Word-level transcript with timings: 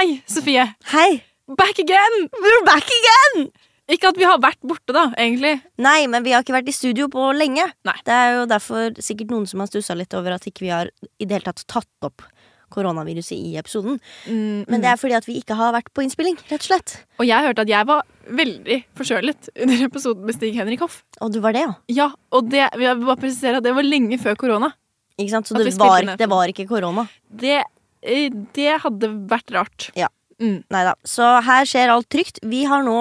Hei, 0.00 0.22
Sofie. 0.24 0.62
Hei! 0.94 1.18
Back 1.60 1.78
again! 1.82 2.14
We're 2.40 2.60
back 2.64 2.88
again! 2.88 3.50
Ikke 3.92 4.08
at 4.08 4.16
vi 4.16 4.24
har 4.24 4.38
vært 4.40 4.62
borte, 4.64 4.94
da, 4.96 5.02
egentlig. 5.20 5.58
Nei, 5.76 6.06
men 6.08 6.24
vi 6.24 6.32
har 6.32 6.40
ikke 6.40 6.54
vært 6.54 6.70
i 6.70 6.72
studio 6.72 7.10
på 7.12 7.26
lenge. 7.36 7.66
Nei. 7.84 7.94
Det 8.06 8.14
er 8.16 8.30
jo 8.38 8.46
derfor 8.48 8.94
sikkert 8.96 9.34
noen 9.34 9.44
som 9.50 9.60
har 9.60 9.68
stussa 9.68 9.92
litt 9.98 10.14
over 10.16 10.38
at 10.38 10.46
ikke 10.48 10.64
vi 10.64 10.70
har 10.72 10.88
i 10.88 11.26
det 11.28 11.36
hele 11.36 11.44
tatt 11.50 11.66
tatt 11.68 12.08
opp 12.08 12.24
koronaviruset 12.72 13.34
i 13.36 13.58
episoden. 13.60 13.98
Mm, 14.24 14.62
Men 14.72 14.80
det 14.80 14.88
er 14.88 14.96
fordi 15.02 15.18
at 15.18 15.28
vi 15.28 15.36
ikke 15.42 15.58
har 15.58 15.74
vært 15.76 15.92
på 15.92 16.06
innspilling, 16.06 16.38
rett 16.48 16.64
og 16.64 16.68
slett. 16.70 16.94
Og 17.20 17.28
jeg 17.28 17.50
hørte 17.50 17.66
at 17.66 17.72
jeg 17.74 17.88
var 17.90 18.08
veldig 18.40 18.78
forkjølet 19.02 19.50
under 19.66 19.82
episoden 19.90 20.24
med 20.30 20.38
Stig-Henrik 20.38 20.86
Hoff. 20.86 21.02
Og 21.20 21.34
du 21.34 21.42
var 21.44 21.58
det, 21.58 21.66
ja. 21.66 21.74
Ja, 21.92 22.08
og 22.32 22.48
det, 22.48 22.62
jeg 22.72 22.80
vil 23.02 23.04
bare 23.04 23.20
presisere 23.20 23.60
at 23.60 23.68
det 23.68 23.76
var 23.76 23.84
lenge 23.84 24.16
før 24.24 24.40
korona. 24.46 24.72
Ikke 25.20 25.34
sant? 25.34 25.52
Så 25.52 25.60
det 25.60 25.76
var, 25.76 26.08
det 26.16 26.30
var 26.32 26.48
ikke 26.48 26.64
korona. 26.72 27.04
Det, 27.28 27.58
det 28.02 28.80
hadde 28.82 29.10
vært 29.30 29.52
rart. 29.54 29.90
Ja. 29.98 30.08
Mm. 30.40 30.62
Nei 30.72 30.84
da. 30.86 30.94
Så 31.04 31.26
her 31.44 31.66
skjer 31.68 31.90
alt 31.92 32.08
trygt. 32.08 32.38
Vi 32.48 32.62
har 32.64 32.82
nå 32.86 32.96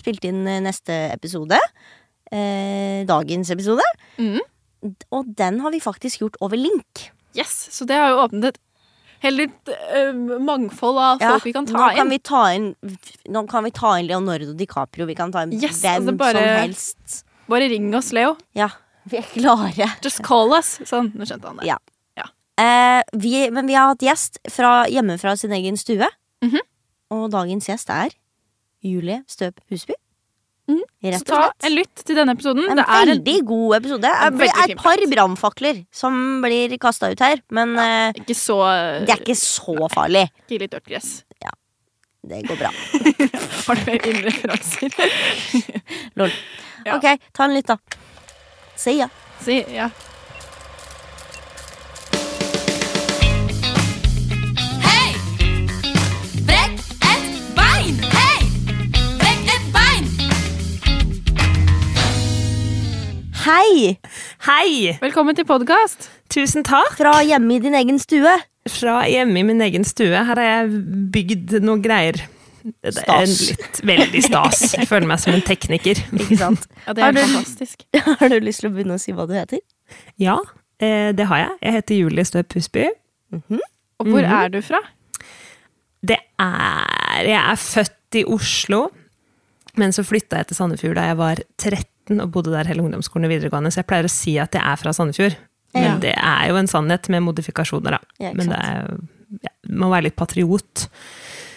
spilt 0.00 0.24
inn 0.24 0.46
eh, 0.48 0.60
neste 0.64 0.94
episode. 1.12 1.58
Eh, 2.32 3.04
dagens 3.08 3.50
episode. 3.52 3.84
Mm. 4.18 4.38
Og 5.12 5.28
den 5.36 5.60
har 5.60 5.74
vi 5.74 5.80
faktisk 5.84 6.22
gjort 6.22 6.38
over 6.40 6.56
link. 6.56 7.10
Yes, 7.36 7.68
Så 7.70 7.84
det 7.86 7.94
har 8.00 8.10
jo 8.10 8.22
åpnet 8.24 8.48
et 8.54 8.58
heller 9.22 9.50
et 9.50 9.68
eh, 9.94 10.12
mangfold 10.40 10.96
av 10.98 11.20
Ja, 11.22 11.34
folk 11.36 11.44
vi 11.44 11.52
kan 11.54 11.66
ta 11.68 11.76
nå 11.76 11.90
kan 11.94 12.06
inn. 12.06 12.10
vi 12.10 12.18
ta 12.18 12.40
inn 12.56 12.70
Nå 13.30 13.42
kan 13.46 13.62
vi 13.68 13.70
ta 13.76 13.92
inn 14.00 14.08
Leonardo 14.08 14.54
DiCaprio. 14.56 15.06
Vi 15.06 15.14
kan 15.18 15.30
ta 15.30 15.44
inn 15.44 15.52
Yes, 15.52 15.82
hvem 15.84 16.00
altså 16.08 16.16
bare- 16.16 16.40
som 16.40 16.62
helst. 16.64 17.20
Bare 17.50 17.68
ring 17.68 17.92
oss, 17.94 18.10
Leo. 18.16 18.36
Ja, 18.56 18.70
vi 19.10 19.18
er 19.18 19.22
klare. 19.34 19.90
Just 20.02 20.22
call 20.24 20.54
us. 20.56 20.78
Sånn, 20.88 21.12
nå 21.14 21.26
skjønte 21.28 21.50
han 21.50 21.56
det. 21.60 21.66
Ja. 21.66 21.76
Eh, 22.60 23.00
vi, 23.22 23.34
men 23.54 23.70
vi 23.70 23.76
har 23.78 23.92
hatt 23.92 24.04
gjest 24.04 24.40
fra, 24.52 24.84
hjemmefra 24.90 25.36
sin 25.40 25.54
egen 25.56 25.78
stue. 25.80 26.08
Mhm. 26.44 26.66
Og 27.16 27.26
dagens 27.32 27.66
gjest 27.66 27.90
er 27.90 28.12
Julie 28.86 29.22
Støp 29.28 29.58
Husby. 29.70 29.96
Mm. 30.70 30.84
Så 31.16 31.24
ta 31.26 31.40
en 31.66 31.72
lytt 31.74 32.04
til 32.06 32.14
denne 32.14 32.36
episoden. 32.36 32.68
En 32.70 32.78
det 32.78 32.84
er 32.84 33.00
en, 33.02 33.10
veldig 33.10 33.38
god 33.48 33.74
episode. 33.80 34.12
Det 34.38 34.50
er 34.52 34.68
et 34.68 34.78
par 34.78 35.02
brannfakler 35.10 35.80
som 35.90 36.14
blir 36.44 36.76
kasta 36.78 37.10
ut 37.10 37.24
her. 37.24 37.42
Men 37.50 37.74
ja, 37.74 38.12
ikke 38.14 38.36
så 38.38 38.60
det 39.02 39.16
er 39.16 39.24
ikke 39.24 39.40
så 39.40 39.74
farlig. 39.90 40.28
Ikke 40.46 40.62
litt 40.62 40.76
dødt 40.76 40.86
gress. 40.92 41.10
Det 42.22 42.42
går 42.48 42.56
bra. 42.56 42.70
Har 43.66 43.74
du 43.74 43.86
mer 43.86 44.06
innreferanser? 44.06 44.92
Lol. 46.20 46.32
Ja. 46.84 46.98
Ok, 46.98 47.06
ta 47.32 47.46
en 47.46 47.54
lytt, 47.56 47.70
da. 47.70 47.78
Si 48.76 48.98
ja. 48.98 49.08
si 49.40 49.60
ja. 49.72 49.88
Hei! 63.50 63.96
Hei! 64.46 64.92
Velkommen 65.02 65.34
til 65.34 65.42
podkast. 65.48 66.04
Tusen 66.30 66.62
takk. 66.66 66.92
Fra 66.98 67.16
hjemme 67.26 67.56
i 67.56 67.62
din 67.64 67.74
egen 67.74 67.96
stue. 67.98 68.30
Fra 68.70 69.00
hjemme 69.10 69.40
i 69.40 69.46
min 69.48 69.62
egen 69.64 69.82
stue. 69.88 70.12
Her 70.14 70.38
har 70.38 70.46
jeg 70.46 70.82
bygd 71.14 71.56
noe 71.64 71.80
greier. 71.82 72.20
Det 72.62 72.92
er 72.92 72.94
Stas. 73.00 73.34
litt 73.48 73.80
veldig 73.90 74.22
stas. 74.22 74.62
Jeg 74.76 74.86
føler 74.90 75.08
meg 75.10 75.18
som 75.22 75.34
en 75.34 75.42
tekniker. 75.42 75.98
Ikke 76.14 76.38
sant? 76.38 76.68
Ja, 76.86 76.94
det 76.94 77.02
er 77.02 77.08
Har 77.08 77.16
du- 77.16 77.20
fantastisk. 77.24 77.82
Har 78.20 78.30
du 78.30 78.38
lyst 78.44 78.62
til 78.62 78.70
å 78.70 78.74
begynne 78.76 78.98
å 79.00 79.02
si 79.02 79.16
hva 79.16 79.26
du 79.26 79.34
heter? 79.34 79.64
Ja, 80.20 80.36
eh, 80.78 81.10
det 81.16 81.26
har 81.32 81.42
jeg. 81.42 81.58
Jeg 81.66 81.78
heter 81.80 82.00
Julie 82.04 82.26
Støp 82.28 82.54
Husby. 82.54 82.86
Og 83.34 84.06
hvor 84.06 84.22
Mhm. 84.22 84.30
er 84.44 84.48
du 84.54 84.60
fra? 84.62 84.78
Det 86.06 86.20
er 86.38 87.24
Jeg 87.26 87.40
er 87.42 87.56
født 87.58 88.20
i 88.20 88.24
Oslo, 88.24 88.90
men 89.76 89.90
så 89.92 90.04
flytta 90.06 90.38
jeg 90.38 90.46
til 90.52 90.56
Sandefjord 90.56 90.94
da 91.00 91.08
jeg 91.10 91.16
var 91.18 91.36
13 91.58 91.84
og 92.18 92.32
bodde 92.34 92.50
der 92.50 92.66
hele 92.66 92.82
ungdomsskolen 92.82 93.28
og 93.28 93.30
videregående, 93.30 93.70
så 93.70 93.84
jeg 93.84 93.86
pleier 93.86 94.08
å 94.08 94.10
si 94.10 94.34
at 94.42 94.50
jeg 94.58 94.62
er 94.66 94.76
fra 94.80 94.90
Sandefjord. 94.96 95.36
Men 95.74 95.84
Ja. 95.86 95.96
det 96.02 96.14
er 96.18 96.48
jo 96.50 96.56
en 96.58 96.66
sannhet 96.66 97.06
med 97.08 97.22
modifikasjoner, 97.22 97.90
da. 97.94 98.00
Ja, 98.18 98.32
men 98.34 98.48
det 98.50 98.58
er, 98.58 98.96
ja, 99.44 99.52
må 99.70 99.90
være 99.92 100.08
litt 100.08 100.16
patriot. 100.18 100.88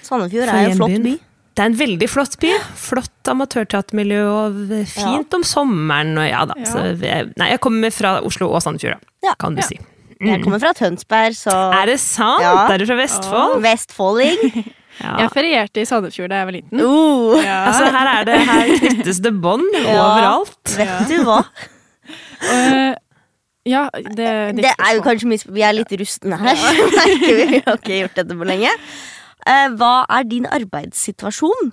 Sandefjord 0.06 0.52
er 0.53 0.68
jo 0.68 0.75
en 0.75 0.78
flott 0.78 1.03
by. 1.08 1.16
Det 1.53 1.62
er 1.62 1.69
en 1.69 1.78
veldig 1.78 2.09
flott 2.09 2.36
by. 2.42 2.52
Flott 2.75 3.30
amatørteatermiljø 3.30 4.22
og 4.30 4.62
fint 4.90 5.34
om 5.38 5.44
sommeren. 5.46 6.13
Og 6.18 6.25
ja 6.30 6.46
da. 6.50 6.53
Jeg, 6.97 7.34
nei, 7.38 7.50
jeg 7.53 7.59
kommer 7.62 7.94
fra 7.94 8.16
Oslo 8.25 8.52
og 8.53 8.62
Sandefjord, 8.66 9.02
da, 9.24 9.34
kan 9.42 9.56
du 9.58 9.62
si. 9.66 9.80
Jeg 10.24 10.40
kommer 10.44 10.59
fra 10.62 10.72
Tønsberg, 10.78 11.36
så 11.36 11.52
Er 11.81 11.90
det 11.92 12.00
sant? 12.00 12.42
Er 12.72 12.78
du 12.80 12.86
fra 12.88 12.96
Vestfold? 12.96 13.58
Vestfolding. 13.66 14.63
Ja. 15.00 15.14
Jeg 15.24 15.31
ferierte 15.34 15.81
i 15.81 15.88
Sandefjord 15.90 16.30
da 16.31 16.42
jeg 16.42 16.50
var 16.50 16.56
liten. 16.58 16.81
Uh, 16.84 17.40
Ja. 17.42 17.59
Altså, 17.70 17.88
her, 17.96 18.09
er 18.12 18.28
det, 18.30 18.40
her 18.50 18.74
knyttes 18.84 19.22
det 19.24 19.34
bånd 19.42 19.78
overalt. 19.84 20.76
vet 20.78 21.09
du 21.09 21.24
hva? 21.28 21.40
Uh, 22.44 22.92
ja, 23.66 23.86
det, 23.94 24.28
Det 24.59 24.74
er 24.74 24.96
jo 24.98 25.04
kanskje 25.06 25.30
mye 25.31 25.54
Vi 25.56 25.64
er 25.64 25.72
litt 25.78 25.94
rustne 26.02 26.36
her. 26.42 26.58
Vi. 26.59 27.38
vi 27.54 27.62
har 27.64 27.78
ikke 27.80 28.02
gjort 28.02 28.20
dette 28.20 28.38
på 28.42 28.48
lenge. 28.50 28.74
Uh, 29.48 29.70
hva 29.80 29.94
er 30.12 30.28
din 30.28 30.46
arbeidssituasjon? 30.52 31.72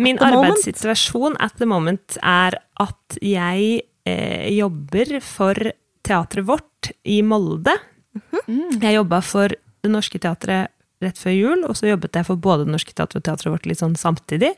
Min 0.00 0.18
arbeidssituasjon 0.24 1.36
at 1.44 1.58
the 1.60 1.68
moment 1.68 2.16
er 2.24 2.56
at 2.80 3.18
jeg 3.20 3.82
eh, 4.08 4.46
jobber 4.56 5.18
for 5.20 5.58
teatret 6.06 6.46
vårt 6.48 6.92
i 7.04 7.18
Molde. 7.26 7.74
Mhm. 8.16 8.80
Jeg 8.80 8.96
jobba 8.96 9.20
for 9.22 9.52
Det 9.52 9.90
Norske 9.92 10.18
Teatret 10.20 10.72
rett 11.02 11.18
før 11.18 11.32
jul, 11.36 11.64
og 11.68 11.76
så 11.78 11.88
jobbet 11.90 12.12
jeg 12.18 12.26
for 12.28 12.36
både 12.36 12.64
Det 12.66 12.72
Norske 12.74 12.92
Teatret 12.94 13.22
og 13.22 13.24
teatret 13.28 13.52
vårt 13.54 13.66
litt 13.66 13.78
sånn 13.80 13.96
samtidig. 13.96 14.52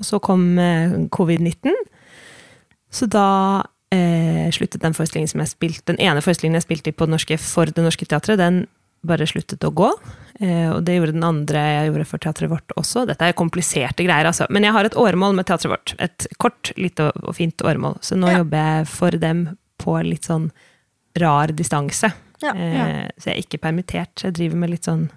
Og 0.00 0.04
så 0.08 0.20
kom 0.20 0.58
eh, 0.58 0.92
covid-19, 1.12 1.72
så 2.90 3.06
da 3.06 3.26
eh, 3.94 4.48
sluttet 4.54 4.82
den 4.82 4.94
forestillingen 4.96 5.30
som 5.30 5.42
jeg 5.44 5.52
spilte, 5.52 5.92
den 5.92 6.00
ene 6.02 6.22
forestillingen 6.24 6.58
jeg 6.58 6.66
spilte 6.66 6.90
i 6.92 6.96
på 6.96 7.06
Det 7.08 7.14
Norske 7.14 7.38
for 7.42 7.70
Det 7.70 7.84
Norske 7.84 8.08
Teatret, 8.08 8.38
den 8.40 8.64
bare 9.06 9.24
sluttet 9.28 9.64
å 9.64 9.70
gå. 9.72 9.88
Eh, 10.44 10.66
og 10.74 10.82
det 10.84 10.98
gjorde 10.98 11.14
den 11.16 11.24
andre 11.24 11.60
jeg 11.64 11.86
gjorde 11.90 12.08
for 12.10 12.20
teatret 12.20 12.50
vårt 12.52 12.74
også. 12.76 13.06
Dette 13.08 13.30
er 13.30 13.36
kompliserte 13.38 14.04
greier, 14.04 14.28
altså. 14.28 14.44
Men 14.52 14.66
jeg 14.66 14.74
har 14.76 14.84
et 14.88 14.96
åremål 15.00 15.38
med 15.38 15.48
teatret 15.48 15.72
vårt. 15.72 15.94
Et 16.04 16.26
kort, 16.42 16.72
lite 16.76 17.06
og- 17.14 17.34
fint 17.36 17.56
åremål. 17.64 17.96
Så 18.04 18.18
nå 18.20 18.28
Ja. 18.28 18.38
jobber 18.42 18.58
jeg 18.58 18.88
for 18.88 19.10
dem 19.10 19.56
på 19.78 19.96
litt 20.04 20.24
sånn 20.28 20.50
rar 21.16 21.48
distanse. 21.48 22.12
Ja. 22.42 22.52
Eh, 22.52 23.08
så 23.18 23.32
jeg 23.32 23.36
er 23.36 23.42
ikke 23.42 23.60
permittert. 23.64 24.22
Jeg 24.22 24.34
driver 24.34 24.56
med 24.56 24.70
litt 24.70 24.84
sånn 24.84 25.08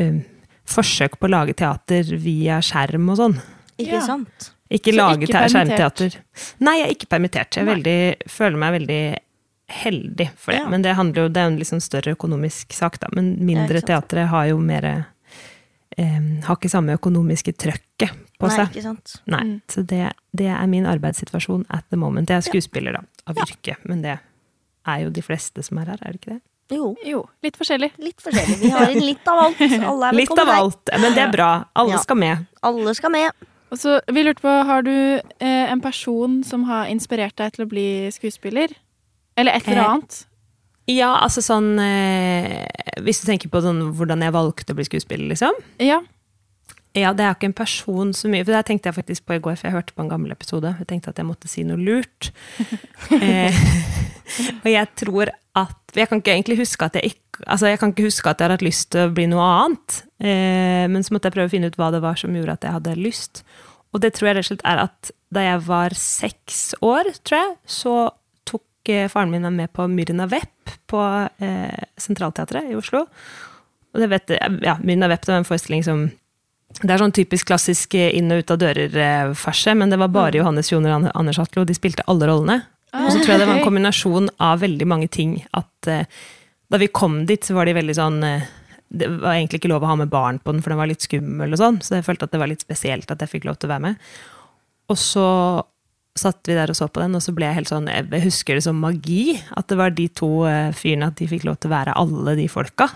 um, 0.00 0.22
forsøk 0.64 1.18
på 1.20 1.28
å 1.28 1.32
lage 1.34 1.54
teater 1.58 2.08
via 2.16 2.60
skjerm 2.64 3.08
og 3.12 3.18
sånn. 3.20 3.36
Ikke 3.78 3.98
Ja. 3.98 4.00
sant? 4.06 4.50
Ikke 4.70 4.92
Så 4.92 4.96
lage 4.96 5.26
ikke 5.28 5.48
skjermteater. 5.52 6.14
Nei, 6.64 6.78
jeg 6.80 6.86
er 6.86 6.94
ikke 6.94 7.10
permittert. 7.12 7.56
Jeg 7.58 7.66
veldig, 7.68 8.28
føler 8.32 8.56
meg 8.58 8.72
veldig 8.80 9.00
heldig 9.70 10.28
for 10.36 10.52
det. 10.52 10.60
Ja. 10.60 10.68
Men 10.68 10.82
det 10.82 10.94
handler 10.96 11.22
jo, 11.22 11.28
det 11.28 11.40
er 11.40 11.50
jo 11.50 11.56
en 11.56 11.68
sånn 11.68 11.82
større 11.84 12.14
økonomisk 12.16 12.72
sak, 12.72 12.98
da. 13.00 13.08
Men 13.14 13.36
mindre 13.44 13.80
Ja, 13.82 13.86
teatre 14.00 14.26
har 14.28 14.46
jo 14.48 14.58
mer 14.58 14.84
eh, 15.96 16.40
Har 16.44 16.56
ikke 16.56 16.70
samme 16.72 16.96
økonomiske 16.98 17.52
trøkket 17.54 18.10
på 18.40 18.50
seg. 18.50 18.64
Nei, 18.66 18.72
ikke 18.72 18.82
sant? 18.82 19.12
Nei, 19.30 19.42
Mm. 19.44 19.60
Så 19.68 19.86
det, 19.86 20.12
det 20.34 20.46
er 20.50 20.66
min 20.66 20.84
arbeidssituasjon 20.90 21.66
at 21.70 21.84
the 21.90 21.96
moment. 21.96 22.28
Jeg 22.28 22.38
er 22.42 22.48
skuespiller, 22.50 22.92
da, 22.92 23.02
av 23.28 23.36
yrke. 23.36 23.76
Men 23.84 24.02
det 24.02 24.18
er 24.86 24.98
jo 25.04 25.10
de 25.10 25.22
fleste 25.22 25.62
som 25.62 25.78
er 25.78 25.86
her, 25.92 25.98
er 26.02 26.12
det 26.12 26.20
ikke 26.20 26.32
det? 26.34 26.40
Jo, 26.72 26.94
Jo, 27.04 27.24
litt 27.44 27.56
forskjellig. 27.60 27.90
litt 27.98 28.20
forskjellig. 28.24 28.56
Vi 28.62 28.70
har 28.72 28.88
inn 28.90 29.04
litt 29.04 29.26
av 29.28 29.38
alt. 29.38 29.60
Alle 29.90 30.08
er 30.08 30.12
Litt 30.16 30.38
av 30.38 30.48
alt. 30.48 30.90
Men 31.00 31.12
det 31.14 31.22
er 31.26 31.32
bra. 31.32 31.50
Alle 31.76 31.90
Ja. 31.98 31.98
skal 31.98 32.16
med. 32.16 32.46
Alle 32.62 32.94
skal 32.94 33.10
med. 33.12 33.30
Og 33.70 33.78
så 33.78 33.98
vi 34.08 34.22
lurte 34.22 34.40
på, 34.44 34.48
Har 34.64 34.82
du 34.82 34.90
eh, 35.40 35.70
en 35.72 35.80
person 35.80 36.42
som 36.44 36.64
har 36.64 36.86
inspirert 36.86 37.36
deg 37.36 37.52
til 37.52 37.64
å 37.66 37.68
bli 37.68 37.86
skuespiller? 38.14 38.68
Eller 39.36 39.52
et 39.58 39.66
eller 39.68 39.82
Eh, 39.82 39.90
annet? 39.90 40.24
Ja, 40.86 41.14
altså 41.24 41.40
sånn 41.42 41.78
eh, 41.80 42.66
Hvis 43.02 43.20
du 43.22 43.26
tenker 43.30 43.48
på 43.48 43.60
sånn, 43.64 43.92
hvordan 43.96 44.20
jeg 44.22 44.32
valgte 44.32 44.72
å 44.72 44.76
bli 44.76 44.84
skuespiller, 44.84 45.28
liksom. 45.32 45.52
Ja. 45.80 46.00
Ja, 46.94 47.12
det 47.12 47.24
er 47.26 47.34
ikke 47.34 47.48
en 47.50 47.52
person 47.56 48.12
så 48.14 48.28
mye, 48.30 48.44
for 48.44 48.52
det 48.54 48.66
tenkte 48.68 48.86
jeg 48.92 48.94
faktisk 48.94 49.24
på 49.26 49.34
i 49.34 49.40
går, 49.42 49.56
for 49.58 49.66
jeg 49.66 49.74
hørte 49.74 49.94
på 49.96 50.04
en 50.04 50.08
gammel 50.12 50.30
episode. 50.30 50.76
Jeg 50.78 50.86
tenkte 50.86 51.10
at 51.10 51.16
jeg 51.18 51.26
måtte 51.26 51.48
si 51.50 51.64
noe 51.66 51.76
lurt. 51.76 52.30
eh, 53.20 53.50
og 54.62 54.68
jeg 54.70 54.86
tror 54.94 55.32
at 55.54 55.94
Jeg 55.94 56.10
kan 56.10 56.18
ikke 56.18 56.32
egentlig 56.34 56.58
huske 56.58 56.86
at 56.86 56.96
jeg 56.98 57.14
ikke 57.14 57.20
Altså, 57.50 57.66
jeg 57.66 57.80
kan 57.80 57.90
ikke 57.90 58.06
huske 58.06 58.30
at 58.30 58.38
jeg 58.38 58.46
har 58.46 58.54
hatt 58.54 58.62
lyst 58.62 58.92
til 58.94 59.08
å 59.08 59.10
bli 59.10 59.24
noe 59.26 59.42
annet. 59.42 59.94
Eh, 60.22 60.84
men 60.86 61.02
så 61.02 61.10
måtte 61.10 61.26
jeg 61.26 61.34
prøve 61.34 61.50
å 61.50 61.50
finne 61.50 61.66
ut 61.66 61.78
hva 61.80 61.88
det 61.90 61.98
var 62.04 62.14
som 62.20 62.30
gjorde 62.30 62.54
at 62.54 62.66
jeg 62.66 62.76
hadde 62.76 62.92
lyst. 62.94 63.40
Og 63.90 64.02
det 64.04 64.12
tror 64.14 64.28
jeg 64.28 64.36
rett 64.36 64.46
og 64.46 64.50
slett 64.52 64.62
er 64.70 64.82
at 64.84 65.10
da 65.34 65.42
jeg 65.42 65.64
var 65.66 65.96
seks 65.98 66.60
år, 66.78 67.10
tror 67.26 67.40
jeg, 67.40 67.56
så 67.66 67.94
tok 68.46 68.92
eh, 68.94 69.08
faren 69.10 69.34
min 69.34 69.42
meg 69.48 69.56
med 69.56 69.72
på 69.74 69.88
Myrna 69.90 70.28
Vepp 70.30 70.76
på 70.90 71.02
eh, 71.42 71.82
Sentralteatret 71.98 72.70
i 72.70 72.78
Oslo. 72.78 73.02
Og 73.94 74.02
det 74.02 74.10
vet 74.14 74.34
jeg, 74.36 74.60
ja, 74.62 74.76
Myrna 74.78 75.10
Vepp 75.10 75.26
det 75.26 75.34
var 75.34 75.42
en 75.42 75.50
forestilling 75.50 75.82
som 75.86 76.06
det 76.82 76.90
er 76.90 76.98
sånn 76.98 77.14
typisk 77.14 77.46
klassisk 77.50 77.94
inn 77.94 78.32
og 78.34 78.42
ut 78.42 78.50
av 78.50 78.58
dører-farse, 78.58 79.76
men 79.78 79.92
det 79.92 79.98
var 80.00 80.10
bare 80.10 80.40
Johannes 80.40 80.72
Joner 80.72 80.96
og 80.96 81.10
Anders 81.14 81.38
Hatlo. 81.38 81.62
De 81.66 81.76
spilte 81.76 82.06
alle 82.10 82.26
rollene. 82.26 82.64
Og 82.94 83.10
så 83.10 83.18
tror 83.20 83.34
jeg 83.34 83.42
det 83.42 83.48
var 83.50 83.58
en 83.58 83.66
kombinasjon 83.66 84.28
av 84.42 84.62
veldig 84.62 84.86
mange 84.90 85.08
ting. 85.12 85.38
At 85.56 85.90
uh, 85.90 86.04
da 86.70 86.80
vi 86.80 86.92
kom 86.94 87.24
dit, 87.28 87.42
så 87.42 87.56
var 87.56 87.66
de 87.66 87.74
veldig 87.76 87.96
sånn 87.98 88.20
uh, 88.22 88.52
det 88.94 89.08
var 89.10 89.34
egentlig 89.34 89.62
ikke 89.62 89.72
lov 89.72 89.84
å 89.84 89.90
ha 89.90 89.98
med 89.98 90.12
barn 90.12 90.38
på 90.38 90.52
den, 90.54 90.62
for 90.62 90.70
den 90.70 90.78
var 90.78 90.90
litt 90.90 91.04
skummel 91.04 91.56
og 91.56 91.60
sånn, 91.60 91.80
så 91.82 91.98
jeg 91.98 92.06
følte 92.06 92.28
at 92.28 92.34
det 92.34 92.40
var 92.42 92.50
litt 92.50 92.62
spesielt 92.62 93.10
at 93.10 93.22
jeg 93.24 93.32
fikk 93.32 93.48
lov 93.48 93.58
til 93.58 93.68
å 93.68 93.74
være 93.74 93.86
med. 93.88 94.08
Og 94.92 95.00
så 95.00 95.28
satt 96.14 96.46
vi 96.46 96.54
der 96.54 96.70
og 96.70 96.78
så 96.78 96.86
på 96.86 97.02
den, 97.02 97.16
og 97.16 97.22
så 97.24 97.34
ble 97.34 97.48
jeg 97.48 97.58
helt 97.58 97.70
sånn 97.70 97.88
Jeg 97.90 98.26
husker 98.28 98.54
det 98.54 98.64
som 98.66 98.78
magi. 98.78 99.34
At 99.58 99.66
det 99.70 99.78
var 99.80 99.94
de 99.96 100.06
to 100.14 100.44
eh, 100.46 100.70
fyrene, 100.76 101.10
at 101.10 101.18
de 101.18 101.26
fikk 101.30 101.46
lov 101.48 101.58
til 101.58 101.72
å 101.72 101.74
være 101.74 101.96
alle 101.98 102.36
de 102.38 102.46
folka. 102.50 102.86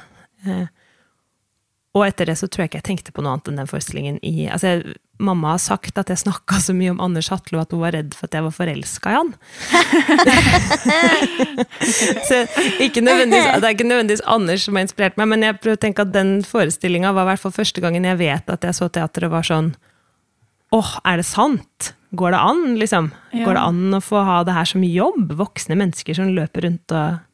Eh, 0.46 0.68
og 1.98 2.06
etter 2.06 2.30
det 2.30 2.38
så 2.40 2.48
tror 2.48 2.64
jeg 2.64 2.72
ikke 2.72 2.80
jeg 2.80 2.88
tenkte 2.88 3.14
på 3.14 3.24
noe 3.24 3.36
annet 3.36 3.50
enn 3.50 3.60
den 3.60 3.70
forestillingen 3.70 4.18
i 4.26 4.46
altså 4.46 4.72
jeg, 4.72 4.96
Mamma 5.18 5.56
har 5.56 5.58
sagt 5.58 5.96
at 5.98 6.12
jeg 6.12 6.20
snakka 6.20 6.60
så 6.62 6.70
mye 6.78 6.92
om 6.92 7.00
Anders 7.02 7.26
Hatlo 7.32 7.58
at 7.58 7.72
hun 7.74 7.80
var 7.82 7.96
redd 7.96 8.12
for 8.14 8.28
at 8.28 8.36
jeg 8.38 8.44
var 8.44 8.52
forelska 8.54 9.10
i 9.10 9.16
han. 9.16 9.32
så 12.28 12.38
ikke 12.86 13.02
nødvendigvis, 13.02 13.58
Det 13.58 13.66
er 13.66 13.74
ikke 13.74 13.88
nødvendigvis 13.88 14.22
Anders 14.30 14.68
som 14.68 14.78
har 14.78 14.86
inspirert 14.86 15.18
meg, 15.18 15.26
men 15.32 15.42
jeg 15.42 15.58
prøver 15.58 15.80
å 15.80 15.82
tenke 15.82 16.06
at 16.06 16.14
den 16.14 16.30
forestillinga 16.46 17.10
var 17.16 17.26
i 17.26 17.32
hvert 17.32 17.42
fall 17.42 17.56
første 17.58 17.82
gangen 17.82 18.06
jeg 18.06 18.20
vet 18.22 18.54
at 18.54 18.68
jeg 18.68 18.78
så 18.78 18.86
teater 18.94 19.26
og 19.26 19.34
var 19.34 19.50
sånn 19.50 19.74
Åh, 20.78 20.92
er 21.08 21.18
det 21.18 21.26
sant? 21.26 21.94
Går 22.16 22.32
det 22.32 22.40
an, 22.44 22.64
liksom? 22.80 23.10
Ja. 23.32 23.44
Går 23.46 23.56
det 23.56 23.64
an 23.72 23.96
å 23.96 24.04
få 24.04 24.20
ha 24.24 24.42
det 24.44 24.56
her 24.56 24.68
som 24.68 24.84
jobb? 24.84 25.32
Voksne 25.36 25.76
mennesker 25.80 26.16
som 26.16 26.28
løper 26.36 26.68
rundt 26.68 26.92
og 26.92 27.24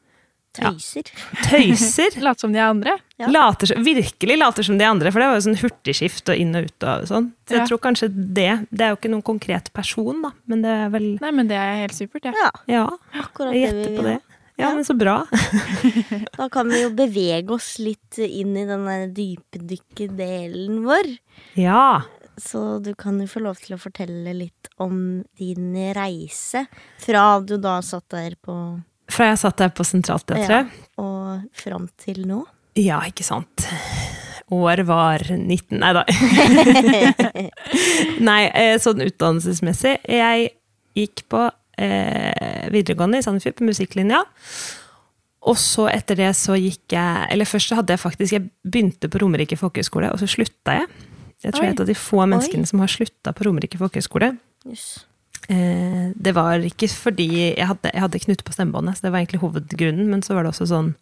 Ja. 0.59 0.71
Tøyser. 0.71 1.09
tøyser. 1.49 2.17
Late 2.25 2.39
som 2.45 2.51
de 2.53 2.59
er 2.59 2.69
andre. 2.69 2.93
Ja. 3.19 3.27
Later, 3.31 3.73
virkelig 3.83 4.37
later 4.37 4.63
som 4.67 4.77
de 4.77 4.85
andre, 4.87 5.11
for 5.11 5.19
det 5.23 5.27
var 5.31 5.37
jo 5.39 5.45
sånn 5.47 5.59
hurtigskift 5.61 6.29
og 6.33 6.35
inn 6.41 6.55
og 6.55 6.65
ut 6.67 6.83
og 6.83 7.07
sånn. 7.07 7.31
Så 7.47 7.55
jeg 7.55 7.61
Ja. 7.63 7.65
tror 7.69 7.79
kanskje 7.85 8.09
det 8.11 8.67
Det 8.71 8.81
er 8.81 8.89
jo 8.93 8.97
ikke 8.99 9.11
noen 9.13 9.23
konkret 9.23 9.71
person, 9.73 10.21
da, 10.21 10.31
men 10.47 10.61
det 10.61 10.71
er 10.71 10.89
vel 10.89 11.09
Nei, 11.21 11.31
men 11.31 11.47
det 11.47 11.55
er 11.57 11.81
helt 11.85 11.93
supert, 11.95 12.23
jeg. 12.23 12.33
Ja, 12.35 12.51
Ja, 12.67 12.85
akkurat 13.21 13.53
jeg 13.53 13.69
gjetter 13.71 13.97
på 13.97 14.03
det. 14.03 14.17
Ja, 14.57 14.69
Ja. 14.69 14.73
men 14.75 14.83
så 14.87 14.95
bra. 14.97 15.25
Da 16.37 16.47
kan 16.49 16.69
vi 16.69 16.81
jo 16.81 16.89
bevege 16.95 17.51
oss 17.51 17.77
litt 17.79 18.17
inn 18.19 18.55
i 18.55 18.65
den 18.65 18.85
der 18.85 19.07
dypdykkerdelen 19.15 20.83
vår. 20.85 21.17
Ja. 21.59 22.01
Så 22.37 22.81
du 22.83 22.93
kan 22.95 23.19
jo 23.21 23.27
få 23.31 23.41
lov 23.43 23.59
til 23.63 23.75
å 23.75 23.79
fortelle 23.79 24.33
litt 24.35 24.67
om 24.83 25.23
din 25.39 25.69
reise 25.95 26.65
fra 26.99 27.39
du 27.39 27.57
da 27.57 27.77
satt 27.81 28.09
der 28.11 28.35
på 28.43 28.55
Fra 29.11 29.29
jeg 29.31 29.41
satt 29.43 29.61
der 29.61 29.73
på 29.75 29.85
Sentralteatret. 29.85 30.71
og 31.01 31.43
fram 31.53 31.89
til 32.01 32.23
nå. 32.27 32.43
Ja, 32.79 32.99
ikke 33.07 33.23
sant. 33.23 33.65
År 34.53 34.83
var 34.85 35.23
19 35.25 35.79
Nei 35.81 35.91
da. 35.95 36.03
Nei, 38.27 38.41
eh, 38.53 38.75
sånn 38.81 39.01
utdannelsesmessig. 39.05 39.95
Jeg 40.05 40.49
gikk 40.97 41.23
på 41.31 41.45
eh, 41.81 42.65
videregående 42.73 43.21
i 43.21 43.25
Sandefjord, 43.25 43.57
på 43.57 43.69
musikklinja. 43.69 44.21
Og 45.45 45.57
så 45.61 45.87
etter 45.91 46.17
det 46.17 46.31
så 46.33 46.55
gikk 46.57 46.95
jeg 46.95 47.25
Eller 47.29 47.45
først 47.45 47.69
så 47.69 47.75
hadde 47.77 47.93
jeg 47.93 48.01
faktisk 48.01 48.33
Jeg 48.33 48.47
begynte 48.65 49.09
på 49.13 49.19
Romerike 49.21 49.57
folkehøgskole, 49.59 50.09
og 50.13 50.21
så 50.21 50.29
slutta 50.29 50.79
jeg. 50.79 50.87
Jeg 51.45 51.53
tror 51.53 51.65
jeg 51.67 51.73
er 51.73 51.75
et 51.75 51.83
av 51.83 51.89
de 51.91 51.97
få 51.99 52.23
menneskene 52.25 52.65
som 52.69 52.81
har 52.81 52.89
slutta 52.89 53.33
på 53.35 53.45
Romerike 53.45 53.77
folkehøgskole. 53.77 54.31
Jøss. 54.65 54.87
Eh, 55.51 56.09
det 56.15 56.33
var 56.33 56.63
ikke 56.65 56.89
fordi 56.89 57.27
jeg 57.53 57.67
hadde, 57.69 57.91
jeg 57.93 58.01
hadde 58.01 58.21
knute 58.23 58.45
på 58.45 58.55
stemmebåndet, 58.55 58.97
så 58.97 59.05
det 59.05 59.11
var 59.13 59.21
egentlig 59.21 59.43
hovedgrunnen. 59.43 60.07
Men 60.11 60.23
så 60.25 60.35
var 60.35 60.45
det 60.45 60.53
også 60.55 60.69
sånn 60.71 60.95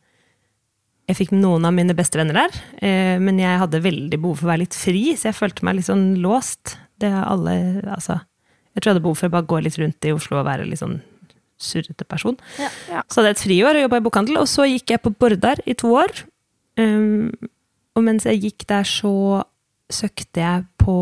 Jeg 1.04 1.18
fikk 1.18 1.34
noen 1.36 1.66
av 1.68 1.74
mine 1.76 1.92
beste 1.92 2.16
venner 2.16 2.38
der, 2.38 2.54
eh, 2.80 3.18
men 3.20 3.36
jeg 3.36 3.60
hadde 3.60 3.82
veldig 3.84 4.22
behov 4.24 4.38
for 4.40 4.48
å 4.48 4.54
være 4.54 4.62
litt 4.62 4.78
fri, 4.78 5.02
så 5.20 5.28
jeg 5.28 5.36
følte 5.36 5.66
meg 5.68 5.76
litt 5.76 5.90
sånn 5.90 6.22
låst. 6.24 6.78
Det 6.96 7.10
er 7.12 7.26
alle 7.28 7.56
Altså. 7.92 8.22
Jeg 8.74 8.82
tror 8.82 8.90
jeg 8.90 8.96
hadde 8.96 9.04
behov 9.04 9.18
for 9.20 9.28
å 9.28 9.34
bare 9.34 9.50
gå 9.52 9.58
litt 9.62 9.78
rundt 9.78 10.08
i 10.08 10.14
Oslo 10.16 10.40
og 10.40 10.48
være 10.48 10.66
litt 10.66 10.80
sånn 10.80 11.02
surrete 11.60 12.08
person. 12.08 12.38
Ja. 12.58 12.70
Ja. 12.90 13.04
Så 13.08 13.20
hadde 13.20 13.34
jeg 13.34 13.38
et 13.38 13.44
friår 13.44 13.78
og 13.78 13.84
jobba 13.86 14.00
i 14.00 14.06
bokhandel, 14.08 14.40
og 14.42 14.48
så 14.50 14.66
gikk 14.66 14.96
jeg 14.96 15.04
på 15.04 15.14
Bordar 15.14 15.62
i 15.70 15.76
to 15.78 15.92
år. 16.00 16.24
Um, 16.80 17.30
og 17.94 18.06
mens 18.08 18.26
jeg 18.26 18.42
gikk 18.48 18.66
der, 18.72 18.88
så 18.88 19.44
søkte 19.94 20.42
jeg 20.42 20.68
på 20.82 20.98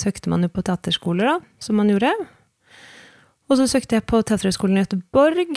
Søkte 0.00 0.30
man 0.30 0.44
jo 0.46 0.48
på 0.54 0.62
teaterskoler, 0.62 1.26
da, 1.26 1.56
som 1.58 1.74
man 1.74 1.88
gjorde. 1.90 2.12
Og 3.50 3.58
så 3.58 3.66
søkte 3.66 3.98
jeg 3.98 4.06
på 4.06 4.20
Teaterhøgskolen 4.22 4.78
i 4.78 4.84
Göteborg, 4.84 5.56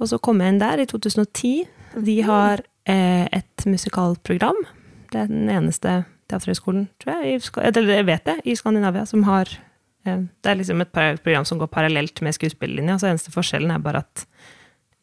og 0.00 0.08
så 0.08 0.18
kom 0.18 0.40
jeg 0.40 0.54
inn 0.54 0.62
der 0.62 0.80
i 0.80 0.86
2010. 0.88 1.52
De 2.06 2.16
har 2.24 2.62
eh, 2.88 3.26
et 3.36 3.66
musikalprogram. 3.68 4.62
Det 5.12 5.20
er 5.20 5.28
den 5.28 5.50
eneste 5.52 6.04
teaterhøgskolen, 6.32 6.88
tror 7.02 7.20
jeg, 7.20 7.36
i, 7.36 7.66
eller 7.68 7.98
jeg 7.98 8.06
vet 8.08 8.24
det, 8.30 8.36
i 8.48 8.56
Skandinavia 8.56 9.04
som 9.06 9.26
har 9.28 9.50
eh, 10.06 10.24
Det 10.24 10.50
er 10.50 10.56
liksom 10.56 10.80
et 10.82 10.92
program 10.94 11.44
som 11.44 11.60
går 11.60 11.68
parallelt 11.72 12.24
med 12.24 12.36
skuespillerlinja, 12.36 12.96
så 12.98 13.10
eneste 13.12 13.34
forskjellen 13.34 13.74
er 13.74 13.84
bare 13.84 14.02
at 14.06 14.24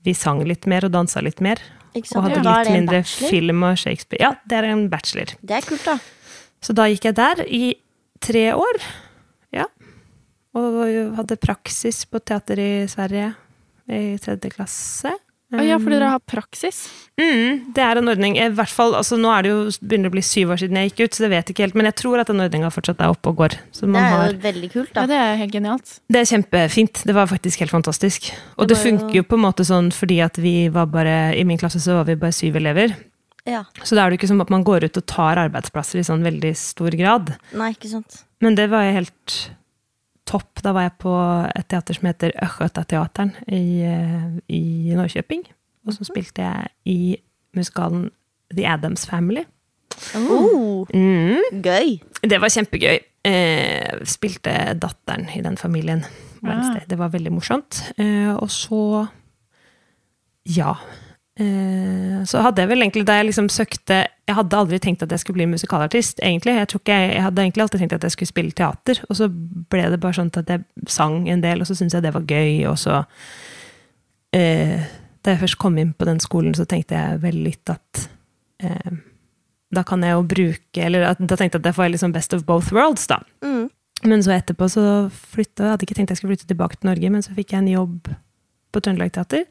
vi 0.02 0.16
sang 0.18 0.42
litt 0.50 0.66
mer 0.66 0.90
og 0.90 0.96
dansa 0.96 1.22
litt 1.22 1.44
mer. 1.46 1.62
Og 1.94 2.26
hadde 2.26 2.42
litt 2.42 2.74
mindre 2.74 3.04
film 3.06 3.62
og 3.68 3.78
Shakespeare. 3.78 4.24
Ja, 4.24 4.34
det 4.50 4.58
er 4.58 4.72
en 4.72 4.88
bachelor. 4.90 5.36
Det 5.46 5.60
er 5.60 5.68
kult, 5.68 5.86
da. 5.86 6.00
Så 6.64 6.74
da 6.74 6.88
gikk 6.90 7.06
jeg 7.10 7.18
der 7.20 7.44
i 7.46 7.64
tre 8.24 8.48
år. 8.56 8.82
Og 10.58 11.16
hadde 11.16 11.38
praksis 11.40 12.04
på 12.06 12.20
teater 12.20 12.60
i 12.60 12.72
Sverige 12.92 13.34
i 13.92 14.18
tredje 14.22 14.52
klasse. 14.54 15.14
Å 15.52 15.60
ja, 15.68 15.76
fordi 15.84 15.98
dere 16.00 16.14
har 16.14 16.22
praksis. 16.24 16.78
Mm, 17.20 17.74
det 17.76 17.82
er 17.84 18.00
en 18.00 18.08
ordning. 18.08 18.38
I 18.40 18.46
hvert 18.56 18.72
fall, 18.72 18.94
altså 18.96 19.18
Nå 19.20 19.28
er 19.36 19.44
det 19.44 19.50
jo 19.52 19.64
begynner 19.84 20.08
det 20.08 20.12
å 20.14 20.16
bli 20.16 20.24
syv 20.24 20.54
år 20.54 20.62
siden 20.62 20.78
jeg 20.80 20.92
gikk 20.94 21.02
ut, 21.04 21.18
så 21.18 21.24
det 21.26 21.30
vet 21.34 21.50
jeg 21.50 21.56
ikke 21.58 21.66
helt. 21.66 21.76
Men 21.76 21.90
jeg 21.90 21.98
tror 22.00 22.22
at 22.24 22.30
den 22.32 22.40
ordninga 22.40 22.70
fortsatt 22.72 23.04
er 23.04 23.12
oppe 23.12 23.34
og 23.34 23.42
går. 23.42 23.58
Så 23.76 23.84
Det 23.84 23.90
man 23.92 24.00
er 24.06 24.14
har, 24.16 24.32
jo 24.32 24.40
veldig 24.46 24.70
kult, 24.72 24.94
da. 24.96 25.04
Ja, 25.04 25.10
det 25.12 25.18
er 25.20 25.36
helt 25.42 25.52
genialt. 25.58 25.92
det 26.08 26.22
er 26.22 26.30
kjempefint. 26.32 27.04
Det 27.10 27.16
var 27.20 27.28
faktisk 27.28 27.60
helt 27.66 27.76
fantastisk. 27.76 28.32
Og 28.58 28.68
Det 28.72 28.78
det, 28.78 28.84
funker 28.86 29.12
jo- 29.12 29.20
jo 29.20 29.28
på 29.28 29.36
en 29.36 29.44
måte 29.44 29.68
sånn 29.68 29.92
fordi 29.92 30.22
at 30.24 30.40
vi 30.40 30.70
var 30.70 30.86
bare 30.88 31.36
I 31.36 31.44
min 31.44 31.58
klasse 31.60 31.84
så 31.84 32.00
var 32.00 32.06
vi 32.08 32.16
bare 32.16 32.32
syv 32.32 32.56
elever. 32.56 32.96
Ja. 33.46 33.66
Så 33.84 33.96
da 33.96 34.06
er 34.06 34.10
det 34.10 34.20
jo 34.20 34.24
ikke 34.24 34.32
som 34.32 34.42
at 34.42 34.50
man 34.50 34.64
går 34.64 34.86
ut 34.88 34.98
og 34.98 35.06
tar 35.06 35.36
arbeidsplasser 35.36 36.00
i 36.00 36.04
sånn 36.08 36.24
veldig 36.24 36.56
stor 36.56 36.92
grad. 36.96 37.36
Nei, 37.54 37.74
ikke 37.74 37.90
sant. 37.92 38.24
Men 38.40 38.56
det 38.56 38.70
var 38.70 38.84
jo 38.88 38.94
helt 39.04 39.50
topp. 40.32 40.62
Da 40.64 40.72
var 40.76 40.88
jeg 40.88 40.96
på 41.04 41.14
et 41.56 41.68
teater 41.72 41.98
som 41.98 42.08
heter 42.10 42.32
Østgötateatern 42.46 43.34
i, 43.52 43.82
eh, 43.84 44.28
i 44.56 44.62
Norrköping. 44.96 45.44
Og 45.88 45.94
så 45.98 46.06
spilte 46.08 46.46
jeg 46.46 46.68
i 46.86 47.00
musikalen 47.58 48.10
The 48.56 48.66
Addams 48.70 49.06
Family. 49.10 49.44
Oh, 50.16 50.86
Mm. 50.94 51.62
gøy. 51.62 52.00
Det 52.24 52.40
var 52.42 52.50
kjempegøy. 52.50 53.00
Eh, 53.26 54.00
spilte 54.08 54.54
datteren 54.80 55.28
i 55.36 55.42
den 55.46 55.58
familien. 55.58 56.04
Wednesday. 56.42 56.82
Ah. 56.82 56.88
Det 56.90 56.98
var 56.98 57.10
veldig 57.14 57.32
morsomt. 57.32 57.82
Eh, 58.00 58.34
og 58.34 58.50
så 58.50 59.08
Ja. 60.46 60.74
Eh, 61.40 62.24
så 62.28 62.42
hadde 62.44 62.60
jeg 62.60 62.68
vel 62.68 62.84
egentlig, 62.84 63.06
da 63.08 63.16
jeg 63.16 63.30
liksom 63.30 63.46
søkte 63.48 64.02
Jeg 64.28 64.36
hadde 64.36 64.58
aldri 64.58 64.80
tenkt 64.84 65.04
at 65.06 65.12
jeg 65.12 65.22
skulle 65.22 65.40
bli 65.40 65.48
musikalartist, 65.54 66.20
egentlig. 66.24 66.58
Jeg, 66.58 66.68
jeg, 66.88 67.12
jeg 67.16 67.24
hadde 67.24 67.42
egentlig 67.42 67.64
alltid 67.64 67.80
tenkt 67.80 67.96
at 67.96 68.04
jeg 68.08 68.16
skulle 68.16 68.32
spille 68.32 68.56
teater, 68.56 69.00
og 69.10 69.16
så 69.20 69.28
ble 69.32 69.86
det 69.92 70.00
bare 70.04 70.18
sånn 70.20 70.32
at 70.40 70.52
jeg 70.52 70.64
sang 70.92 71.30
en 71.32 71.44
del, 71.44 71.64
og 71.64 71.70
så 71.70 71.76
syntes 71.76 71.98
jeg 71.98 72.06
det 72.06 72.14
var 72.16 72.28
gøy, 72.28 72.66
og 72.72 72.78
så 72.80 73.02
eh, 74.36 74.84
Da 75.22 75.36
jeg 75.36 75.44
først 75.44 75.60
kom 75.62 75.78
inn 75.78 75.94
på 75.94 76.08
den 76.08 76.20
skolen, 76.24 76.56
så 76.58 76.66
tenkte 76.66 77.00
jeg 77.00 77.20
vel 77.24 77.42
litt 77.46 77.70
at 77.70 78.06
eh, 78.64 78.96
da 79.72 79.84
kan 79.88 80.04
jeg 80.04 80.16
jo 80.18 80.24
bruke 80.28 80.84
Eller 80.84 81.06
at, 81.14 81.20
da 81.20 81.38
tenkte 81.40 81.58
jeg 81.58 81.64
at 81.64 81.70
jeg 81.72 81.78
får 81.78 81.92
liksom 81.94 82.16
best 82.16 82.34
of 82.36 82.46
both 82.48 82.74
worlds, 82.76 83.08
da. 83.08 83.22
Mm. 83.44 83.70
Men 84.04 84.24
så 84.24 84.34
etterpå 84.36 84.68
så 84.72 84.84
flytta 85.12 85.64
Jeg 85.64 85.76
hadde 85.76 85.88
ikke 85.88 86.00
tenkt 86.00 86.12
jeg 86.12 86.20
skulle 86.22 86.36
flytte 86.36 86.50
tilbake 86.50 86.80
til 86.80 86.92
Norge, 86.92 87.12
men 87.14 87.24
så 87.24 87.36
fikk 87.38 87.54
jeg 87.54 87.64
en 87.64 87.76
jobb 87.76 88.12
på 88.72 88.80
Trøndelag 88.80 89.12
Teater. 89.16 89.46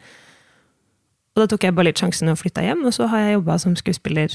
Og 1.41 1.47
da 1.47 1.55
tok 1.55 1.63
jeg 1.65 1.73
bare 1.73 1.89
litt 1.89 2.01
sjansen 2.03 2.29
og 2.29 2.37
flytta 2.37 2.61
hjem, 2.67 2.83
og 2.85 2.93
så 2.93 3.07
har 3.09 3.23
jeg 3.25 3.39
jobba 3.39 3.55
som 3.63 3.73
skuespiller 3.79 4.35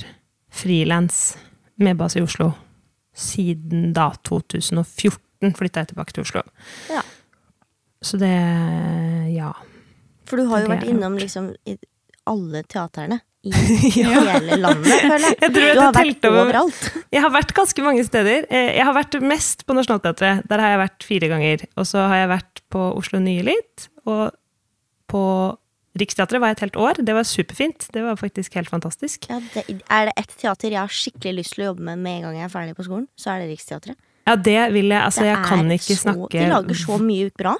frilans 0.50 1.36
med 1.78 2.00
base 2.00 2.18
i 2.18 2.24
Oslo 2.26 2.48
siden 3.16 3.92
da 3.94 4.08
2014 4.26 5.54
flytta 5.54 5.84
jeg 5.84 5.92
tilbake 5.92 6.16
til 6.16 6.26
Oslo. 6.26 6.42
Ja. 6.90 7.04
Så 8.02 8.18
det 8.18 8.32
Ja. 9.36 9.52
For 10.26 10.42
du 10.42 10.48
har 10.50 10.64
jo 10.64 10.72
vært 10.72 10.88
innom 10.90 11.20
liksom 11.22 11.52
i 11.70 11.76
alle 12.26 12.64
teaterne 12.66 13.20
i 13.46 13.52
hele 14.02 14.58
landet, 14.58 14.90
føler 14.90 15.28
jeg. 15.28 15.38
Jeg 15.46 15.52
Du 15.54 15.60
har 15.84 15.94
vært 15.94 16.26
overalt. 16.32 16.88
Jeg 17.14 17.22
har 17.22 17.30
vært 17.36 17.54
ganske 17.54 17.84
mange 17.86 18.02
steder. 18.08 18.48
Eh, 18.50 18.72
Jeg 18.80 18.88
har 18.88 18.96
vært 18.98 19.20
mest 19.22 19.62
på 19.70 19.76
Nationaltheatret. 19.78 20.42
Der 20.50 20.64
har 20.64 20.74
jeg 20.74 20.80
vært 20.82 21.06
fire 21.06 21.30
ganger. 21.30 21.68
Og 21.78 21.86
så 21.86 22.08
har 22.10 22.24
jeg 22.24 22.32
vært 22.34 22.64
på 22.74 22.88
Oslo 22.98 23.22
Nye 23.22 23.44
litt. 23.46 23.86
Og 24.10 24.34
på 25.14 25.22
Riksteatret 26.00 26.42
var 26.44 26.56
et 26.56 26.64
helt 26.66 26.76
år. 26.76 27.00
Det 27.06 27.16
var 27.16 27.24
superfint. 27.24 27.88
Det 27.94 28.04
var 28.04 28.18
faktisk 28.20 28.58
helt 28.60 28.70
fantastisk. 28.70 29.30
Ja, 29.32 29.40
det, 29.54 29.64
er 29.90 30.10
det 30.10 30.16
ett 30.20 30.36
teater 30.42 30.74
jeg 30.74 30.82
har 30.82 30.92
skikkelig 30.92 31.38
lyst 31.40 31.56
til 31.56 31.64
å 31.66 31.70
jobbe 31.72 31.86
med 31.88 32.02
med 32.04 32.18
en 32.18 32.28
gang 32.28 32.42
jeg 32.42 32.50
er 32.50 32.54
ferdig 32.54 32.76
på 32.76 32.88
skolen, 32.88 33.08
så 33.16 33.32
er 33.34 33.44
det 33.44 33.54
Riksteatret. 33.54 33.98
Ja, 34.26 34.36
det 34.36 34.62
vil 34.74 34.90
jeg. 34.90 35.02
Altså, 35.02 35.22
Det 35.22 35.32
jeg 35.32 35.46
kan 35.46 35.72
ikke 35.72 35.96
så- 35.96 36.04
snakke 36.04 36.40
De 36.40 36.48
lager 36.50 36.76
så 36.76 36.98
mye 37.00 37.32
bra. 37.38 37.56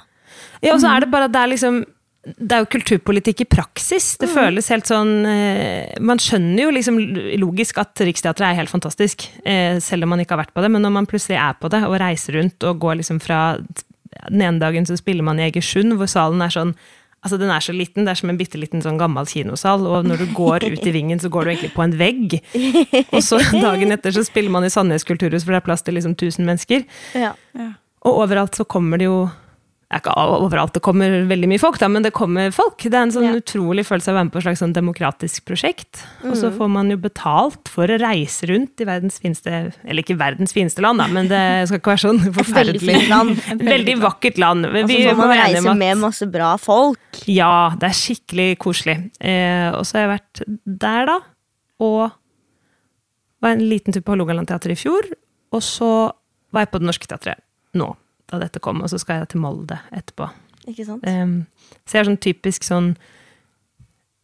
Ja, 0.62 0.74
og 0.74 0.82
så 0.82 0.90
er 0.96 1.00
det 1.02 1.12
bare 1.12 1.26
at 1.26 1.32
det 1.32 1.42
er 1.42 1.54
liksom 1.54 1.86
det 2.26 2.52
er 2.52 2.64
jo 2.64 2.70
kulturpolitikk 2.74 3.42
i 3.42 3.46
praksis. 3.46 4.18
Det 4.18 4.28
føles 4.34 4.68
helt 4.74 4.88
sånn 4.90 5.28
eh, 5.30 6.00
Man 6.02 6.18
skjønner 6.18 6.64
jo 6.64 6.72
liksom 6.74 6.98
logisk 7.38 7.78
at 7.78 7.94
Riksteatret 8.02 8.48
er 8.50 8.56
helt 8.56 8.72
fantastisk, 8.72 9.28
eh, 9.46 9.78
selv 9.78 10.04
om 10.04 10.10
man 10.10 10.20
ikke 10.20 10.34
har 10.34 10.42
vært 10.42 10.56
på 10.56 10.64
det. 10.66 10.72
Men 10.72 10.82
når 10.82 10.92
man 10.92 11.06
plutselig 11.06 11.38
er 11.38 11.54
på 11.54 11.70
det, 11.70 11.84
og 11.86 12.00
reiser 12.02 12.40
rundt 12.40 12.64
og 12.64 12.80
går 12.80 12.98
liksom 13.04 13.22
fra 13.22 13.58
Den 14.32 14.42
ene 14.42 14.60
dagen 14.60 14.86
så 14.88 14.98
spiller 14.98 15.22
man 15.22 15.38
i 15.38 15.52
Egersund, 15.52 15.94
hvor 16.00 16.08
salen 16.10 16.42
er 16.42 16.50
sånn 16.50 16.74
Altså, 17.26 17.40
den 17.42 17.50
er 17.50 17.64
så 17.66 17.74
liten, 17.74 18.06
det 18.06 18.12
er 18.14 18.20
som 18.20 18.30
en 18.30 18.38
bitte 18.38 18.60
liten 18.62 18.84
sånn 18.86 19.00
gammel 19.02 19.26
kinosal, 19.26 19.88
og 19.90 20.06
når 20.06 20.22
du 20.22 20.28
går 20.38 20.68
ut 20.70 20.84
i 20.86 20.94
vingen, 20.94 21.18
så 21.18 21.32
går 21.34 21.48
du 21.48 21.52
egentlig 21.56 21.72
på 21.74 21.82
en 21.82 21.96
vegg. 21.98 22.36
Og 23.10 23.24
så 23.26 23.40
dagen 23.50 23.96
etter 23.96 24.14
så 24.14 24.22
spiller 24.28 24.54
man 24.54 24.68
i 24.68 24.70
Sandnes 24.70 25.08
kulturhus, 25.08 25.42
for 25.42 25.56
det 25.56 25.64
er 25.64 25.66
plass 25.66 25.82
til 25.82 25.98
liksom 25.98 26.14
1000 26.14 26.46
mennesker. 26.46 26.86
Ja. 27.18 27.34
Ja. 27.58 27.72
Og 28.06 28.22
overalt 28.28 28.54
så 28.54 28.68
kommer 28.70 29.02
det 29.02 29.10
jo 29.10 29.24
det 29.86 30.00
er 30.00 30.02
ikke 30.02 30.14
overalt 30.42 30.74
det 30.74 30.82
kommer 30.82 31.12
veldig 31.30 31.48
mye 31.52 31.62
folk, 31.62 31.78
da, 31.80 31.88
men 31.94 32.02
det 32.04 32.10
kommer 32.18 32.50
folk. 32.52 32.82
Det 32.82 32.94
er 32.98 33.04
en 33.06 33.12
sånn 33.14 33.28
Ja. 33.28 33.34
utrolig 33.38 33.84
følelse 33.86 34.10
av 34.10 34.16
å 34.16 34.18
være 34.18 34.26
med 34.26 34.34
på 34.34 34.40
et 34.42 34.46
slags 34.48 34.62
sånn 34.64 34.74
demokratisk 34.74 35.46
prosjekt. 35.46 36.02
Og 36.26 36.34
så 36.36 36.50
får 36.52 36.70
man 36.74 36.90
jo 36.90 36.98
betalt 36.98 37.70
for 37.70 37.86
å 37.94 38.00
reise 38.02 38.50
rundt 38.50 38.82
i 38.82 38.88
verdens 38.90 39.20
fineste 39.22 39.54
Eller 39.86 40.02
ikke 40.02 40.18
verdens 40.18 40.52
fineste 40.58 40.82
land, 40.82 40.98
da, 41.00 41.08
men 41.08 41.30
det 41.30 41.68
skal 41.70 41.80
ikke 41.80 41.94
være 41.94 42.04
sånn 42.08 42.20
Veldig 42.26 42.34
forferdelig. 42.40 42.82
fint 42.82 43.10
land. 43.14 43.38
Veldig 43.74 43.96
vakkert 44.02 44.38
land. 44.42 44.66
Og 44.66 44.74
så 44.90 44.98
får 45.06 45.16
må 45.22 45.28
man 45.30 45.38
reise 45.38 45.62
med, 45.70 45.78
med 45.78 45.98
masse 46.02 46.26
bra 46.34 46.58
folk. 46.58 47.22
ja, 47.30 47.70
det 47.80 47.92
er 47.92 47.96
skikkelig 48.02 48.50
koselig. 48.58 48.98
Eh, 49.22 49.70
og 49.78 49.86
så 49.86 50.00
har 50.00 50.08
jeg 50.08 50.14
vært 50.20 50.44
der, 50.66 51.06
da. 51.14 51.20
Og 51.80 52.12
var 53.44 53.52
en 53.54 53.64
liten 53.70 53.94
tur 53.94 54.02
på 54.02 54.16
Hålogaland 54.16 54.48
teater 54.50 54.72
i 54.74 54.80
fjor. 54.80 55.06
Og 55.54 55.62
så 55.62 55.90
var 56.52 56.66
jeg 56.66 56.72
på 56.74 56.80
Det 56.82 56.88
Norske 56.90 57.08
Teatret 57.08 57.38
nå, 57.76 57.92
da 58.32 58.40
dette 58.42 58.62
kom. 58.64 58.82
Og 58.84 58.92
så 58.92 59.00
skal 59.02 59.22
jeg 59.22 59.34
til 59.34 59.44
Molde 59.44 59.78
etterpå. 59.96 60.30
Ikke 60.70 60.86
sant? 60.88 61.06
Um, 61.06 61.46
så 61.86 61.98
jeg 61.98 62.04
er 62.04 62.10
sånn 62.10 62.24
typisk 62.26 62.66
sånn 62.66 62.90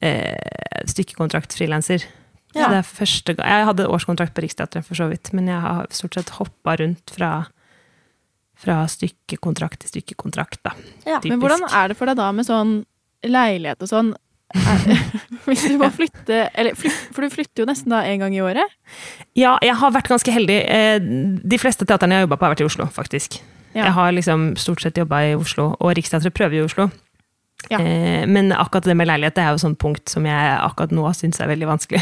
eh, 0.02 0.86
stykkekontrakt-frilanser. 0.90 2.08
Ja. 2.52 2.68
Det 2.68 2.80
er 2.82 2.88
første 2.88 3.36
gang 3.38 3.48
Jeg 3.48 3.68
hadde 3.70 3.86
årskontrakt 3.88 4.34
på 4.36 4.44
Riksteatret, 4.44 4.84
for 4.88 5.00
så 5.00 5.08
vidt, 5.12 5.32
men 5.38 5.48
jeg 5.48 5.62
har 5.64 5.86
stort 5.96 6.18
sett 6.18 6.34
hoppa 6.36 6.76
rundt 6.82 7.14
fra, 7.16 7.46
fra 8.60 8.82
stykkekontrakt 8.92 9.84
til 9.84 9.94
stykkekontrakt, 9.94 10.60
da. 10.68 10.74
Ja. 11.08 11.22
Men 11.24 11.40
hvordan 11.40 11.64
er 11.70 11.92
det 11.94 12.00
for 12.00 12.12
deg 12.12 12.20
da 12.20 12.28
med 12.36 12.50
sånn 12.50 12.82
leilighet 13.24 13.86
og 13.86 13.92
sånn? 13.94 14.12
Hvis 15.46 15.64
du 15.64 15.78
må 15.80 15.88
flytte 15.96 16.42
eller 16.60 16.76
For 16.76 17.24
du 17.24 17.32
flytter 17.32 17.64
jo 17.64 17.68
nesten 17.70 17.94
da 17.94 18.02
en 18.04 18.20
gang 18.20 18.34
i 18.36 18.42
året? 18.44 18.74
Ja, 19.40 19.54
jeg 19.64 19.78
har 19.80 19.94
vært 19.96 20.10
ganske 20.12 20.34
heldig. 20.36 20.58
Eh, 20.68 20.98
De 21.00 21.60
fleste 21.62 21.88
teaterne 21.88 22.18
jeg 22.18 22.26
har 22.26 22.28
jobba 22.28 22.36
på, 22.42 22.50
har 22.50 22.56
vært 22.58 22.66
i 22.66 22.68
Oslo, 22.68 22.90
faktisk. 22.92 23.40
Ja. 23.74 23.86
Jeg 23.88 23.94
har 23.96 24.12
liksom 24.12 24.50
stort 24.60 24.82
sett 24.84 24.98
jobba 25.00 25.22
i 25.30 25.36
Oslo, 25.38 25.72
og 25.80 25.96
Riksteatret 25.98 26.34
prøver 26.36 26.60
i 26.60 26.66
Oslo. 26.66 26.90
Ja. 27.70 27.78
Eh, 27.80 28.26
Men 28.28 28.52
akkurat 28.52 28.84
det 28.90 28.96
med 28.98 29.08
leilighet 29.08 29.36
det 29.38 29.44
er 29.46 29.52
jo 29.54 29.62
sånn 29.62 29.78
punkt 29.78 30.10
som 30.10 30.26
jeg 30.26 30.54
akkurat 30.60 30.92
nå 30.92 31.06
syns 31.14 31.40
er 31.40 31.52
veldig 31.52 31.68
vanskelig. 31.70 32.02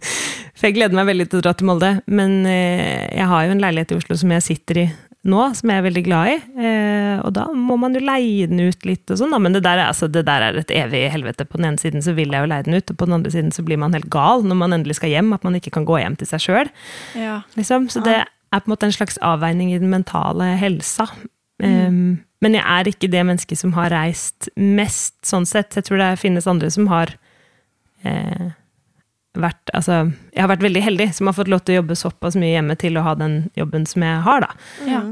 For 0.56 0.68
jeg 0.68 0.76
gleder 0.76 0.94
meg 0.94 1.08
veldig 1.10 1.26
til 1.32 1.40
å 1.40 1.44
dra 1.46 1.52
til 1.58 1.66
Molde, 1.66 1.94
men 2.06 2.44
eh, 2.46 3.08
jeg 3.16 3.26
har 3.28 3.46
jo 3.48 3.56
en 3.56 3.64
leilighet 3.64 3.92
i 3.92 3.98
Oslo 3.98 4.16
som 4.20 4.30
jeg 4.36 4.44
sitter 4.46 4.78
i 4.84 4.90
nå, 5.22 5.40
som 5.54 5.70
jeg 5.70 5.78
er 5.78 5.84
veldig 5.86 6.02
glad 6.06 6.28
i. 6.32 6.36
Eh, 6.66 7.18
Og 7.22 7.32
da 7.36 7.44
må 7.54 7.76
man 7.78 7.94
jo 7.94 8.00
leie 8.02 8.46
den 8.50 8.62
ut 8.64 8.86
litt 8.88 9.10
og 9.12 9.18
sånn. 9.20 9.34
Men 9.42 9.54
det 9.54 9.60
der, 9.62 9.78
er, 9.78 9.90
altså, 9.92 10.08
det 10.10 10.24
der 10.26 10.42
er 10.48 10.56
et 10.58 10.70
evig 10.74 11.04
helvete. 11.14 11.46
På 11.46 11.60
den 11.60 11.68
ene 11.68 11.78
siden 11.82 12.02
så 12.02 12.14
vil 12.16 12.32
jeg 12.34 12.42
jo 12.42 12.50
leie 12.50 12.64
den 12.66 12.74
ut, 12.78 12.90
og 12.90 12.98
på 12.98 13.06
den 13.06 13.14
andre 13.20 13.30
siden 13.34 13.52
så 13.54 13.62
blir 13.66 13.78
man 13.78 13.94
helt 13.94 14.08
gal 14.10 14.42
når 14.42 14.58
man 14.58 14.74
endelig 14.78 14.96
skal 14.98 15.12
hjem, 15.12 15.30
at 15.36 15.44
man 15.46 15.54
ikke 15.58 15.70
kan 15.76 15.86
gå 15.86 15.98
hjem 16.02 16.16
til 16.18 16.30
seg 16.30 16.42
sjøl. 16.46 16.72
Ja. 17.18 17.36
Liksom. 17.58 17.86
Så 17.92 18.02
det 18.06 18.20
er 18.52 18.62
på 18.62 18.68
en 18.68 18.74
måte 18.74 18.88
en 18.88 18.94
slags 18.94 19.18
avveining 19.24 19.72
i 19.72 19.80
den 19.80 19.90
mentale 19.92 20.52
helsa. 20.60 21.08
Um, 21.62 22.22
men 22.42 22.56
jeg 22.58 22.64
er 22.66 22.90
ikke 22.90 23.10
det 23.10 23.22
mennesket 23.26 23.60
som 23.60 23.74
har 23.76 23.92
reist 23.94 24.48
mest, 24.58 25.14
sånn 25.26 25.46
sett. 25.46 25.76
Jeg 25.78 25.86
tror 25.86 26.00
det 26.02 26.10
finnes 26.20 26.48
andre 26.50 26.70
som 26.74 26.88
har 26.90 27.14
eh, 28.02 28.50
vært 29.38 29.70
Altså, 29.72 30.10
jeg 30.34 30.42
har 30.42 30.50
vært 30.50 30.64
veldig 30.66 30.82
heldig 30.84 31.06
som 31.16 31.30
har 31.30 31.36
fått 31.38 31.50
lov 31.52 31.62
til 31.62 31.76
å 31.76 31.80
jobbe 31.80 31.96
såpass 31.96 32.36
mye 32.36 32.56
hjemme 32.56 32.76
til 32.80 32.98
å 32.98 33.04
ha 33.06 33.14
den 33.16 33.44
jobben 33.58 33.86
som 33.88 34.04
jeg 34.04 34.24
har, 34.26 34.44
da. 34.44 34.50
Ja. 34.88 35.04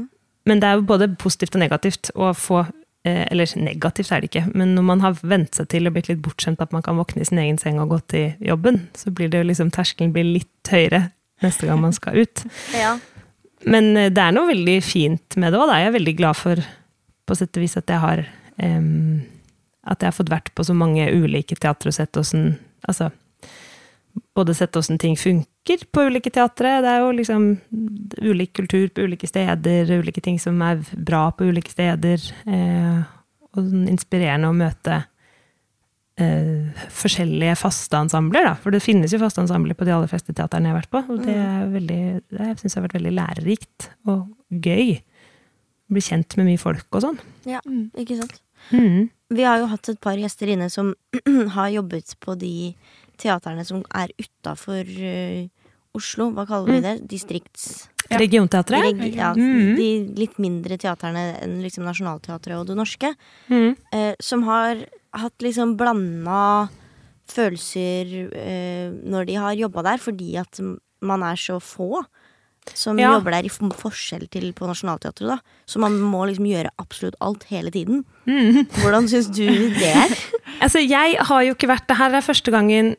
Men 0.49 0.61
det 0.61 0.67
er 0.67 0.77
jo 0.77 0.85
både 0.89 1.07
positivt 1.21 1.55
og 1.55 1.63
negativt 1.63 2.11
å 2.17 2.31
få 2.33 2.63
eh, 3.05 3.23
Eller 3.29 3.49
negativt 3.61 4.11
er 4.11 4.21
det 4.21 4.31
ikke, 4.31 4.45
men 4.57 4.75
når 4.75 4.85
man 4.89 5.05
har 5.05 5.17
vent 5.21 5.55
seg 5.57 5.69
til 5.71 5.87
og 5.87 5.95
blitt 5.95 6.11
litt 6.11 6.21
bortskjemt 6.25 6.61
at 6.61 6.75
man 6.75 6.83
kan 6.85 6.99
våkne 6.99 7.23
i 7.23 7.29
sin 7.29 7.41
egen 7.41 7.61
seng 7.61 7.79
og 7.81 7.95
gå 7.95 8.01
til 8.13 8.33
jobben, 8.43 8.83
så 8.97 9.13
blir 9.13 9.31
det 9.31 9.41
jo 9.41 9.49
liksom 9.49 9.71
terskelen 9.73 10.13
blir 10.13 10.27
litt 10.27 10.73
høyere 10.73 11.07
neste 11.41 11.69
gang 11.69 11.81
man 11.81 11.95
skal 11.95 12.21
ut. 12.21 12.43
Ja. 12.75 12.97
Men 13.69 13.91
eh, 13.97 14.11
det 14.13 14.23
er 14.23 14.35
noe 14.35 14.49
veldig 14.49 14.77
fint 14.85 15.37
med 15.41 15.53
det 15.53 15.61
òg. 15.61 15.73
Jeg 15.75 15.89
er 15.89 15.97
veldig 15.97 16.15
glad 16.17 16.39
for 16.39 16.61
på 17.29 17.37
sett 17.37 17.57
og 17.57 17.63
vis 17.63 17.77
at 17.79 17.91
jeg 17.91 18.01
har 18.01 18.23
um, 18.57 19.21
At 19.87 20.01
jeg 20.01 20.09
har 20.09 20.17
fått 20.17 20.31
vært 20.33 20.49
på 20.57 20.65
så 20.65 20.73
mange 20.75 21.05
ulike 21.13 21.55
teatre 21.55 21.93
og 21.93 21.95
sett 21.95 22.17
åssen 22.19 22.55
Altså 22.81 23.11
både 24.35 24.53
sett 24.57 24.75
åssen 24.75 24.97
ting 24.99 25.17
funker 25.17 25.85
på 25.91 26.01
ulike 26.09 26.31
teatre. 26.33 26.81
Det 26.83 26.89
er 26.89 27.03
jo 27.03 27.11
liksom 27.15 27.45
ulik 28.17 28.53
kultur 28.57 28.89
på 28.91 29.05
ulike 29.07 29.27
steder, 29.29 29.91
ulike 30.01 30.23
ting 30.23 30.39
som 30.39 30.59
er 30.65 30.81
bra 30.97 31.29
på 31.31 31.47
ulike 31.51 31.71
steder. 31.71 32.25
Eh, 32.47 32.99
og 33.51 33.67
sånn 33.67 33.87
inspirerende 33.91 34.49
å 34.51 34.55
møte 34.57 35.01
eh, 36.21 36.83
forskjellige 36.95 37.55
faste 37.59 37.99
ensembler, 37.99 38.45
da. 38.47 38.53
For 38.61 38.73
det 38.73 38.81
finnes 38.83 39.13
jo 39.13 39.19
faste 39.21 39.41
ensembler 39.43 39.77
på 39.77 39.87
de 39.87 39.93
aller 39.95 40.11
fleste 40.11 40.35
teaterne 40.37 40.69
jeg 40.69 40.75
har 40.75 40.81
vært 40.81 40.93
på. 40.93 41.01
Og 41.15 41.23
det, 41.25 41.35
er 41.35 41.67
veldig, 41.73 42.01
det 42.31 42.49
jeg 42.51 42.59
syns 42.61 42.77
har 42.77 42.85
vært 42.87 42.97
veldig 42.99 43.13
lærerikt 43.17 43.89
og 44.11 44.27
gøy. 44.49 44.95
Bli 45.91 46.03
kjent 46.05 46.37
med 46.39 46.47
mye 46.51 46.61
folk 46.61 46.87
og 46.95 47.05
sånn. 47.07 47.19
ja. 47.49 47.59
Mm. 47.67 47.89
Ikke 47.99 48.19
sant? 48.21 48.37
Mm. 48.71 49.09
Vi 49.31 49.45
har 49.47 49.57
jo 49.61 49.69
hatt 49.71 49.89
et 49.89 49.99
par 50.03 50.19
gjester 50.19 50.51
inne 50.53 50.67
som 50.69 50.93
har 51.57 51.71
jobbet 51.73 52.15
på 52.21 52.35
de 52.39 52.73
teaterne 53.21 53.63
som 53.65 53.81
er 53.95 54.11
utafor 54.19 54.85
Oslo. 55.97 56.29
Hva 56.35 56.45
kaller 56.49 56.77
vi 56.77 56.83
det? 56.85 56.95
Distrikts... 57.11 57.87
Ja. 58.11 58.17
Regionteatret? 58.19 58.83
Reg 58.83 59.13
ja, 59.15 59.29
Mhm. 59.31 59.75
De 59.77 59.85
litt 60.19 60.33
mindre 60.41 60.75
teaterne 60.79 61.21
enn 61.39 61.61
liksom 61.63 61.85
Nationaltheatret 61.87 62.57
og 62.57 62.65
Det 62.67 62.75
Norske. 62.75 63.13
Mm. 63.47 63.77
Uh, 63.93 64.11
som 64.19 64.43
har 64.49 64.81
hatt 65.13 65.43
liksom 65.43 65.75
blanda 65.79 66.69
følelser 67.31 68.11
eh, 68.35 68.89
når 68.91 69.27
de 69.29 69.37
har 69.39 69.55
jobba 69.59 69.83
der, 69.91 70.01
fordi 70.01 70.33
at 70.41 70.59
man 71.01 71.23
er 71.25 71.39
så 71.39 71.59
få 71.63 72.03
som 72.77 72.99
Ja. 72.99 73.15
jobber 73.15 73.31
der, 73.33 73.45
i 73.45 73.49
forskjell 73.49 74.27
til 74.29 74.51
på 74.53 74.67
Nationaltheatret. 74.69 75.27
da 75.27 75.37
Så 75.65 75.79
man 75.79 75.97
må 75.99 76.27
liksom 76.29 76.45
gjøre 76.45 76.69
absolutt 76.77 77.15
alt 77.19 77.43
hele 77.49 77.71
tiden. 77.71 78.03
Mm. 78.27 78.67
Hvordan 78.83 79.07
syns 79.09 79.27
du 79.33 79.47
det 79.47 79.81
er? 79.95 80.09
Altså, 80.61 80.77
jeg 80.77 81.15
har 81.17 81.41
jo 81.41 81.55
ikke 81.55 81.67
vært 81.71 81.87
Det 81.87 81.97
her 81.97 82.13
er 82.13 82.21
første 82.21 82.51
gangen 82.51 82.95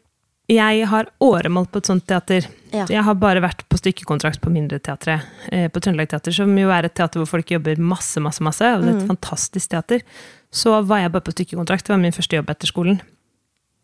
jeg 0.52 0.86
har 0.90 1.08
åremål 1.22 1.68
på 1.72 1.80
et 1.82 1.88
sånt 1.88 2.04
teater. 2.08 2.46
Ja. 2.72 2.86
Jeg 2.88 3.04
har 3.06 3.16
bare 3.20 3.42
vært 3.44 3.64
på 3.68 3.78
stykkekontrakt 3.80 4.40
på 4.42 4.52
mindre 4.52 4.78
teatre. 4.82 5.18
Eh, 5.52 5.68
på 5.72 5.80
Trøndelag 5.82 6.10
Teater, 6.12 6.34
som 6.36 6.52
jo 6.56 6.70
er 6.72 6.88
et 6.88 6.94
teater 6.96 7.20
hvor 7.20 7.30
folk 7.34 7.50
jobber 7.52 7.80
masse, 7.80 8.20
masse, 8.24 8.44
masse. 8.44 8.74
Og 8.76 8.84
det 8.84 8.92
er 8.92 9.00
et 9.02 9.10
fantastisk 9.10 9.74
teater. 9.74 10.04
Så 10.52 10.78
var 10.88 11.02
jeg 11.02 11.12
bare 11.14 11.26
på 11.26 11.34
stykkekontrakt. 11.34 11.86
Det 11.86 11.94
var 11.94 12.02
min 12.02 12.16
første 12.16 12.38
jobb 12.38 12.52
etter 12.52 12.70
skolen. 12.70 13.02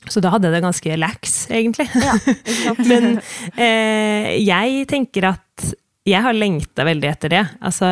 Så 0.07 0.23
da 0.23 0.31
hadde 0.31 0.49
jeg 0.49 0.57
det 0.57 0.65
ganske 0.65 0.97
lax, 1.01 1.37
egentlig. 1.51 1.89
Ja? 1.99 2.15
Men 2.91 3.19
eh, 3.59 4.39
jeg 4.39 4.87
tenker 4.91 5.33
at 5.35 5.69
jeg 6.09 6.25
har 6.25 6.37
lengta 6.37 6.87
veldig 6.89 7.11
etter 7.11 7.33
det. 7.35 7.45
Altså, 7.61 7.89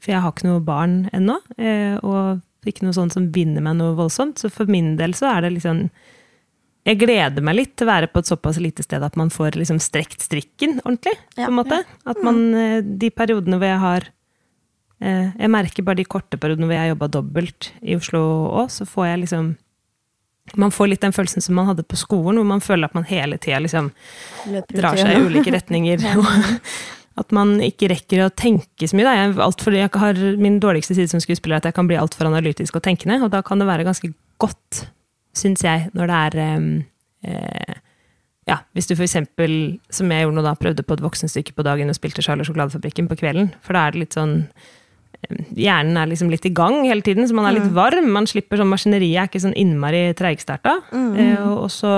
for 0.00 0.10
jeg 0.10 0.22
har 0.24 0.32
ikke 0.32 0.48
noe 0.48 0.64
barn 0.66 1.04
ennå, 1.14 1.38
eh, 1.60 1.94
og 2.02 2.42
ikke 2.66 2.86
noe 2.86 2.96
sånt 2.96 3.14
som 3.14 3.28
binder 3.30 3.62
meg 3.62 3.76
noe 3.78 3.94
voldsomt. 3.98 4.40
Så 4.40 4.50
for 4.50 4.70
min 4.70 4.96
del 4.98 5.14
så 5.14 5.30
er 5.36 5.46
det 5.46 5.52
liksom 5.58 5.86
Jeg 6.86 7.00
gleder 7.00 7.42
meg 7.44 7.58
litt 7.58 7.74
til 7.74 7.88
å 7.88 7.90
være 7.90 8.10
på 8.12 8.22
et 8.22 8.30
såpass 8.30 8.60
lite 8.62 8.84
sted 8.86 9.02
at 9.02 9.16
man 9.18 9.32
får 9.34 9.58
liksom 9.58 9.80
strekt 9.82 10.22
strikken 10.22 10.78
ordentlig. 10.84 11.16
Ja. 11.34 11.48
på 11.48 11.50
en 11.50 11.58
måte. 11.58 11.80
At 12.06 12.22
man, 12.22 12.42
eh, 12.54 12.80
De 12.82 13.10
periodene 13.10 13.58
hvor 13.58 13.66
jeg 13.66 13.82
har 13.82 14.08
eh, 15.02 15.30
Jeg 15.34 15.50
merker 15.50 15.82
bare 15.82 16.00
de 16.00 16.04
korte 16.06 16.38
periodene 16.38 16.68
hvor 16.68 16.76
jeg 16.76 16.84
har 16.84 16.94
jobba 16.94 17.08
dobbelt 17.18 17.72
i 17.82 17.96
Oslo 17.98 18.22
òg, 18.62 18.70
så 18.70 18.86
får 18.86 19.06
jeg 19.12 19.22
liksom 19.26 19.56
man 20.54 20.70
får 20.70 20.86
litt 20.92 21.02
den 21.02 21.10
følelsen 21.10 21.42
som 21.42 21.56
man 21.58 21.66
hadde 21.66 21.82
på 21.82 21.98
skolen, 21.98 22.38
hvor 22.38 22.46
man 22.46 22.62
føler 22.62 22.86
at 22.86 22.94
man 22.94 23.02
hele 23.08 23.34
tida 23.42 23.58
liksom 23.58 23.88
drar 24.70 24.94
seg 24.94 25.16
i 25.16 25.24
ulike 25.26 25.50
retninger. 25.50 26.04
at 27.20 27.32
man 27.34 27.56
ikke 27.64 27.88
rekker 27.92 28.26
å 28.26 28.32
tenke 28.34 28.88
så 28.88 28.96
mye. 28.96 29.06
Da. 29.08 29.14
Jeg, 29.16 29.32
alt 29.42 29.64
for, 29.64 29.76
jeg 29.76 29.90
har, 29.90 30.20
min 30.40 30.60
dårligste 30.62 30.96
side 30.96 31.10
som 31.12 31.22
skuespiller 31.22 31.56
er 31.56 31.64
at 31.64 31.70
jeg 31.70 31.76
kan 31.78 31.88
bli 31.88 31.98
altfor 32.00 32.28
analytisk 32.28 32.76
og 32.76 32.84
tenkende, 32.84 33.18
og 33.24 33.32
da 33.32 33.40
kan 33.46 33.62
det 33.62 33.68
være 33.68 33.86
ganske 33.88 34.12
godt, 34.42 34.84
syns 35.36 35.64
jeg, 35.66 35.90
når 35.96 36.10
det 36.10 36.20
er 36.20 36.38
eh, 37.26 37.82
ja, 38.46 38.60
Hvis 38.76 38.86
du 38.86 38.94
for 38.94 39.04
eksempel, 39.06 39.52
som 39.90 40.10
jeg 40.12 40.24
gjorde 40.24 40.38
nå 40.38 40.46
da, 40.46 40.54
prøvde 40.58 40.84
på 40.86 40.96
et 40.96 41.02
voksenstykke 41.02 41.56
på 41.56 41.66
dagen 41.66 41.90
og 41.90 41.98
spilte 41.98 42.22
Charlie 42.22 42.46
sjokoladefabrikken 42.46 43.08
på 43.10 43.18
kvelden, 43.18 43.50
for 43.64 43.76
da 43.76 43.86
er 43.86 43.94
det 43.94 44.04
litt 44.04 44.18
sånn 44.18 44.36
Hjernen 45.56 45.96
er 45.98 46.10
liksom 46.10 46.28
litt 46.30 46.44
i 46.46 46.52
gang 46.54 46.84
hele 46.84 47.02
tiden, 47.02 47.26
så 47.26 47.34
man 47.34 47.48
er 47.48 47.56
litt 47.56 47.70
varm. 47.74 48.10
Man 48.14 48.28
slipper 48.28 48.60
sånn 48.60 48.68
Maskineriet 48.70 49.16
er 49.18 49.30
ikke 49.30 49.40
sånn 49.42 49.56
innmari 49.58 50.10
treigstarta. 50.14 50.76
Eh, 50.92 51.40
og 51.40 51.64
og 51.64 51.70
så 51.72 51.92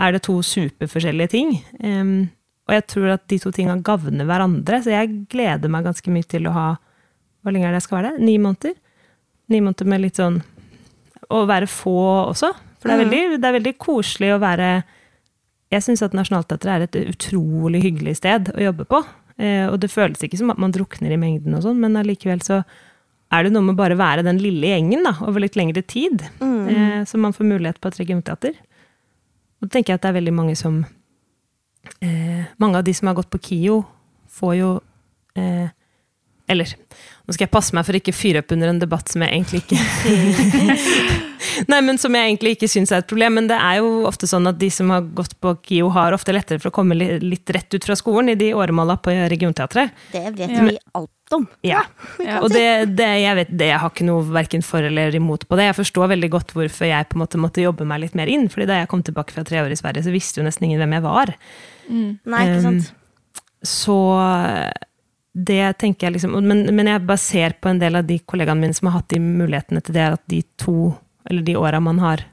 er 0.00 0.16
det 0.16 0.22
to 0.26 0.38
superforskjellige 0.42 1.30
ting. 1.30 1.52
Um, 1.84 2.30
og 2.66 2.74
jeg 2.74 2.86
tror 2.90 3.12
at 3.14 3.26
de 3.30 3.38
to 3.42 3.52
tinga 3.54 3.76
gagner 3.84 4.26
hverandre, 4.26 4.80
så 4.82 4.94
jeg 4.94 5.12
gleder 5.30 5.70
meg 5.70 5.86
ganske 5.86 6.14
mye 6.14 6.26
til 6.26 6.48
å 6.48 6.54
ha 6.54 6.68
Hvor 7.40 7.54
lenge 7.54 7.68
er 7.68 7.72
det 7.72 7.80
jeg 7.80 7.86
skal 7.88 7.98
være 7.98 8.10
der? 8.12 8.24
Ni 8.24 8.34
måneder? 8.38 8.74
Ni 9.48 9.60
måneder 9.64 9.86
med 9.88 10.02
litt 10.02 10.18
sånn 10.20 10.42
Å 11.30 11.44
være 11.48 11.68
få 11.70 11.94
også. 12.32 12.50
For 12.80 12.88
det 12.90 12.94
er 12.96 13.02
veldig, 13.04 13.22
det 13.40 13.48
er 13.48 13.56
veldig 13.58 13.72
koselig 13.78 14.32
å 14.34 14.40
være 14.42 14.68
Jeg 15.70 15.84
syns 15.86 16.02
at 16.02 16.14
Nationaltheatret 16.16 16.70
er 16.72 16.84
et 16.88 16.96
utrolig 17.12 17.82
hyggelig 17.84 18.16
sted 18.18 18.48
å 18.56 18.62
jobbe 18.64 18.86
på. 18.90 19.02
Eh, 19.38 19.66
og 19.70 19.76
det 19.80 19.90
føles 19.92 20.18
ikke 20.26 20.38
som 20.40 20.50
at 20.50 20.58
man 20.58 20.72
drukner 20.74 21.12
i 21.14 21.18
mengden 21.20 21.54
og 21.54 21.62
sånn, 21.62 21.78
men 21.80 21.94
allikevel 22.00 22.42
så 22.42 22.62
er 23.30 23.44
det 23.46 23.52
noe 23.54 23.62
med 23.62 23.76
bare 23.78 23.94
å 23.94 24.00
være 24.00 24.24
den 24.26 24.40
lille 24.42 24.66
gjengen 24.72 25.04
da, 25.06 25.12
over 25.22 25.40
litt 25.44 25.54
lengre 25.56 25.84
tid, 25.86 26.24
Mm. 26.42 26.66
eh, 26.68 27.04
så 27.06 27.16
man 27.22 27.32
får 27.32 27.46
mulighet 27.46 27.78
på 27.80 27.88
et 27.92 28.00
regionteater. 28.02 28.56
Og 29.62 29.68
da 29.68 29.76
tenker 29.76 29.92
jeg 29.92 30.00
at 30.00 30.02
det 30.02 30.10
er 30.10 30.18
veldig 30.18 30.34
mange 30.34 30.56
som 30.58 30.80
eh, 32.02 32.44
Mange 32.58 32.78
av 32.80 32.84
de 32.84 32.92
som 32.96 33.06
har 33.08 33.14
gått 33.20 33.30
på 33.30 33.38
KIO, 33.38 33.84
får 34.34 34.54
jo 34.58 34.70
eh, 35.36 35.68
Eller, 36.50 36.74
nå 37.28 37.32
skal 37.36 37.44
jeg 37.46 37.52
passe 37.54 37.74
meg 37.76 37.86
for 37.86 37.94
å 37.94 38.00
ikke 38.00 38.16
fyre 38.16 38.42
opp 38.42 38.50
under 38.56 38.72
en 38.72 38.80
debatt 38.82 39.08
som 39.12 39.22
jeg 39.22 39.30
egentlig 39.30 39.62
ikke 39.62 39.78
Nei, 41.68 41.80
men 41.84 41.98
som 42.00 42.14
jeg 42.16 42.28
egentlig 42.30 42.54
ikke 42.56 42.68
syns 42.70 42.92
er 42.92 43.02
et 43.02 43.08
problem. 43.10 43.34
Men 43.40 43.48
det 43.50 43.58
er 43.60 43.80
jo 43.82 44.04
ofte 44.08 44.28
sånn 44.30 44.46
at 44.48 44.58
de 44.60 44.70
som 44.72 44.90
har 44.94 45.02
gått 45.02 45.34
på 45.42 45.52
KIO, 45.66 45.88
har 45.92 46.14
ofte 46.16 46.32
lettere 46.32 46.60
for 46.62 46.70
å 46.70 46.74
komme 46.80 46.94
litt 46.96 47.50
rett 47.52 47.74
ut 47.74 47.84
fra 47.84 47.96
skolen 47.98 48.30
i 48.32 48.36
de 48.40 48.52
åremåla 48.54 48.96
på 49.02 49.14
Regionteatret. 49.32 49.90
Det 50.12 50.22
vet 50.38 50.50
Ja. 50.50 50.64
vi 50.64 50.76
alt 50.94 51.10
om. 51.36 51.46
Ja. 51.62 51.82
Ja. 52.24 52.40
Og 52.42 52.50
det, 52.50 52.64
det, 52.96 53.06
jeg 53.22 53.36
vet, 53.36 53.50
det, 53.56 53.68
jeg 53.70 53.78
har 53.78 53.90
ikke 53.92 54.06
noe 54.08 54.24
verken 54.34 54.62
for 54.66 54.82
eller 54.82 55.14
imot 55.14 55.44
på 55.46 55.56
det. 55.60 55.68
Jeg 55.70 55.78
forstår 55.82 56.08
veldig 56.14 56.30
godt 56.30 56.54
hvorfor 56.56 56.88
jeg 56.88 57.08
på 57.10 57.18
en 57.18 57.22
måte 57.24 57.38
måtte 57.38 57.62
jobbe 57.62 57.86
meg 57.86 58.00
litt 58.06 58.16
mer 58.18 58.26
inn. 58.32 58.48
fordi 58.50 58.66
da 58.66 58.80
jeg 58.80 58.88
kom 58.90 59.02
tilbake 59.06 59.32
fra 59.36 59.44
tre 59.46 59.60
år 59.62 59.70
i 59.70 59.78
Sverige, 59.78 60.02
så 60.06 60.14
visste 60.14 60.40
jo 60.40 60.46
nesten 60.48 60.66
ingen 60.66 60.80
hvem 60.82 60.96
jeg 60.98 61.02
var. 61.06 61.34
Mm. 61.90 62.18
Nei, 62.24 62.46
ikke 62.48 62.56
Um, 62.66 62.80
sant? 62.80 62.94
Så 63.62 63.94
det 65.34 65.76
tenker 65.78 66.08
jeg 66.08 66.16
liksom 66.16 66.32
men, 66.42 66.64
men 66.74 66.88
jeg 66.90 67.04
bare 67.06 67.20
ser 67.22 67.54
på 67.62 67.70
en 67.70 67.78
del 67.78 67.94
av 68.00 68.06
de 68.08 68.16
kollegaene 68.26 68.64
mine 68.64 68.74
som 68.74 68.88
har 68.90 68.96
hatt 68.98 69.12
de 69.12 69.20
mulighetene 69.22 69.82
til 69.86 69.94
det, 69.94 70.06
at 70.16 70.22
de 70.32 70.40
to, 70.58 70.74
eller 71.28 71.42
de 71.42 71.56
åra 71.56 71.80
man 71.80 71.98
har 71.98 72.24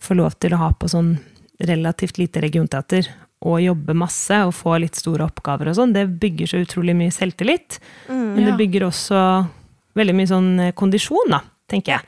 får 0.00 0.14
lov 0.14 0.36
til 0.38 0.54
å 0.54 0.60
ha 0.60 0.72
på 0.78 0.88
sånn 0.90 1.16
relativt 1.60 2.18
lite 2.18 2.40
regionteater, 2.40 3.08
og 3.42 3.60
jobbe 3.62 3.94
masse 3.94 4.34
og 4.46 4.52
få 4.54 4.76
litt 4.82 4.98
store 4.98 5.26
oppgaver 5.26 5.70
og 5.70 5.76
sånn, 5.78 5.92
det 5.94 6.04
bygger 6.20 6.50
så 6.50 6.60
utrolig 6.62 6.94
mye 6.98 7.14
selvtillit. 7.14 7.78
Mm. 8.08 8.34
Men 8.34 8.44
det 8.44 8.52
Ja. 8.52 8.56
bygger 8.56 8.86
også 8.86 9.48
veldig 9.94 10.14
mye 10.14 10.26
sånn 10.26 10.60
eh, 10.60 10.72
kondisjon, 10.72 11.30
da, 11.30 11.40
tenker 11.68 11.98
jeg. 11.98 12.02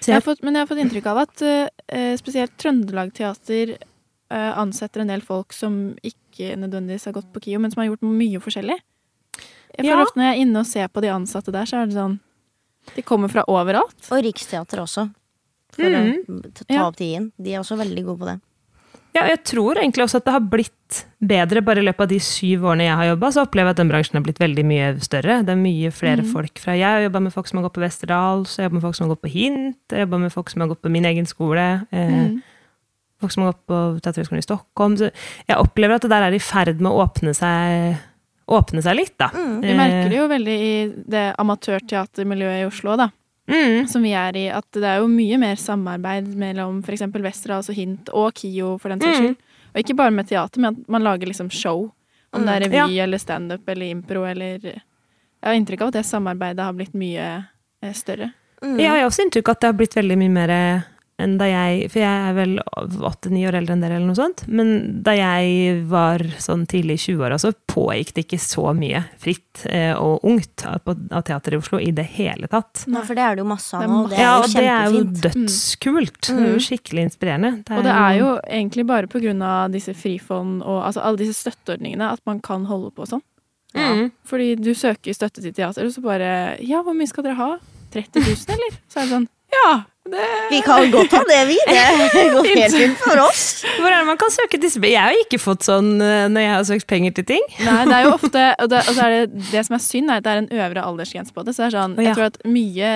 Så 0.00 0.06
Jeg 0.08 0.14
har 0.14 0.20
jeg, 0.20 0.24
fått, 0.24 0.42
men 0.42 0.54
jeg 0.54 0.60
har 0.62 0.66
fått 0.70 0.82
inntrykk 0.84 1.06
av 1.10 1.18
at 1.18 1.42
uh, 1.42 2.16
spesielt 2.16 2.52
Trøndelag 2.56 3.12
Teater 3.12 3.72
uh, 4.30 4.52
ansetter 4.60 5.00
en 5.02 5.08
del 5.10 5.20
folk 5.20 5.52
som 5.52 5.96
ikke 6.04 6.54
nødvendigvis 6.56 7.04
har 7.06 7.12
gått 7.16 7.32
på 7.32 7.40
KIO, 7.40 7.58
men 7.58 7.72
som 7.72 7.82
har 7.82 7.88
gjort 7.90 8.06
mye 8.06 8.38
forskjellig. 8.40 8.78
Jeg 9.76 9.84
føler 9.84 9.98
Ja. 9.98 10.04
ofte 10.04 10.16
Når 10.16 10.24
jeg 10.28 10.36
er 10.36 10.42
inne 10.46 10.60
og 10.60 10.66
ser 10.66 10.88
på 10.88 11.00
de 11.02 11.08
ansatte 11.08 11.52
der, 11.52 11.64
så 11.66 11.82
er 11.82 11.86
det 11.86 11.96
sånn 11.98 12.20
De 12.96 13.02
kommer 13.02 13.28
fra 13.32 13.44
overalt. 13.48 13.96
Og 14.10 14.22
Riksteatret 14.24 14.80
også. 14.84 15.08
For 15.78 15.84
Mm. 15.90 16.24
å 16.28 16.66
ta 16.66 16.86
opp 16.88 16.96
tiden. 16.96 17.32
De 17.38 17.52
er 17.54 17.60
også 17.60 17.76
veldig 17.78 18.04
gode 18.04 18.18
på 18.18 18.26
det. 18.26 18.40
ja, 19.14 19.24
jeg 19.26 19.42
tror 19.44 19.74
egentlig 19.80 20.04
også 20.04 20.16
at 20.20 20.24
det 20.26 20.32
har 20.32 20.40
blitt 20.40 21.04
bedre 21.20 21.60
bare 21.64 21.78
i 21.80 21.84
løpet 21.84 22.00
av 22.00 22.08
de 22.08 22.18
syv 22.22 22.62
årene 22.70 22.84
jeg 22.86 22.96
har 22.96 23.04
jobba. 23.16 23.30
Så 23.34 23.42
opplever 23.46 23.66
jeg 23.68 23.74
at 23.76 23.76
den 23.82 23.88
bransjen 23.90 24.14
har 24.18 24.22
blitt 24.22 24.38
veldig 24.38 24.64
mye 24.64 25.00
større. 25.02 25.40
Det 25.44 25.50
er 25.54 25.56
mye 25.60 25.90
flere 25.90 26.22
mm. 26.22 26.32
folk 26.32 26.58
fra 26.58 26.72
Jeg 26.78 26.86
har 26.86 27.00
jobba 27.08 27.20
med 27.20 27.32
folk 27.34 27.46
som 27.48 27.58
har 27.58 27.66
gått 27.68 27.74
på 27.78 27.82
Westerdal, 27.82 28.44
så 28.46 28.56
jeg 28.62 28.68
jobba 28.70 28.74
med 28.78 28.82
folk 28.86 28.94
som 28.94 29.06
har 29.08 29.14
gått 29.16 29.22
på 29.26 29.32
Hint, 29.32 29.76
jeg 29.90 30.06
jobba 30.06 30.18
med 30.18 30.32
folk 30.32 30.50
som 30.50 30.60
har 30.60 30.68
gått 30.68 30.82
på 30.82 30.90
min 30.90 31.04
egen 31.04 31.26
skole. 31.26 31.86
Eh, 31.92 32.08
Mm. 32.12 32.42
folk 33.20 33.32
som 33.32 33.42
har 33.42 33.52
gått 33.52 33.66
på 33.66 34.00
Teaterhøgskolen 34.00 34.38
i 34.38 34.46
Stockholm. 34.46 34.96
Så 34.96 35.10
jeg 35.48 35.56
opplever 35.58 35.94
at 35.96 36.02
det 36.02 36.10
der 36.10 36.22
er 36.22 36.32
i 36.34 36.38
ferd 36.38 36.80
med 36.80 36.92
å 36.92 37.02
åpne 37.02 37.34
seg, 37.34 37.98
åpne 38.48 38.82
seg 38.84 38.96
litt, 38.96 39.14
da. 39.20 39.28
Mm. 39.34 39.60
Vi 39.62 39.74
merker 39.76 40.08
det 40.08 40.18
jo 40.18 40.28
veldig 40.30 40.56
i 40.64 40.74
det 41.14 41.24
amatørteatermiljøet 41.38 42.62
i 42.62 42.68
Oslo, 42.68 42.96
da. 43.00 43.10
Mm. 43.48 43.86
Som 43.88 44.04
vi 44.04 44.12
er 44.16 44.36
i. 44.36 44.46
At 44.52 44.66
det 44.76 44.88
er 44.88 45.02
jo 45.02 45.10
mye 45.12 45.38
mer 45.40 45.60
samarbeid 45.60 46.28
mellom 46.36 46.80
f.eks. 46.84 47.06
Westerdals 47.24 47.70
og 47.72 47.78
Hint 47.78 48.10
og 48.12 48.32
KIO, 48.36 48.76
for 48.80 48.94
den 48.94 49.04
saks 49.04 49.20
Mm. 49.28 49.36
Og 49.68 49.82
ikke 49.82 49.94
bare 49.98 50.10
med 50.10 50.26
teater, 50.26 50.60
men 50.64 50.72
at 50.72 50.88
man 50.88 51.04
lager 51.04 51.28
liksom 51.28 51.50
show. 51.52 51.90
Om 52.32 52.44
det 52.44 52.54
er 52.54 52.62
revy 52.64 52.76
revy 52.76 52.98
eller 53.04 53.20
standup 53.20 53.68
eller 53.68 53.86
impro 53.86 54.24
eller 54.24 54.58
Jeg 54.64 55.44
har 55.44 55.54
inntrykk 55.54 55.82
av 55.82 55.88
at 55.92 55.98
det 56.00 56.06
samarbeidet 56.08 56.64
har 56.64 56.72
blitt 56.72 56.94
mye 56.98 57.26
eh, 57.82 57.92
større. 57.94 58.32
Mm. 58.62 58.78
Jeg 58.80 58.90
har 58.90 59.04
også 59.06 59.22
inntrykk 59.22 59.48
av 59.48 59.54
at 59.54 59.60
det 59.60 59.68
har 59.68 59.76
blitt 59.78 59.96
veldig 59.96 60.16
mye 60.18 60.32
mer 60.34 60.52
enn 61.18 61.36
da 61.40 61.48
jeg 61.48 61.88
For 61.92 62.02
jeg 62.02 62.28
er 62.28 62.34
vel 62.36 62.54
åtte-ni 63.08 63.42
år 63.48 63.58
eldre 63.58 63.74
enn 63.74 63.82
dere, 63.82 63.98
eller 63.98 64.10
noe 64.10 64.18
sånt. 64.18 64.44
Men 64.46 65.02
da 65.06 65.14
jeg 65.16 65.80
var 65.90 66.22
sånn 66.42 66.66
tidlig 66.70 66.98
i 66.98 67.02
20-åra, 67.08 67.38
så 67.42 67.52
pågikk 67.70 68.14
det 68.14 68.26
ikke 68.26 68.40
så 68.42 68.72
mye 68.76 69.02
fritt 69.20 69.64
eh, 69.70 69.94
og 69.94 70.24
ungt 70.28 70.64
av, 70.68 70.82
teateret 70.84 71.26
teater 71.28 71.54
i 71.54 71.60
Oslo 71.60 71.80
i 71.80 71.90
det 71.94 72.06
hele 72.16 72.48
tatt. 72.50 72.84
Nei, 72.90 73.02
for 73.06 73.18
det 73.18 73.24
er 73.24 73.38
det 73.38 73.44
jo 73.44 73.48
masse 73.48 73.76
av 73.76 73.82
Det 73.82 73.88
er 73.88 73.92
nå. 73.92 74.02
Det 74.08 74.18
er 74.18 74.22
ja, 74.24 74.34
og 74.38 74.52
det 74.52 74.66
er 74.66 74.84
jo 74.90 75.02
dødskult. 75.04 75.48
dødskult. 75.48 76.20
Det 76.28 76.44
er 76.44 76.52
jo 76.52 76.62
skikkelig 76.68 77.06
inspirerende. 77.08 77.52
Og 77.76 77.86
det 77.86 77.94
er 77.94 78.18
jo 78.18 78.30
egentlig 78.44 78.86
bare 78.88 79.10
på 79.10 79.22
grunn 79.22 79.42
av 79.44 79.74
disse 79.74 79.94
frifond 79.98 80.62
og 80.62 80.84
altså 80.88 81.04
alle 81.04 81.22
disse 81.22 81.38
støtteordningene 81.42 82.12
at 82.14 82.22
man 82.28 82.42
kan 82.44 82.66
holde 82.68 82.92
på 82.94 83.08
sånn. 83.08 83.24
Mm. 83.76 84.08
Fordi 84.26 84.54
du 84.56 84.72
søker 84.74 85.12
støtte 85.12 85.42
til 85.44 85.52
teater, 85.54 85.84
og 85.84 85.92
så 85.92 86.00
bare 86.00 86.30
Ja, 86.64 86.80
hvor 86.82 86.96
mye 86.96 87.10
skal 87.10 87.26
dere 87.26 87.36
ha? 87.38 87.50
30 87.92 88.24
000, 88.24 88.54
eller? 88.56 88.78
Så 88.88 89.00
er 89.00 89.06
det 89.06 89.12
sånn 89.12 89.28
Ja, 89.52 89.68
det 90.12 90.26
Vi 90.50 90.60
kan 90.64 90.90
godt 90.92 91.14
ha 91.16 91.22
det, 91.28 91.40
vi. 91.50 91.58
Det 91.68 92.24
går 92.34 92.48
helt 92.48 92.76
fint 92.76 92.98
for 93.02 93.22
oss. 93.26 93.44
Hvor 93.78 93.90
er 93.90 94.00
det 94.00 94.08
man 94.08 94.18
kan 94.20 94.32
søke 94.34 94.60
disse 94.60 94.80
Jeg 94.82 94.98
har 94.98 95.16
ikke 95.24 95.40
fått 95.42 95.66
sånn 95.66 95.96
eh, 96.02 96.26
når 96.32 96.44
jeg 96.44 96.52
har 96.54 96.66
søkt 96.70 96.88
penger 96.90 97.16
til 97.18 97.28
ting. 97.34 97.46
Nei, 97.62 97.78
det 97.88 97.96
er 97.98 98.08
jo 98.08 98.14
ofte 98.18 98.44
Og, 98.58 98.68
det, 98.72 98.82
og 98.84 98.92
så 98.96 99.06
er 99.06 99.14
det, 99.16 99.46
det 99.52 99.64
som 99.68 99.78
er 99.78 99.84
synd, 99.84 100.12
er 100.12 100.22
at 100.22 100.26
det 100.26 100.34
er 100.34 100.42
en 100.44 100.52
øvre 100.58 100.84
aldersgrense 100.90 101.34
på 101.36 101.46
det. 101.46 101.56
Så 101.56 101.64
det 101.64 101.70
er 101.70 101.76
sånn 101.78 101.98
Jeg 102.02 102.18
tror 102.18 102.30
at 102.30 102.38
mye 102.48 102.92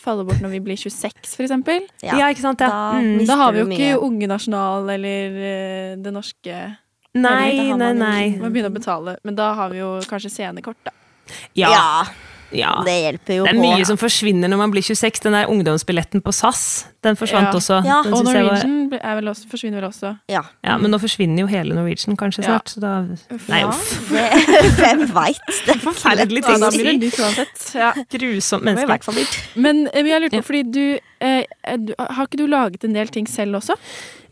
faller 0.00 0.26
bort 0.26 0.40
når 0.42 0.56
vi 0.56 0.62
blir 0.64 0.78
26, 0.80 1.36
for 1.36 1.44
eksempel. 1.46 1.84
Ja, 2.02 2.26
ikke 2.26 2.42
sant? 2.42 2.62
Ja. 2.64 2.70
da 2.70 3.02
Mm. 3.04 3.26
Da 3.28 3.36
har 3.38 3.52
vi 3.54 3.60
jo 3.62 3.68
ikke. 3.70 3.92
Unge 4.02 4.26
Nasjonal 4.30 4.88
eller 4.96 5.38
eh, 5.38 5.92
det 6.02 6.12
norske 6.14 6.56
Nei, 7.14 7.70
nei, 7.78 7.92
nei. 7.94 8.22
Man 8.40 8.50
begynner 8.50 8.72
å 8.72 8.74
betale, 8.74 9.12
men 9.22 9.36
da 9.38 9.52
har 9.54 9.70
vi 9.70 9.78
jo 9.78 9.92
kanskje 10.10 10.32
scenekort, 10.34 10.80
da. 10.82 10.90
Ja. 11.54 11.70
Ja, 11.70 11.84
ja. 12.54 12.72
det 12.86 12.94
hjelper 13.02 13.36
jo 13.40 13.44
Det 13.44 13.52
er 13.52 13.58
på. 13.58 13.62
mye 13.66 13.84
som 13.86 13.96
forsvinner 14.00 14.48
når 14.52 14.58
man 14.60 14.70
blir 14.74 14.82
26. 14.86 15.20
Den 15.24 15.32
der 15.36 15.46
ungdomsbilletten 15.50 16.22
på 16.24 16.32
SAS, 16.32 16.86
den 17.04 17.16
forsvant 17.16 17.50
Ja. 17.50 17.52
også. 17.58 17.80
Ja. 17.84 18.02
Den 18.06 18.14
Og 18.14 18.24
Norwegian 18.24 18.90
var, 18.90 18.98
er 19.02 19.14
vel 19.20 19.28
også, 19.32 19.48
forsvinner 19.50 19.80
vel 19.80 19.88
også. 19.90 20.14
Ja. 20.30 20.42
ja, 20.64 20.76
men 20.78 20.90
nå 20.90 20.98
forsvinner 21.02 21.40
jo 21.44 21.46
hele 21.50 21.74
Norwegian 21.74 22.16
kanskje 22.16 22.44
Ja. 22.44 22.58
snart. 22.58 22.68
Så 22.74 22.80
da, 22.80 22.94
Uff. 23.34 23.48
nei, 23.48 23.62
uff. 23.64 24.08
det, 24.10 24.72
hvem 24.80 25.06
veit? 25.12 25.40
Det 25.66 25.74
er 25.76 25.80
Forferdelig 25.84 26.42
Ja, 26.42 26.48
ting 26.48 26.60
da 26.60 26.68
å 26.68 26.74
blir 26.74 27.00
det 27.00 27.12
si. 27.12 27.22
uansett. 27.22 27.64
Ja. 27.74 27.92
Grusomt 28.14 28.64
menneske. 28.64 29.14
dyrt. 29.14 29.38
Men 29.56 29.86
eh, 29.92 30.02
jeg 30.04 30.22
lurte 30.22 30.40
på, 30.40 30.46
fordi 30.50 30.62
du, 30.72 30.98
eh, 31.20 31.44
du 31.78 31.94
Har 31.98 32.26
ikke 32.26 32.38
du 32.40 32.46
laget 32.46 32.84
en 32.84 32.92
del 32.94 33.08
ting 33.08 33.26
selv 33.26 33.56
også? 33.60 33.76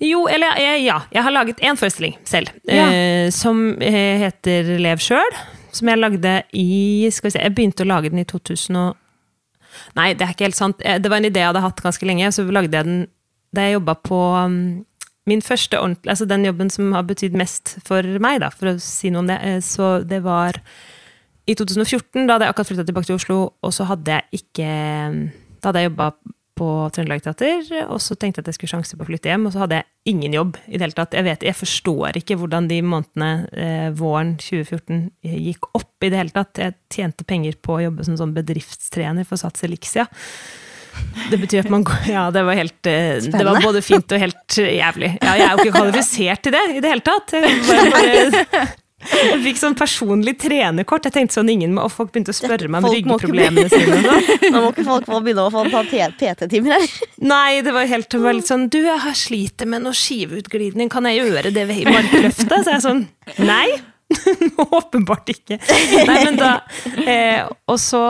Jo, 0.02 0.26
eller 0.26 0.56
ja. 0.82 1.00
Jeg 1.12 1.22
har 1.22 1.30
laget 1.30 1.60
én 1.62 1.76
forestilling 1.78 2.16
selv, 2.24 2.48
Ja. 2.66 2.88
eh, 2.90 3.30
som 3.30 3.76
eh, 3.80 4.18
heter 4.18 4.78
Lev 4.80 4.98
sjøl. 4.98 5.36
Som 5.72 5.88
jeg 5.88 5.98
lagde 5.98 6.32
i 6.52 7.08
Skal 7.10 7.28
vi 7.30 7.34
se, 7.36 7.42
jeg 7.42 7.54
begynte 7.56 7.84
å 7.86 7.88
lage 7.88 8.10
den 8.12 8.22
i 8.22 8.28
2000 8.28 8.76
og 8.76 8.96
Nei, 9.96 10.10
det 10.12 10.26
er 10.26 10.32
ikke 10.34 10.44
helt 10.50 10.58
sant. 10.58 10.82
Eh, 10.84 10.98
Det 11.00 11.08
var 11.08 11.16
en 11.22 11.24
idé 11.30 11.40
jeg 11.40 11.48
hadde 11.48 11.62
hatt 11.64 11.80
ganske 11.80 12.04
lenge, 12.06 12.28
så 12.36 12.44
lagde 12.44 12.76
jeg 12.76 12.84
den 12.84 13.06
da 13.56 13.66
jeg 13.66 13.74
jobba 13.78 13.94
på 14.00 14.18
um, 14.44 14.56
min 15.28 15.42
første 15.44 15.76
ordentlige 15.80 16.10
Altså 16.12 16.24
den 16.28 16.44
jobben 16.44 16.70
som 16.72 16.92
har 16.96 17.02
betydd 17.08 17.34
mest 17.36 17.78
for 17.84 18.04
meg, 18.20 18.40
da, 18.40 18.48
for 18.52 18.70
å 18.72 18.78
si 18.80 19.10
noe 19.12 19.20
om 19.24 19.28
det. 19.28 19.38
eh, 19.44 19.60
Så 19.60 20.04
det 20.08 20.22
var 20.24 20.60
i 21.48 21.54
2014, 21.58 22.26
da 22.26 22.34
hadde 22.36 22.46
jeg 22.46 22.54
akkurat 22.54 22.68
flytta 22.70 22.86
tilbake 22.88 23.08
til 23.08 23.16
Oslo, 23.18 23.38
og 23.62 23.72
så 23.74 23.84
hadde 23.88 24.12
jeg 24.18 24.42
ikke 24.42 24.68
Da 25.62 25.68
hadde 25.70 25.82
jeg 25.82 25.90
jobba 25.90 26.10
på 26.58 26.68
Trøndelag 26.92 27.22
Teater, 27.24 27.62
og 27.86 28.00
så 28.02 28.14
tenkte 28.14 28.40
jeg 28.40 28.44
at 28.44 28.50
jeg 28.52 28.58
skulle 28.58 28.72
sjanse 28.74 28.96
på 28.98 29.06
å 29.06 29.08
flytte 29.08 29.30
hjem, 29.30 29.46
og 29.48 29.54
så 29.54 29.62
hadde 29.62 29.78
jeg 29.80 30.12
ingen 30.12 30.34
jobb 30.36 30.58
i 30.66 30.76
det 30.76 30.84
hele 30.84 30.96
tatt. 30.98 31.16
Jeg, 31.16 31.26
vet, 31.26 31.46
jeg 31.48 31.56
forstår 31.56 32.18
ikke 32.20 32.36
hvordan 32.40 32.68
de 32.70 32.80
månedene 32.84 33.30
eh, 33.52 33.86
våren 33.96 34.34
2014 34.42 35.06
gikk 35.32 35.70
opp 35.78 36.04
i 36.04 36.10
det 36.12 36.20
hele 36.20 36.34
tatt. 36.34 36.60
Jeg 36.60 36.76
tjente 36.92 37.26
penger 37.28 37.56
på 37.62 37.78
å 37.78 37.86
jobbe 37.86 38.06
som 38.08 38.18
sånn 38.20 38.36
bedriftstrener 38.36 39.28
for 39.28 39.40
Sats 39.40 39.64
Elixia. 39.66 40.08
Det 41.30 41.38
betyr 41.40 41.62
at 41.62 41.72
man 41.72 41.86
går 41.88 42.04
Ja, 42.12 42.26
det 42.34 42.42
var 42.44 42.58
helt 42.58 42.76
Spennende. 42.76 43.38
Det 43.38 43.46
var 43.48 43.64
både 43.64 43.80
fint 43.84 44.12
og 44.12 44.22
helt 44.26 44.58
eh, 44.60 44.74
jævlig. 44.76 45.14
Ja, 45.22 45.34
jeg 45.40 45.46
er 45.46 45.56
jo 45.56 45.64
ikke 45.64 45.78
kvalifisert 45.78 46.44
til 46.44 46.56
det 46.58 46.64
i 46.76 46.84
det 46.84 46.92
hele 46.92 47.06
tatt. 47.06 47.36
Jeg, 47.38 47.62
bare, 47.70 48.36
bare, 48.52 48.66
jeg 49.10 49.38
fikk 49.44 49.60
sånn 49.60 49.76
personlig 49.78 50.36
trenerkort. 50.42 51.06
Jeg 51.08 51.16
tenkte 51.16 51.36
sånn 51.38 51.50
ingen 51.52 51.74
må, 51.76 51.86
og 51.88 51.94
Folk 51.94 52.12
begynte 52.14 52.34
å 52.34 52.36
spørre 52.36 52.70
meg 52.72 52.84
om 52.86 52.94
ryggproblemene 52.94 53.68
sine. 53.72 54.00
sånn. 54.06 54.28
Nå 54.54 54.64
må 54.64 54.72
ikke 54.72 54.86
folk 54.88 55.08
begynne 55.24 55.46
å 55.46 55.52
få 55.54 55.64
ta 55.72 55.84
PT-timer 55.90 56.76
her. 56.76 56.98
Nei, 57.22 57.60
det 57.66 57.74
var 57.74 57.88
helt 57.90 58.10
det 58.12 58.20
var 58.22 58.36
litt 58.36 58.50
sånn 58.50 58.68
Du, 58.72 58.80
jeg 58.82 58.98
har 59.04 59.16
sliter 59.18 59.68
med 59.70 59.84
noe 59.86 59.96
skiveutglidning, 59.96 60.90
kan 60.92 61.06
jeg 61.08 61.22
gjøre 61.22 61.52
det 61.54 61.66
ved 61.70 61.88
markløftet? 61.90 62.58
Så 62.62 62.76
jeg 62.76 62.84
sånn 62.84 63.06
Nei! 63.42 63.68
Åpenbart 64.78 65.30
ikke. 65.32 65.56
Nei, 66.04 66.18
men 66.26 66.36
da 66.36 66.50
eh, 67.08 67.46
Og 67.70 67.78
så 67.80 68.02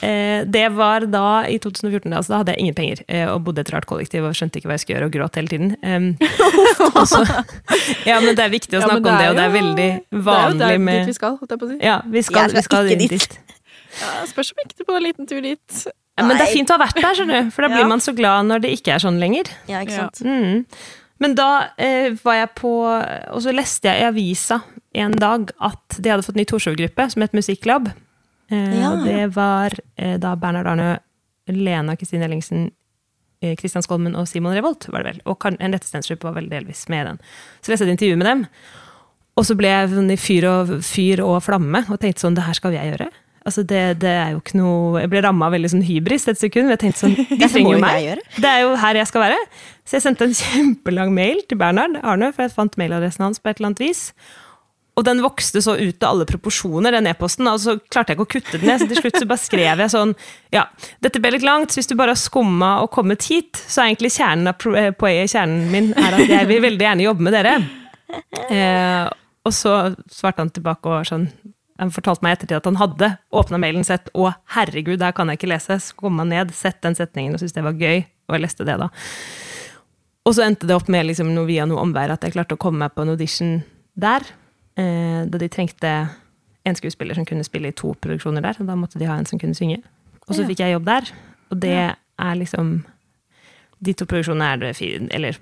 Det 0.00 0.64
var 0.76 1.06
da 1.08 1.44
i 1.48 1.58
2014, 1.62 2.12
altså, 2.12 2.32
da 2.32 2.40
hadde 2.42 2.54
jeg 2.54 2.64
ingen 2.64 2.76
penger 2.76 3.02
eh, 3.06 3.24
og 3.30 3.44
bodde 3.46 3.62
i 3.62 3.64
et 3.64 3.72
rart 3.74 3.86
kollektiv 3.88 4.26
og 4.26 4.34
skjønte 4.36 4.60
ikke 4.60 4.70
hva 4.70 4.78
jeg 4.78 4.84
skulle 4.84 4.98
gjøre 4.98 5.08
og 5.08 5.14
gråt 5.14 5.38
hele 5.40 5.52
tiden. 5.52 5.74
Um, 5.80 6.10
så, 7.10 7.22
ja, 8.10 8.18
men 8.20 8.34
det 8.34 8.44
er 8.44 8.52
viktig 8.52 8.78
å 8.78 8.82
Ja, 8.82 8.86
det 8.86 8.90
snakke 8.90 9.14
om 9.14 9.22
det, 9.22 9.28
og 9.30 9.38
det 9.38 9.44
er 9.44 9.54
veldig 9.54 9.90
vanlig 10.10 10.20
med 10.20 10.60
Det 10.60 10.70
er 10.70 10.78
jo 10.78 10.86
der 10.86 11.04
dit 11.04 11.12
vi 11.12 11.18
skal, 11.18 11.36
holdt 11.40 11.54
jeg 11.54 11.62
på 11.62 11.68
å 11.68 11.72
si. 11.72 11.78
Ja, 11.80 11.98
vi 12.04 12.24
skal, 12.26 12.40
Jeg 12.42 12.56
vi 12.56 12.64
skal 12.66 12.88
skal 12.88 12.94
ikke 12.94 13.12
dit. 13.14 13.38
Ja, 14.00 14.12
spørs 14.30 14.50
om 14.54 14.64
ikke 14.64 14.88
på 14.88 14.98
en 14.98 15.06
liten 15.06 15.30
tur 15.30 15.40
dit. 15.44 15.86
Ja, 16.14 16.26
men 16.26 16.38
det 16.38 16.46
er 16.46 16.52
fint 16.54 16.70
å 16.70 16.76
ha 16.76 16.84
vært 16.84 17.00
der, 17.00 17.16
skjønner 17.18 17.40
du, 17.42 17.54
for 17.54 17.66
da 17.66 17.72
blir 17.74 17.88
man 17.90 18.02
så 18.02 18.14
glad 18.16 18.50
når 18.50 18.66
det 18.66 18.74
ikke 18.76 18.94
er 18.94 19.02
sånn 19.02 19.18
lenger. 19.22 19.50
Ja, 19.70 19.82
ikke 19.82 19.98
sant? 20.04 20.22
Mm. 20.26 20.64
Men 21.22 21.36
da 21.38 21.50
eh, 21.78 22.10
var 22.24 22.40
jeg 22.40 22.48
på 22.58 22.70
Og 22.74 23.38
så 23.44 23.52
leste 23.54 23.86
jeg 23.86 24.02
i 24.02 24.08
avisa 24.08 24.58
en 24.98 25.14
dag 25.14 25.52
at 25.62 25.96
de 25.98 26.10
hadde 26.10 26.26
fått 26.26 26.36
ny 26.38 26.44
Torshov-gruppe 26.46 27.06
som 27.10 27.22
het 27.24 27.34
Musikklab. 27.34 27.88
Eh, 28.50 28.80
Ja. 28.80 28.92
og 28.92 29.04
det 29.06 29.34
var 29.34 29.72
eh, 29.96 30.16
da 30.20 30.34
Bernhard 30.36 30.66
Arne, 30.66 30.98
Lena 31.48 31.96
Kristine 31.96 32.24
Ellingsen, 32.28 32.70
Kristian 33.60 33.82
Skolmen 33.84 34.14
og 34.16 34.24
Simon 34.28 34.54
Revolt, 34.56 34.86
var 34.88 35.02
det 35.04 35.10
vel. 35.10 35.18
Og 35.28 35.42
Henriette 35.60 35.84
Stensrup 35.84 36.22
var 36.24 36.32
vel 36.32 36.46
delvis 36.48 36.86
med 36.88 37.02
i 37.02 37.08
den. 37.10 37.18
Så 37.60 37.68
leste 37.72 37.84
jeg 37.84 37.90
et 37.92 37.98
intervju 37.98 38.16
med 38.16 38.26
dem. 38.30 38.46
Og 39.36 39.44
så 39.44 39.56
ble 39.58 39.68
jeg 39.68 39.90
sånn 39.90 40.08
i 40.14 40.16
fyr 40.16 40.46
og, 40.48 40.70
fyr 40.86 41.20
og 41.20 41.42
flamme 41.44 41.82
og 41.90 41.98
tenkte 42.00 42.22
sånn, 42.24 42.36
det 42.38 42.46
her 42.46 42.56
skal 42.56 42.72
jeg 42.72 42.94
gjøre. 42.94 43.10
Altså 43.44 43.60
det, 43.68 43.82
det 44.00 44.08
er 44.08 44.30
jo 44.32 44.38
ikke 44.40 44.56
noe 44.56 45.02
Jeg 45.02 45.10
ble 45.12 45.20
ramma 45.20 45.50
veldig 45.52 45.68
sånn 45.74 45.82
hybris 45.84 46.24
et 46.32 46.38
sekund. 46.40 46.70
Jeg 46.72 46.80
tenkte 46.80 47.02
sånn, 47.02 47.16
de 47.42 47.48
trenger 47.50 47.74
jo 47.76 47.82
meg. 47.82 48.22
Det 48.40 48.48
er 48.48 48.62
jo 48.64 48.70
her 48.80 48.96
jeg 49.02 49.10
skal 49.10 49.26
være. 49.26 49.42
Så 49.84 49.98
jeg 49.98 50.06
sendte 50.06 50.24
en 50.30 50.38
kjempelang 50.44 51.12
mail 51.12 51.42
til 51.50 51.60
Bernhard 51.60 51.98
Arne, 52.00 52.32
for 52.32 52.46
jeg 52.46 52.54
fant 52.56 52.78
mailadressen 52.80 53.26
hans 53.26 53.42
på 53.44 53.52
et 53.52 53.60
eller 53.60 53.74
annet 53.74 53.84
vis. 53.84 54.06
Og 54.94 55.02
den 55.06 55.22
vokste 55.24 55.58
så 55.64 55.74
ut 55.74 56.04
av 56.04 56.12
alle 56.12 56.26
proporsjoner, 56.28 56.94
den 56.94 57.08
e-posten, 57.10 57.48
og 57.50 57.58
så 57.62 57.74
klarte 57.90 58.12
jeg 58.12 58.18
ikke 58.18 58.26
å 58.26 58.32
kutte 58.36 58.60
den 58.60 58.68
ned. 58.70 58.82
Så 58.82 58.86
til 58.90 59.00
slutt 59.00 59.18
så 59.18 59.26
bare 59.30 59.42
skrev 59.42 59.82
jeg 59.82 59.90
sånn 59.90 60.12
Ja, 60.54 60.68
dette 61.02 61.22
ble 61.22 61.32
litt 61.34 61.46
langt, 61.46 61.74
så 61.74 61.80
hvis 61.80 61.90
du 61.90 61.96
bare 61.98 62.14
har 62.14 62.20
skumma 62.20 62.76
og 62.84 62.92
kommet 62.94 63.26
hit, 63.26 63.58
så 63.58 63.82
er 63.82 63.90
egentlig 63.90 64.12
kjernen 64.14 64.52
av 64.52 64.68
eh, 64.78 65.24
kjernen 65.30 65.66
min, 65.72 65.90
er 65.98 66.18
at 66.20 66.30
jeg 66.30 66.50
vil 66.50 66.62
veldig 66.62 66.86
gjerne 66.86 67.08
jobbe 67.08 67.26
med 67.26 67.34
dere. 67.34 67.56
Eh, 68.54 69.08
og 69.44 69.56
så 69.56 69.74
svarte 70.12 70.44
han 70.44 70.52
tilbake 70.54 70.86
og 70.86 71.08
sånn 71.08 71.26
Han 71.80 71.90
fortalte 71.90 72.22
meg 72.22 72.36
ettertid 72.36 72.60
at 72.60 72.68
han 72.68 72.78
hadde 72.78 73.08
åpna 73.34 73.58
mailen 73.58 73.82
sett, 73.82 74.06
å 74.14 74.28
herregud, 74.54 75.00
der 75.00 75.10
kan 75.16 75.26
jeg 75.26 75.40
ikke 75.40 75.50
lese. 75.50 75.80
Skumma 75.82 76.22
ned, 76.28 76.52
sett 76.54 76.78
den 76.86 76.94
setningen 76.94 77.34
og 77.34 77.42
syntes 77.42 77.56
det 77.56 77.64
var 77.66 77.74
gøy, 77.74 78.04
og 78.28 78.36
jeg 78.36 78.44
leste 78.44 78.66
det 78.68 78.76
da. 78.78 78.92
Og 80.22 80.36
så 80.36 80.46
endte 80.46 80.68
det 80.70 80.76
opp 80.78 80.86
med 80.86 81.08
liksom 81.08 81.34
noe 81.34 81.48
via 81.50 81.66
noe 81.66 81.82
omvær 81.82 82.14
at 82.14 82.22
jeg 82.22 82.36
klarte 82.36 82.54
å 82.54 82.62
komme 82.62 82.84
meg 82.84 82.94
på 82.94 83.02
en 83.02 83.10
audition 83.16 83.56
der. 83.98 84.22
Eh, 84.76 85.24
da 85.30 85.38
de 85.38 85.48
trengte 85.48 85.90
en 86.66 86.74
skuespiller 86.78 87.14
som 87.14 87.26
kunne 87.28 87.44
spille 87.44 87.68
i 87.70 87.76
to 87.76 87.92
produksjoner 88.00 88.42
der. 88.42 88.56
Og 88.60 88.66
da 88.66 88.74
måtte 88.78 88.98
de 88.98 89.06
ha 89.06 89.18
en 89.18 89.26
som 89.28 89.38
kunne 89.38 89.54
synge. 89.54 89.82
Og 90.28 90.34
så 90.34 90.42
Ja. 90.42 90.48
fikk 90.48 90.58
jeg 90.64 90.72
jobb 90.72 90.84
der. 90.84 91.12
Og 91.50 91.60
det 91.60 91.76
er 92.18 92.34
liksom 92.40 92.84
De 93.84 93.92
to 93.92 94.06
produksjonene 94.06 94.52
er 94.52 94.56
det 94.56 94.76
fine, 94.76 95.08
Eller 95.12 95.36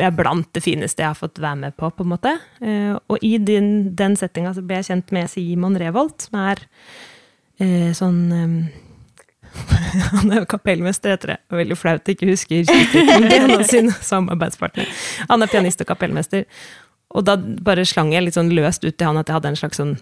er 0.00 0.10
blant 0.10 0.46
det 0.54 0.62
fineste 0.62 1.02
jeg 1.02 1.08
har 1.08 1.14
fått 1.18 1.38
være 1.38 1.56
med 1.56 1.76
på, 1.76 1.90
på 1.90 2.02
en 2.04 2.08
måte. 2.08 2.38
Eh, 2.62 2.96
og 3.08 3.18
i 3.20 3.36
den, 3.36 3.94
den 3.94 4.14
settinga 4.16 4.54
så 4.54 4.62
ble 4.64 4.76
jeg 4.76 4.84
kjent 4.86 5.12
med 5.12 5.28
Simon 5.28 5.76
Revolt, 5.76 6.22
som 6.22 6.38
er 6.40 6.62
eh, 7.60 7.90
sånn 7.92 8.32
eh, 8.32 8.70
Han 10.16 10.30
er 10.32 10.38
jo 10.38 10.46
kapellmester, 10.46 11.10
heter 11.10 11.34
det. 11.34 11.38
Veldig 11.50 11.76
flaut 11.76 12.08
ikke 12.08 12.30
huske 12.30 12.62
tittelen 12.64 13.28
til 13.30 13.42
en 13.42 13.50
av 13.58 13.64
sine 13.68 13.92
samarbeidspartnere. 13.92 14.88
Han 15.28 15.42
er 15.44 15.50
pianist 15.52 15.82
og 15.84 15.90
kapellmester. 15.90 16.46
Og 17.12 17.26
da 17.28 17.36
bare 17.36 17.84
slang 17.88 18.12
jeg 18.14 18.24
litt 18.24 18.38
sånn 18.38 18.52
løst 18.56 18.84
ut 18.86 18.96
til 18.96 19.08
han 19.08 19.20
at 19.20 19.28
jeg 19.28 19.36
hadde 19.36 19.52
en 19.52 19.60
slags 19.60 19.80
sånn 19.80 19.96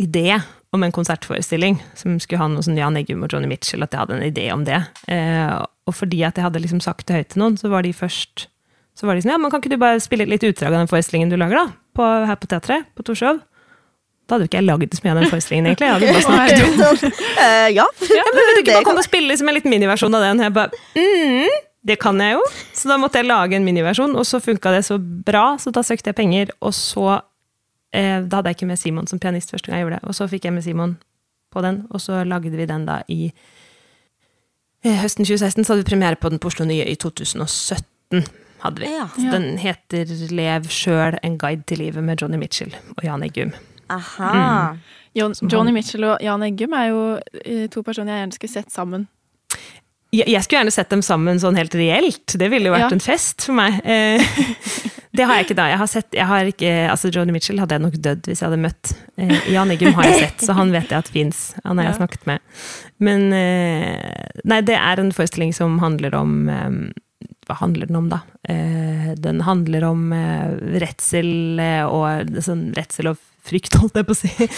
idé 0.00 0.38
om 0.74 0.82
en 0.82 0.94
konsertforestilling 0.94 1.76
som 1.94 2.16
skulle 2.22 2.40
ha 2.40 2.48
noe 2.50 2.64
sånn 2.64 2.80
Jan 2.80 2.96
Eggum 2.98 3.22
og 3.22 3.34
Johnny 3.34 3.50
Mitchell, 3.50 3.84
at 3.84 3.92
jeg 3.94 4.00
hadde 4.00 4.16
en 4.16 4.26
idé 4.26 4.48
om 4.54 4.64
det. 4.66 4.80
Eh, 5.12 5.52
og 5.84 5.94
fordi 5.94 6.24
at 6.26 6.40
jeg 6.40 6.46
hadde 6.46 6.62
liksom 6.64 6.80
sagt 6.82 7.06
det 7.06 7.18
høyt 7.18 7.32
til 7.34 7.44
noen, 7.44 7.58
så 7.60 7.70
var 7.70 7.86
de 7.86 7.92
først 7.94 8.48
så 8.94 9.08
var 9.08 9.18
de 9.18 9.24
sånn, 9.24 9.32
ja, 9.34 9.40
men 9.42 9.50
kan 9.50 9.58
ikke 9.58 9.74
du 9.74 9.80
bare 9.80 9.98
spille 10.02 10.26
litt 10.30 10.44
utdrag 10.46 10.70
av 10.70 10.84
den 10.84 10.90
forestillingen 10.90 11.32
du 11.32 11.36
lager 11.38 11.58
da, 11.58 11.64
på, 11.98 12.06
her 12.28 12.38
på 12.38 12.46
teatret, 12.50 12.86
på 12.94 13.02
Torshov? 13.06 13.40
Da 14.24 14.36
hadde 14.36 14.46
jo 14.46 14.50
ikke 14.52 14.60
jeg 14.60 14.68
laget 14.68 14.94
så 14.94 15.04
mye 15.04 15.12
av 15.12 15.18
den 15.20 15.32
forestillingen, 15.32 15.66
egentlig. 15.68 15.88
Jeg 15.88 15.96
hadde 15.96 16.12
bare 16.14 16.22
snakket 16.24 16.84
om 16.86 17.16
eh, 17.44 17.66
ja. 17.74 17.86
ja, 18.14 18.26
men 18.30 18.38
vil 18.38 18.54
du 18.54 18.60
ikke 18.62 18.76
bare 18.78 18.86
komme 18.86 19.02
og 19.02 19.08
spille 19.08 19.32
liksom 19.32 19.50
en 19.50 19.58
liten 19.58 19.74
miniversjon 19.74 20.16
av 20.16 20.24
den? 20.24 20.44
Jeg 20.46 20.54
bare, 20.54 20.84
mm, 20.94 21.58
det 21.84 21.98
kan 22.00 22.20
jeg 22.20 22.38
jo. 22.38 22.42
Så 22.72 22.88
da 22.88 22.96
måtte 23.00 23.20
jeg 23.20 23.28
lage 23.28 23.56
en 23.58 23.66
miniversjon, 23.66 24.14
og 24.16 24.24
så 24.26 24.40
funka 24.40 24.72
det 24.72 24.84
så 24.86 24.96
bra, 24.98 25.54
så 25.60 25.72
da 25.74 25.84
søkte 25.84 26.12
jeg 26.12 26.18
penger, 26.20 26.52
og 26.64 26.72
så 26.76 27.18
eh, 27.92 28.22
Da 28.24 28.40
hadde 28.40 28.52
jeg 28.52 28.58
ikke 28.58 28.70
med 28.70 28.80
Simon 28.80 29.10
som 29.10 29.20
pianist 29.20 29.52
første 29.52 29.68
gang 29.70 29.82
jeg 29.82 29.88
gjorde 29.88 30.00
det, 30.00 30.08
og 30.08 30.16
så 30.16 30.28
fikk 30.30 30.48
jeg 30.48 30.56
med 30.56 30.64
Simon 30.64 30.96
på 31.52 31.62
den, 31.62 31.84
og 31.90 32.00
så 32.00 32.24
lagde 32.24 32.50
vi 32.50 32.66
den 32.66 32.86
da 32.88 33.02
i 33.08 33.28
eh, 34.84 34.96
høsten 35.02 35.28
2016, 35.28 35.64
så 35.64 35.74
hadde 35.74 35.84
vi 35.84 35.90
premiere 35.92 36.18
på 36.20 36.32
den 36.32 36.40
på 36.40 36.50
Oslo 36.50 36.66
Nye 36.66 36.88
i 36.88 36.96
2017. 36.96 38.24
hadde 38.64 38.80
vi. 38.80 38.88
Ja. 38.88 39.06
Så 39.12 39.30
Den 39.30 39.58
heter 39.60 40.08
Lev 40.32 40.70
sjøl, 40.72 41.18
en 41.22 41.38
guide 41.38 41.68
til 41.68 41.84
livet 41.84 42.04
med 42.04 42.22
Johnny 42.22 42.40
Mitchell 42.40 42.72
og 42.96 43.04
Jan 43.04 43.22
Eggum. 43.22 43.52
Aha. 43.92 44.30
Mm. 44.32 44.78
John, 45.14 45.34
Johnny 45.52 45.72
Mitchell 45.72 46.04
og 46.08 46.22
Jan 46.24 46.42
Eggum 46.42 46.72
er 46.72 46.88
jo 46.88 47.02
eh, 47.44 47.68
to 47.70 47.84
personer 47.84 48.16
jeg 48.16 48.24
gjerne 48.24 48.38
skulle 48.38 48.54
sett 48.56 48.72
sammen. 48.72 49.04
Jeg, 50.14 50.42
skulle 50.44 50.60
gjerne 50.62 50.72
sett 50.74 50.90
dem 50.92 51.02
sammen 51.04 51.40
sånn 51.42 51.56
helt 51.58 51.74
reelt. 51.78 52.34
Det 52.38 52.46
ville 52.52 52.68
jo 52.70 52.74
vært 52.74 52.86
Ja. 52.88 52.92
en 52.96 53.02
fest 53.02 53.46
for 53.48 53.56
meg. 53.58 53.80
Eh, 53.84 54.22
det 55.16 55.26
har 55.26 55.38
jeg 55.40 55.48
ikke 55.48 55.56
da. 55.58 55.66
Jeg 55.72 55.80
har 55.80 55.90
sett, 55.90 56.08
jeg 56.14 56.26
har 56.30 56.50
ikke, 56.50 56.72
altså 56.92 57.10
Johnny 57.14 57.34
Mitchell 57.34 57.58
hadde 57.62 57.76
jeg 57.78 57.84
nok 57.84 57.96
dødd 58.04 58.28
hvis 58.30 58.42
jeg 58.42 58.48
hadde 58.50 58.62
møtt. 58.62 58.92
Eh, 59.18 59.34
Jan 59.54 59.72
Eggum 59.74 59.94
har 59.98 60.08
jeg 60.10 60.20
sett, 60.28 60.44
så 60.46 60.56
han 60.58 60.70
vet 60.74 60.90
jeg 60.92 60.98
at 61.02 61.10
fins. 61.14 61.42
Han 61.64 61.78
har 61.80 61.90
jeg 61.90 61.98
snakket 62.02 62.28
med. 62.30 62.44
Men 63.02 63.26
eh, 63.36 64.28
nei, 64.44 64.60
det 64.66 64.76
er 64.78 65.02
en 65.02 65.12
forestilling 65.14 65.54
som 65.56 65.78
handler 65.82 66.14
om 66.18 66.34
Hva 67.44 67.58
handler 67.60 67.86
den 67.90 67.96
om, 67.98 68.06
da? 68.08 68.22
Den 69.20 69.42
handler 69.44 69.84
om 69.84 70.06
redsel 70.80 71.60
og 71.84 72.30
sånn 72.44 72.70
redsel 72.76 73.10
og 73.10 73.18
frykt, 73.44 73.76
holdt 73.82 73.98
jeg 74.00 74.06
på 74.08 74.14
å 74.14 74.16
si. 74.16 74.48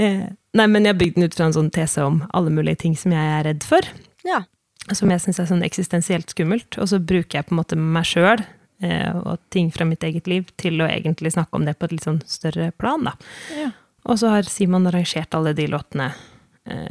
Nei, 0.00 0.66
men 0.68 0.84
jeg 0.86 0.94
har 0.94 1.00
bygd 1.00 1.18
den 1.18 1.26
ut 1.28 1.36
fra 1.36 1.50
en 1.50 1.56
sånn 1.58 1.68
tese 1.74 2.04
om 2.06 2.22
alle 2.32 2.52
mulige 2.54 2.80
ting 2.86 2.96
som 2.96 3.12
jeg 3.12 3.34
er 3.36 3.44
redd 3.50 3.66
for 3.68 3.84
Ja. 4.24 4.44
Som 4.90 5.12
jeg 5.12 5.22
syns 5.22 5.38
er 5.38 5.48
sånn 5.50 5.64
eksistensielt 5.66 6.32
skummelt. 6.34 6.78
Og 6.80 6.90
så 6.90 6.98
bruker 6.98 7.38
jeg 7.38 7.48
på 7.48 7.54
en 7.54 7.60
måte 7.60 7.78
meg 7.78 8.08
sjøl 8.08 8.42
eh, 8.82 9.12
og 9.14 9.38
ting 9.54 9.70
fra 9.74 9.86
mitt 9.88 10.04
eget 10.06 10.28
liv 10.30 10.50
til 10.60 10.82
å 10.82 10.90
egentlig 10.90 11.34
snakke 11.36 11.58
om 11.58 11.66
det 11.68 11.76
på 11.78 11.88
et 11.88 11.96
litt 11.96 12.08
sånn 12.08 12.22
større 12.28 12.72
plan. 12.78 13.06
da. 13.06 13.14
Ja. 13.56 13.70
Og 14.10 14.18
så 14.18 14.32
har 14.32 14.48
Simon 14.50 14.88
arrangert 14.90 15.34
alle 15.38 15.54
de 15.54 15.68
låtene. 15.70 16.10
Eh, 16.66 16.88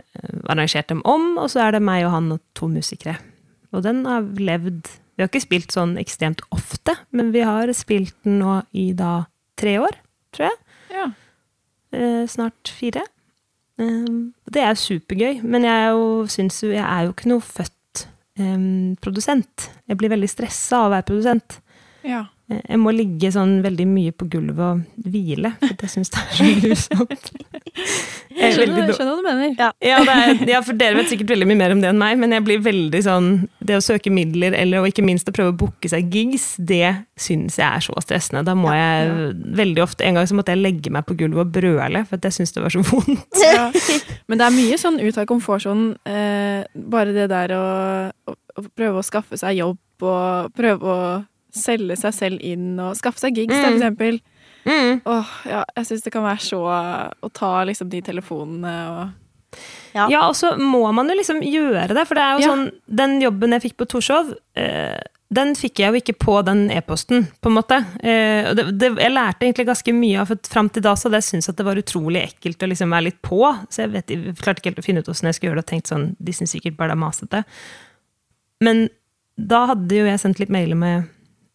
arrangert 0.52 0.92
dem 0.92 1.04
om, 1.08 1.34
og 1.40 1.52
så 1.52 1.66
er 1.66 1.76
det 1.76 1.84
meg 1.84 2.06
og 2.08 2.16
han 2.16 2.32
og 2.38 2.42
to 2.58 2.72
musikere. 2.72 3.18
Og 3.72 3.86
den 3.86 4.04
har 4.08 4.26
levd 4.40 4.98
Vi 5.12 5.26
har 5.26 5.28
ikke 5.28 5.44
spilt 5.44 5.74
sånn 5.76 5.98
ekstremt 6.02 6.40
ofte, 6.56 6.96
men 7.14 7.30
vi 7.36 7.44
har 7.46 7.70
spilt 7.78 8.16
den 8.26 8.40
nå 8.40 8.62
i 8.74 8.88
da 8.98 9.28
tre 9.60 9.76
år, 9.78 10.00
tror 10.34 10.48
jeg. 10.48 10.58
Ja. 10.96 11.04
Eh, 11.94 12.24
snart 12.32 12.72
fire. 12.74 13.04
Um, 13.78 14.32
det 14.50 14.64
er 14.66 14.80
supergøy, 14.80 15.44
men 15.44 15.68
jeg, 15.68 16.00
syns 16.32 16.62
jo, 16.64 16.72
jeg 16.74 16.82
er 16.82 17.06
jo 17.06 17.14
ikke 17.14 17.30
noe 17.30 17.44
født 17.44 17.76
em, 18.40 18.96
produsent. 19.02 19.70
Jeg 19.88 19.98
blir 19.98 20.10
veldig 20.14 20.30
stressa 20.30 20.82
av 20.82 20.90
å 20.90 20.94
være 20.96 21.08
produsent. 21.12 21.60
ja. 22.04 22.26
Eh, 22.52 22.60
Jeg 22.72 22.80
må 22.82 22.92
ligge 22.96 23.32
sånn 23.34 23.60
veldig 23.64 23.88
mye 23.90 24.14
på 24.16 24.28
gulvet 24.32 24.62
og 24.62 25.08
hvile, 25.12 25.54
for 25.62 25.78
det 25.80 25.90
syns 25.92 26.12
det 26.14 26.22
er 26.22 26.38
så 26.38 26.50
grusomt. 26.66 27.32
Jeg 28.32 28.48
er 28.48 28.48
Jeg 28.48 28.56
skjønner, 28.56 28.88
jeg 28.88 28.96
skjønner 28.96 29.12
hva 29.12 29.20
du 29.20 29.26
mener. 29.26 29.50
Ja. 29.60 29.68
ja, 29.84 29.98
det 30.08 30.14
er, 30.16 30.42
ja, 30.54 30.60
for 30.64 30.78
dere 30.80 30.96
vet 30.98 31.10
sikkert 31.12 31.34
veldig 31.34 31.48
mye 31.50 31.60
mer 31.60 31.74
om 31.76 31.82
det 31.84 31.90
enn 31.92 32.00
meg, 32.00 32.16
men 32.22 32.32
jeg 32.32 32.44
blir 32.48 32.62
veldig 32.64 33.02
sånn 33.04 33.28
Det 33.60 33.76
å 33.76 33.84
søke 33.84 34.12
midler, 34.14 34.56
eller 34.58 34.82
og 34.82 34.88
ikke 34.88 35.04
minst 35.06 35.28
å 35.28 35.34
prøve 35.36 35.52
å 35.52 35.58
booke 35.60 35.90
seg 35.92 36.08
gigs, 36.16 36.46
det 36.58 36.94
syns 37.20 37.60
jeg 37.60 37.68
er 37.68 37.84
så 37.84 37.96
stressende. 38.04 38.46
Da 38.48 38.56
må 38.58 38.72
jeg 38.74 39.34
veldig 39.60 39.84
ofte 39.84 40.08
En 40.08 40.18
gang 40.18 40.30
så 40.30 40.38
måtte 40.38 40.56
jeg 40.56 40.64
legge 40.64 40.94
meg 40.96 41.06
på 41.08 41.18
gulvet 41.20 41.44
og 41.44 41.54
brøle, 41.60 42.04
for 42.08 42.18
at 42.18 42.28
jeg 42.30 42.40
syntes 42.40 42.56
det 42.56 42.64
var 42.66 42.76
så 42.76 42.84
vondt. 42.88 43.42
Ja. 43.44 43.68
Men 44.32 44.40
det 44.42 44.48
er 44.48 44.58
mye 44.58 44.80
sånn 44.80 45.02
ut 45.04 45.20
av 45.22 45.28
komfortsonen. 45.30 45.92
Eh, 46.08 46.64
bare 46.96 47.16
det 47.16 47.28
der 47.32 47.56
å, 47.58 47.66
å, 48.32 48.38
å 48.58 48.66
prøve 48.72 49.04
å 49.04 49.06
skaffe 49.06 49.40
seg 49.40 49.60
jobb 49.60 50.08
og 50.08 50.56
prøve 50.58 50.88
å 50.88 51.02
selge 51.52 51.98
seg 52.00 52.14
selv 52.14 52.42
inn 52.46 52.80
og 52.80 52.96
skaffe 53.00 53.20
seg 53.24 53.36
gigs, 53.36 53.54
mm. 53.56 53.62
for 53.64 53.72
Mm. 53.72 53.78
eksempel. 53.80 54.20
Mm. 54.66 55.02
Åh, 55.10 55.30
ja, 55.50 55.64
jeg 55.76 55.86
syns 55.90 56.04
det 56.06 56.12
kan 56.14 56.22
være 56.24 56.44
så 56.46 56.60
Å 57.26 57.30
ta 57.34 57.64
liksom 57.66 57.90
de 57.90 58.02
telefonene 58.06 58.74
og 58.92 59.58
Ja. 59.96 60.06
Ja, 60.08 60.20
og 60.30 60.36
så 60.38 60.54
må 60.58 60.84
man 60.94 61.10
jo 61.10 61.16
liksom 61.18 61.42
gjøre 61.42 61.90
det, 61.96 62.04
for 62.08 62.16
det 62.16 62.22
er 62.24 62.38
jo 62.38 62.44
Ja. 62.46 62.52
sånn 62.54 62.72
Den 62.88 63.20
jobben 63.22 63.52
jeg 63.52 63.62
fikk 63.64 63.78
på 63.78 63.88
Torshov, 63.90 64.30
eh, 64.56 65.00
den 65.34 65.56
fikk 65.56 65.80
jeg 65.80 65.92
jo 65.94 66.00
ikke 66.00 66.18
på 66.20 66.44
den 66.46 66.70
e-posten, 66.72 67.26
på 67.42 67.48
en 67.50 67.56
måte. 67.56 67.78
Eh, 68.04 68.54
det, 68.54 68.78
det, 68.78 68.98
jeg 69.00 69.12
lærte 69.12 69.40
egentlig 69.48 69.66
ganske 69.66 69.94
mye 69.96 70.20
av, 70.22 70.28
for 70.28 70.36
fram 70.48 70.70
til 70.70 70.84
da 70.84 70.94
så 70.94 71.08
hadde 71.10 71.20
jeg 71.24 71.30
syntes 71.32 71.50
at 71.50 71.56
det 71.58 71.66
var 71.66 71.76
utrolig 71.80 72.22
ekkelt 72.30 72.64
å 72.64 72.68
liksom 72.70 72.90
være 72.92 73.04
litt 73.10 73.22
på, 73.24 73.40
så 73.70 73.84
jeg, 73.86 73.92
vet, 73.92 74.08
jeg 74.12 74.36
klarte 74.36 74.60
ikke 74.60 74.72
helt 74.76 74.80
å 74.84 74.84
finne 74.84 75.00
ut 75.00 75.06
hvordan 75.08 75.30
jeg 75.32 75.36
skulle 75.36 75.52
gjøre 75.52 75.62
det, 75.64 75.66
og 75.66 75.72
tenkte 75.72 75.94
sånn, 75.96 76.16
de 76.20 76.32
syns 76.34 76.52
sikkert 76.52 76.76
bare 76.78 76.92
det 76.92 76.98
er 77.00 77.06
masete. 77.06 77.44
Men 78.62 78.90
da 79.40 79.66
hadde 79.72 79.90
jo 79.96 80.06
jeg 80.06 80.20
sendt 80.20 80.40
litt 80.40 80.50
mailer 80.54 80.76
med 80.76 81.08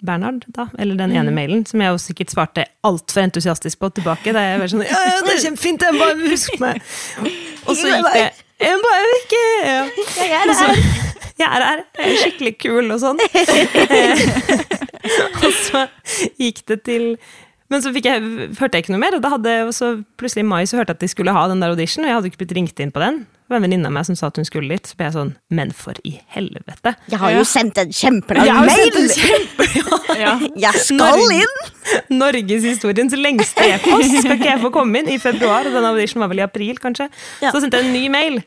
Bernhard, 0.04 0.44
da, 0.52 0.66
eller 0.78 0.98
den 0.98 1.14
ene 1.16 1.32
mailen, 1.32 1.64
som 1.66 1.80
jeg 1.80 1.94
jo 1.94 2.00
sikkert 2.02 2.34
svarte 2.34 2.66
altfor 2.84 3.22
entusiastisk 3.24 3.80
på 3.80 3.90
tilbake. 3.96 4.34
Da 4.36 4.42
jeg 4.44 4.60
var 4.60 4.72
sånn 4.72 4.84
Ja, 4.84 5.02
ja, 5.08 5.20
det 5.24 5.36
er 5.36 5.44
kjempefint, 5.46 5.86
jeg 5.86 6.00
bare 6.00 6.16
husk 6.26 6.58
meg! 6.62 6.82
Og 7.66 7.74
så 7.74 7.90
gikk 7.90 8.10
det 8.12 8.26
Jeg 8.62 8.82
bare 8.84 9.14
ikke 9.20 9.40
ja. 9.66 9.80
Jeg 10.16 10.36
er 10.36 10.52
her. 10.60 10.84
Jeg 11.36 11.46
er 11.46 11.64
her, 11.66 11.80
jeg 11.98 12.12
er 12.12 12.20
skikkelig 12.22 12.52
kul 12.62 12.94
og 12.94 13.00
sånn. 13.02 13.18
og 15.44 15.50
så 15.52 15.82
gikk 16.40 16.62
det 16.70 16.78
til 16.86 17.04
Men 17.70 17.82
så 17.82 17.90
jeg, 17.90 18.20
hørte 18.60 18.76
jeg 18.78 18.84
ikke 18.84 18.92
noe 18.94 19.02
mer, 19.02 19.16
og 19.18 19.22
da 19.24 19.30
hadde 19.32 19.52
og 19.66 19.72
så 19.74 19.88
plutselig 20.20 20.44
i 20.44 20.46
mai 20.46 20.62
så 20.70 20.76
hørte 20.78 20.92
jeg 20.94 21.00
at 21.00 21.02
de 21.02 21.08
skulle 21.10 21.32
ha 21.34 21.46
den 21.50 21.60
der 21.64 21.72
audition, 21.74 22.04
og 22.04 22.08
jeg 22.12 22.14
hadde 22.20 22.30
ikke 22.30 22.38
blitt 22.44 22.54
ringt 22.54 22.82
inn 22.84 22.92
på 22.94 23.02
den. 23.02 23.24
Det 23.26 23.50
var 23.54 23.58
en 23.60 23.64
venninne 23.66 23.86
av 23.90 23.94
meg 23.94 24.06
som 24.08 24.16
sa 24.18 24.26
at 24.30 24.38
hun 24.40 24.46
skulle 24.46 24.70
dit, 24.74 24.86
så 24.90 24.96
ble 24.98 25.06
jeg 25.06 25.14
sånn 25.14 25.28
Men 25.54 25.70
for 25.74 25.98
i 26.06 26.16
helvete! 26.34 26.92
Jeg 27.10 27.18
har 27.22 27.30
Ja. 27.34 27.38
jo 27.38 27.44
sendt 27.46 27.78
en 27.78 27.90
kjempelang 27.94 28.66
mail! 28.66 28.96
sendt 29.10 29.60
en 29.66 30.18
Ja. 30.18 30.32
Jeg 30.66 30.80
skal 30.82 30.96
Norge. 30.98 31.42
inn! 31.42 32.16
Norgeshistoriens 32.18 33.14
lengste 33.18 33.66
e-post! 33.66 34.16
Skal 34.22 34.34
ikke 34.38 34.50
jeg 34.50 34.62
få 34.64 34.70
komme 34.74 35.02
inn 35.02 35.10
i 35.14 35.18
februar? 35.22 35.66
Og 35.68 35.74
den 35.76 35.86
auditionen 35.90 36.24
var 36.26 36.32
vel 36.32 36.42
i 36.42 36.46
april, 36.46 36.78
kanskje. 36.82 37.06
Ja. 37.42 37.52
Så 37.54 37.62
sendte 37.62 37.78
jeg 37.82 37.86
en 37.90 37.94
ny 37.94 38.06
mail. 38.14 38.40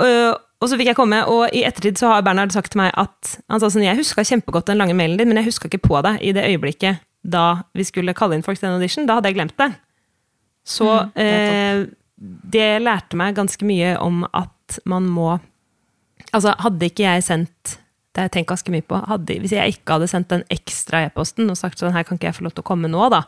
Øh, 0.00 0.32
og 0.62 0.68
så 0.70 0.76
fikk 0.78 0.92
jeg 0.92 0.96
komme, 0.98 1.20
og 1.28 1.48
i 1.52 1.64
ettertid 1.68 1.98
så 2.00 2.12
har 2.14 2.24
Bernhard 2.24 2.52
sagt 2.54 2.72
til 2.72 2.80
meg 2.84 2.92
at 2.96 3.36
han 3.50 3.60
sa 3.60 3.68
sånn, 3.72 3.84
jeg 3.84 3.98
huska 3.98 4.24
kjempegodt 4.24 4.68
den 4.70 4.78
lange 4.80 4.94
mailen 4.96 5.18
din, 5.20 5.28
men 5.32 5.40
jeg 5.42 5.50
huska 5.50 5.68
ikke 5.68 5.82
på 5.84 6.00
deg 6.06 6.20
i 6.22 6.32
det 6.36 6.44
øyeblikket 6.48 7.02
da 7.22 7.62
vi 7.76 7.86
skulle 7.86 8.14
kalle 8.18 8.36
inn 8.36 8.44
folk 8.46 8.58
til 8.58 8.68
den 8.68 8.78
audition. 8.78 9.06
Da 9.08 9.18
hadde 9.18 9.30
jeg 9.30 9.38
glemt 9.38 9.58
det. 9.60 9.70
Så 10.66 10.88
eh, 11.18 11.86
det 12.54 12.68
lærte 12.82 13.18
meg 13.18 13.38
ganske 13.38 13.66
mye 13.66 13.96
om 14.02 14.26
at 14.30 14.82
man 14.88 15.08
må 15.10 15.38
Altså, 16.32 16.54
hadde 16.64 16.86
ikke 16.86 17.02
jeg 17.02 17.24
sendt 17.26 17.74
det 18.12 18.20
har 18.20 18.28
jeg 18.28 18.32
tenkt 18.36 18.50
ganske 18.52 18.72
mye 18.72 18.84
på. 18.84 18.98
Hadde, 19.08 19.34
hvis 19.40 19.54
jeg 19.56 19.74
ikke 19.74 19.96
hadde 19.96 20.08
sendt 20.08 20.28
den 20.28 20.42
ekstra 20.52 21.02
e-posten 21.06 21.48
og 21.48 21.56
sagt 21.56 21.80
sånn 21.80 21.94
her 21.94 22.04
kan 22.04 22.18
ikke 22.18 22.28
jeg 22.28 22.36
få 22.36 22.44
lov 22.44 22.52
til 22.52 22.64
å 22.64 22.68
komme 22.68 22.90
nå, 22.92 23.06
da, 23.12 23.22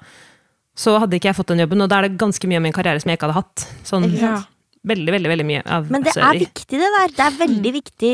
så 0.76 0.98
hadde 1.00 1.16
ikke 1.16 1.30
jeg 1.30 1.38
fått 1.38 1.52
den 1.54 1.62
jobben. 1.64 1.80
Og 1.80 1.88
da 1.88 2.00
er 2.00 2.08
det 2.08 2.20
ganske 2.20 2.50
mye 2.50 2.60
av 2.60 2.66
min 2.66 2.74
karriere 2.76 3.00
som 3.00 3.08
jeg 3.08 3.18
ikke 3.18 3.30
hadde 3.30 3.38
hatt. 3.38 3.64
Sånn 3.88 4.06
ja. 4.12 4.34
veldig, 4.84 5.14
veldig 5.16 5.32
veldig 5.32 5.46
mye 5.48 5.62
av 5.64 5.88
Men 5.88 6.04
det 6.04 6.12
altså, 6.12 6.26
er 6.28 6.40
viktig, 6.42 6.80
det 6.82 6.90
der. 6.98 7.14
Det 7.16 7.24
er 7.26 7.38
veldig 7.40 7.72
viktig. 7.78 8.12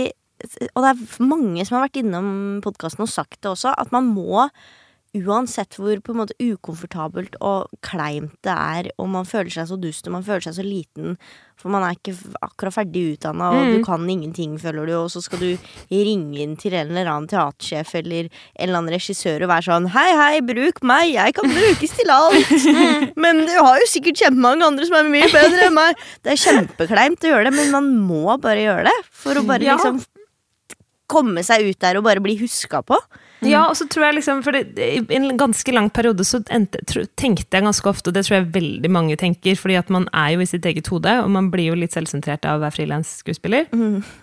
Og 0.71 0.85
det 0.85 0.93
er 0.93 1.27
mange 1.33 1.67
som 1.67 1.79
har 1.79 1.89
vært 1.89 2.01
innom 2.05 2.31
podkasten 2.65 3.05
og 3.05 3.11
sagt 3.13 3.41
det 3.41 3.51
også, 3.51 3.75
at 3.75 3.91
man 3.95 4.07
må 4.15 4.47
Uansett 5.11 5.75
hvor 5.75 5.99
på 6.07 6.13
en 6.15 6.21
måte 6.21 6.35
ukomfortabelt 6.39 7.35
og 7.43 7.67
kleint 7.83 8.31
det 8.47 8.53
er, 8.55 8.89
og 8.95 9.09
man 9.11 9.25
føler 9.27 9.51
seg 9.51 9.67
så 9.67 9.75
dust 9.83 10.07
og 10.07 10.13
man 10.15 10.23
føler 10.23 10.45
seg 10.45 10.55
så 10.61 10.63
liten, 10.63 11.17
for 11.59 11.73
man 11.75 11.83
er 11.83 11.97
ikke 11.97 12.13
akkurat 12.47 12.77
ferdig 12.77 13.03
utdanna, 13.17 13.49
og 13.51 13.65
Mm. 13.67 13.73
du 13.75 13.85
kan 13.85 14.05
ingenting, 14.09 14.53
føler 14.63 14.87
du, 14.87 14.93
og 15.01 15.09
så 15.11 15.19
skal 15.25 15.41
du 15.43 15.59
ringe 15.91 16.39
inn 16.39 16.55
til 16.57 16.77
en 16.79 16.93
eller 16.95 17.11
annen 17.11 17.27
teatersjef 17.29 17.91
eller 17.99 18.29
en 18.31 18.69
eller 18.69 18.79
annen 18.79 18.95
regissør 18.95 19.43
og 19.43 19.51
være 19.51 19.67
sånn 19.67 19.89
Hei, 19.97 20.07
hei, 20.15 20.41
bruk 20.47 20.79
meg, 20.87 21.11
jeg 21.17 21.35
kan 21.35 21.51
brukes 21.51 21.91
til 21.99 22.11
alt. 22.15 22.55
Men 23.27 23.43
du 23.51 23.57
har 23.59 23.81
jo 23.83 23.89
sikkert 23.91 24.23
kjempemange 24.23 24.63
andre 24.65 24.87
som 24.87 24.95
er 25.01 25.11
mye 25.11 25.27
bedre 25.35 25.67
enn 25.67 25.75
meg. 25.75 25.99
Det 26.23 26.37
er 26.37 26.45
kjempekleint 26.47 27.27
å 27.27 27.33
gjøre 27.35 27.51
det, 27.51 27.57
men 27.59 27.75
man 27.75 27.91
må 27.99 28.39
bare 28.41 28.63
gjøre 28.63 28.87
det. 28.87 28.95
For 29.11 29.35
å 29.35 29.43
bare 29.45 29.67
liksom 29.67 29.99
komme 31.11 31.43
seg 31.43 31.67
ut 31.67 31.81
der 31.83 31.99
og 31.99 32.07
bare 32.07 32.23
bli 32.23 32.39
huska 32.41 32.81
på. 32.87 32.97
Ja, 33.47 33.63
og 33.71 33.77
så 33.79 33.87
tror 33.89 34.09
jeg 34.09 34.19
liksom, 34.19 34.43
for 34.45 34.57
det, 34.57 34.75
I 34.77 35.01
en 35.17 35.31
ganske 35.41 35.73
lang 35.73 35.89
periode 35.95 36.25
så 36.29 36.43
endte, 36.53 36.83
tro, 36.89 37.05
tenkte 37.17 37.57
jeg 37.57 37.65
ganske 37.65 37.89
ofte, 37.89 38.11
og 38.11 38.17
det 38.17 38.27
tror 38.27 38.37
jeg 38.37 38.51
veldig 38.57 38.91
mange 38.93 39.17
tenker, 39.21 39.57
fordi 39.57 39.79
at 39.81 39.93
man 39.93 40.09
er 40.13 40.35
jo 40.35 40.45
i 40.45 40.49
sitt 40.51 40.67
eget 40.69 40.91
hode, 40.93 41.15
og 41.23 41.31
man 41.33 41.49
blir 41.53 41.71
jo 41.71 41.79
litt 41.79 41.97
selvsentrert 41.97 42.45
av 42.49 42.59
å 42.59 42.65
være 42.67 42.77
frilansskuespiller. 42.77 43.71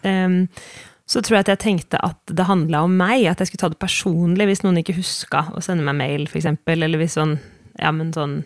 Um, 0.06 0.44
så 1.08 1.24
tror 1.24 1.38
jeg 1.38 1.46
at 1.46 1.54
jeg 1.54 1.64
tenkte 1.64 2.00
at 2.04 2.20
det 2.36 2.46
handla 2.50 2.84
om 2.84 2.98
meg, 3.00 3.26
at 3.32 3.40
jeg 3.40 3.50
skulle 3.50 3.64
ta 3.64 3.72
det 3.72 3.80
personlig 3.80 4.50
hvis 4.50 4.64
noen 4.66 4.82
ikke 4.82 4.98
huska 4.98 5.46
å 5.56 5.64
sende 5.64 5.88
meg 5.88 5.96
mail, 6.02 6.28
f.eks. 6.28 6.50
Eller 6.68 7.00
hvis 7.00 7.16
sånn 7.16 7.38
Ja, 7.80 7.94
men 7.96 8.10
sånn 8.12 8.42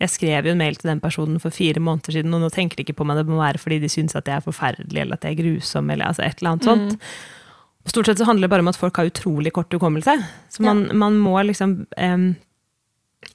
Jeg 0.00 0.10
skrev 0.10 0.48
jo 0.48 0.54
en 0.54 0.58
mail 0.58 0.78
til 0.80 0.90
den 0.90 1.02
personen 1.02 1.38
for 1.42 1.54
fire 1.54 1.78
måneder 1.78 2.16
siden, 2.16 2.34
og 2.34 2.42
nå 2.42 2.48
tenker 2.50 2.80
de 2.80 2.86
ikke 2.86 2.96
på 2.98 3.06
meg, 3.06 3.20
det 3.20 3.28
må 3.28 3.38
være 3.38 3.60
fordi 3.62 3.78
de 3.82 3.92
syns 3.92 4.16
at 4.18 4.26
jeg 4.26 4.40
er 4.40 4.46
forferdelig, 4.46 5.04
eller 5.04 5.20
at 5.20 5.26
jeg 5.28 5.36
er 5.36 5.42
grusom, 5.42 5.92
eller 5.92 6.08
altså 6.08 6.24
et 6.24 6.40
eller 6.40 6.54
annet 6.54 6.68
sånt. 6.70 6.96
Og 6.96 7.39
Stort 7.88 8.06
sett 8.06 8.18
så 8.20 8.26
handler 8.28 8.46
det 8.46 8.52
bare 8.52 8.64
om 8.64 8.70
at 8.70 8.78
folk 8.78 8.98
har 9.00 9.08
utrolig 9.08 9.52
kort 9.56 9.72
hukommelse. 9.72 10.14
Så 10.52 10.62
man, 10.62 10.84
man 10.98 11.16
må 11.18 11.38
liksom 11.48 11.86
um, 11.96 12.30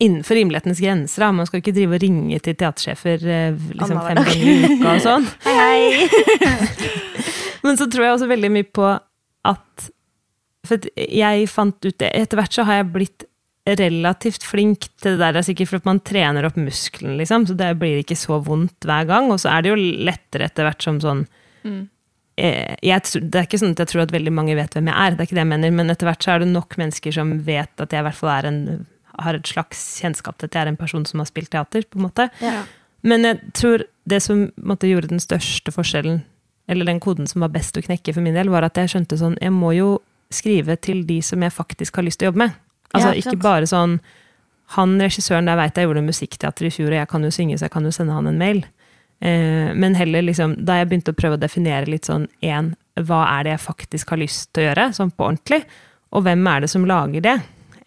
Innenfor 0.01 0.36
rimelighetens 0.36 0.79
grenser, 0.81 1.21
da. 1.21 1.31
Man 1.31 1.47
skal 1.47 1.62
ikke 1.62 1.73
drive 1.75 1.95
og 1.95 2.01
ringe 2.01 2.39
til 2.43 2.55
teatersjefer 2.58 3.21
eh, 3.31 3.60
liksom 3.77 3.99
fem 4.01 4.17
ganger 4.17 4.41
i 4.41 4.55
uka 4.73 4.95
og 4.95 5.03
sånn. 5.03 5.27
Hei, 5.45 6.08
hei. 6.41 6.79
Men 7.65 7.77
så 7.79 7.88
tror 7.89 8.08
jeg 8.08 8.15
også 8.17 8.27
veldig 8.29 8.49
mye 8.53 8.67
på 8.75 8.89
at 9.45 9.86
For 10.67 10.89
jeg 10.97 11.47
fant 11.49 11.77
ut 11.86 11.97
det 12.01 12.10
Etter 12.17 12.41
hvert 12.41 12.58
så 12.58 12.65
har 12.67 12.81
jeg 12.81 12.91
blitt 12.97 13.25
relativt 13.65 14.43
flink 14.45 14.89
til 15.01 15.15
det 15.15 15.21
der. 15.21 15.34
Det 15.34 15.41
er 15.41 15.47
sikkert 15.47 15.71
for 15.71 15.81
at 15.81 15.88
man 15.88 16.01
trener 16.05 16.45
opp 16.45 16.58
muskelen, 16.60 17.15
liksom. 17.21 17.47
Så 17.49 17.55
det 17.58 17.71
blir 17.81 18.01
ikke 18.01 18.17
så 18.19 18.38
vondt 18.45 18.86
hver 18.86 19.08
gang. 19.10 19.31
Og 19.34 19.39
så 19.41 19.53
er 19.53 19.65
det 19.65 19.71
jo 19.71 19.79
lettere 19.79 20.49
etter 20.49 20.67
hvert 20.67 20.86
som 20.86 20.99
sånn 21.01 21.23
eh, 21.65 21.79
jeg, 22.36 23.02
Det 23.15 23.39
er 23.39 23.45
ikke 23.48 23.62
sånn 23.62 23.76
at 23.76 23.82
jeg 23.86 23.91
tror 23.93 24.04
at 24.04 24.12
veldig 24.12 24.34
mange 24.36 24.58
vet 24.58 24.74
hvem 24.76 24.89
jeg 24.91 25.00
er, 25.00 25.13
det 25.15 25.24
er 25.24 25.30
ikke 25.30 25.38
det 25.38 25.43
jeg 25.45 25.52
mener, 25.54 25.71
men 25.71 25.93
etter 25.93 26.10
hvert 26.10 26.26
så 26.26 26.34
er 26.34 26.43
det 26.43 26.52
nok 26.52 26.76
mennesker 26.82 27.15
som 27.15 27.32
vet 27.48 27.84
at 27.84 27.95
jeg 27.95 28.04
i 28.04 28.08
hvert 28.10 28.19
fall 28.19 28.50
en, 28.50 28.86
har 29.24 29.38
et 29.38 29.48
slags 29.48 29.84
kjennskap 30.02 30.39
til 30.39 30.50
at 30.50 30.58
jeg 30.58 30.65
er 30.65 30.71
en 30.74 30.80
person 30.80 31.06
som 31.08 31.21
har 31.24 31.30
spilt 31.30 31.54
teater, 31.54 31.86
på 31.88 32.00
en 32.00 32.08
måte. 32.10 32.28
Ja. 32.43 32.65
Men 33.08 33.28
jeg 33.28 33.39
tror 33.56 33.86
det 34.10 34.19
som 34.26 34.50
måtte, 34.58 34.89
gjorde 34.89 35.13
den 35.13 35.24
største 35.24 35.71
forskjellen, 35.74 36.24
eller 36.67 36.89
den 36.89 37.00
koden 37.00 37.30
som 37.30 37.45
var 37.45 37.54
best 37.54 37.78
å 37.78 37.84
knekke 37.86 38.13
for 38.15 38.26
min 38.26 38.36
del, 38.38 38.50
var 38.52 38.65
at 38.65 38.78
jeg 38.82 38.95
skjønte 38.95 39.19
sånn 39.21 39.38
Jeg 39.38 39.54
må 39.54 39.71
jo 39.78 40.00
skrive 40.34 40.74
til 40.82 41.04
de 41.06 41.19
som 41.21 41.43
jeg 41.45 41.54
faktisk 41.54 42.00
har 42.00 42.08
lyst 42.08 42.19
til 42.19 42.28
å 42.28 42.32
jobbe 42.32 42.48
med. 42.48 42.56
Altså 42.89 43.12
Ja, 43.12 43.19
ikke 43.21 43.38
bare 43.41 43.67
sånn 43.69 44.00
Han 44.74 44.95
regissøren 44.98 45.45
der 45.45 45.60
veit 45.60 45.78
jeg 45.78 45.86
gjorde 45.86 46.02
musikkteater 46.02 46.65
i 46.65 46.74
fjor, 46.74 46.89
og 46.89 46.98
jeg 46.98 47.10
kan 47.12 47.24
jo 47.24 47.30
synge, 47.30 47.60
så 47.60 47.67
jeg 47.67 47.76
kan 47.76 47.86
jo 47.86 47.93
sende 47.93 48.15
han 48.17 48.26
en 48.26 48.39
mail. 48.41 48.63
Eh, 49.19 49.71
men 49.75 49.95
heller 49.95 50.25
liksom, 50.25 50.58
da 50.65 50.80
jeg 50.80 50.89
begynte 50.89 51.13
å 51.15 51.17
prøve 51.17 51.38
å 51.38 51.41
definere 51.41 51.89
litt 51.89 52.10
sånn 52.10 52.28
én, 52.45 52.73
hva 53.08 53.25
er 53.38 53.45
det 53.45 53.56
jeg 53.56 53.65
faktisk 53.65 54.13
har 54.13 54.21
lyst 54.21 54.51
til 54.54 54.63
å 54.63 54.67
gjøre, 54.69 54.89
sånn 54.95 55.13
på 55.15 55.28
ordentlig, 55.28 55.63
og 56.15 56.25
hvem 56.25 56.45
er 56.47 56.63
det 56.63 56.71
som 56.71 56.86
lager 56.88 57.23
det? 57.25 57.39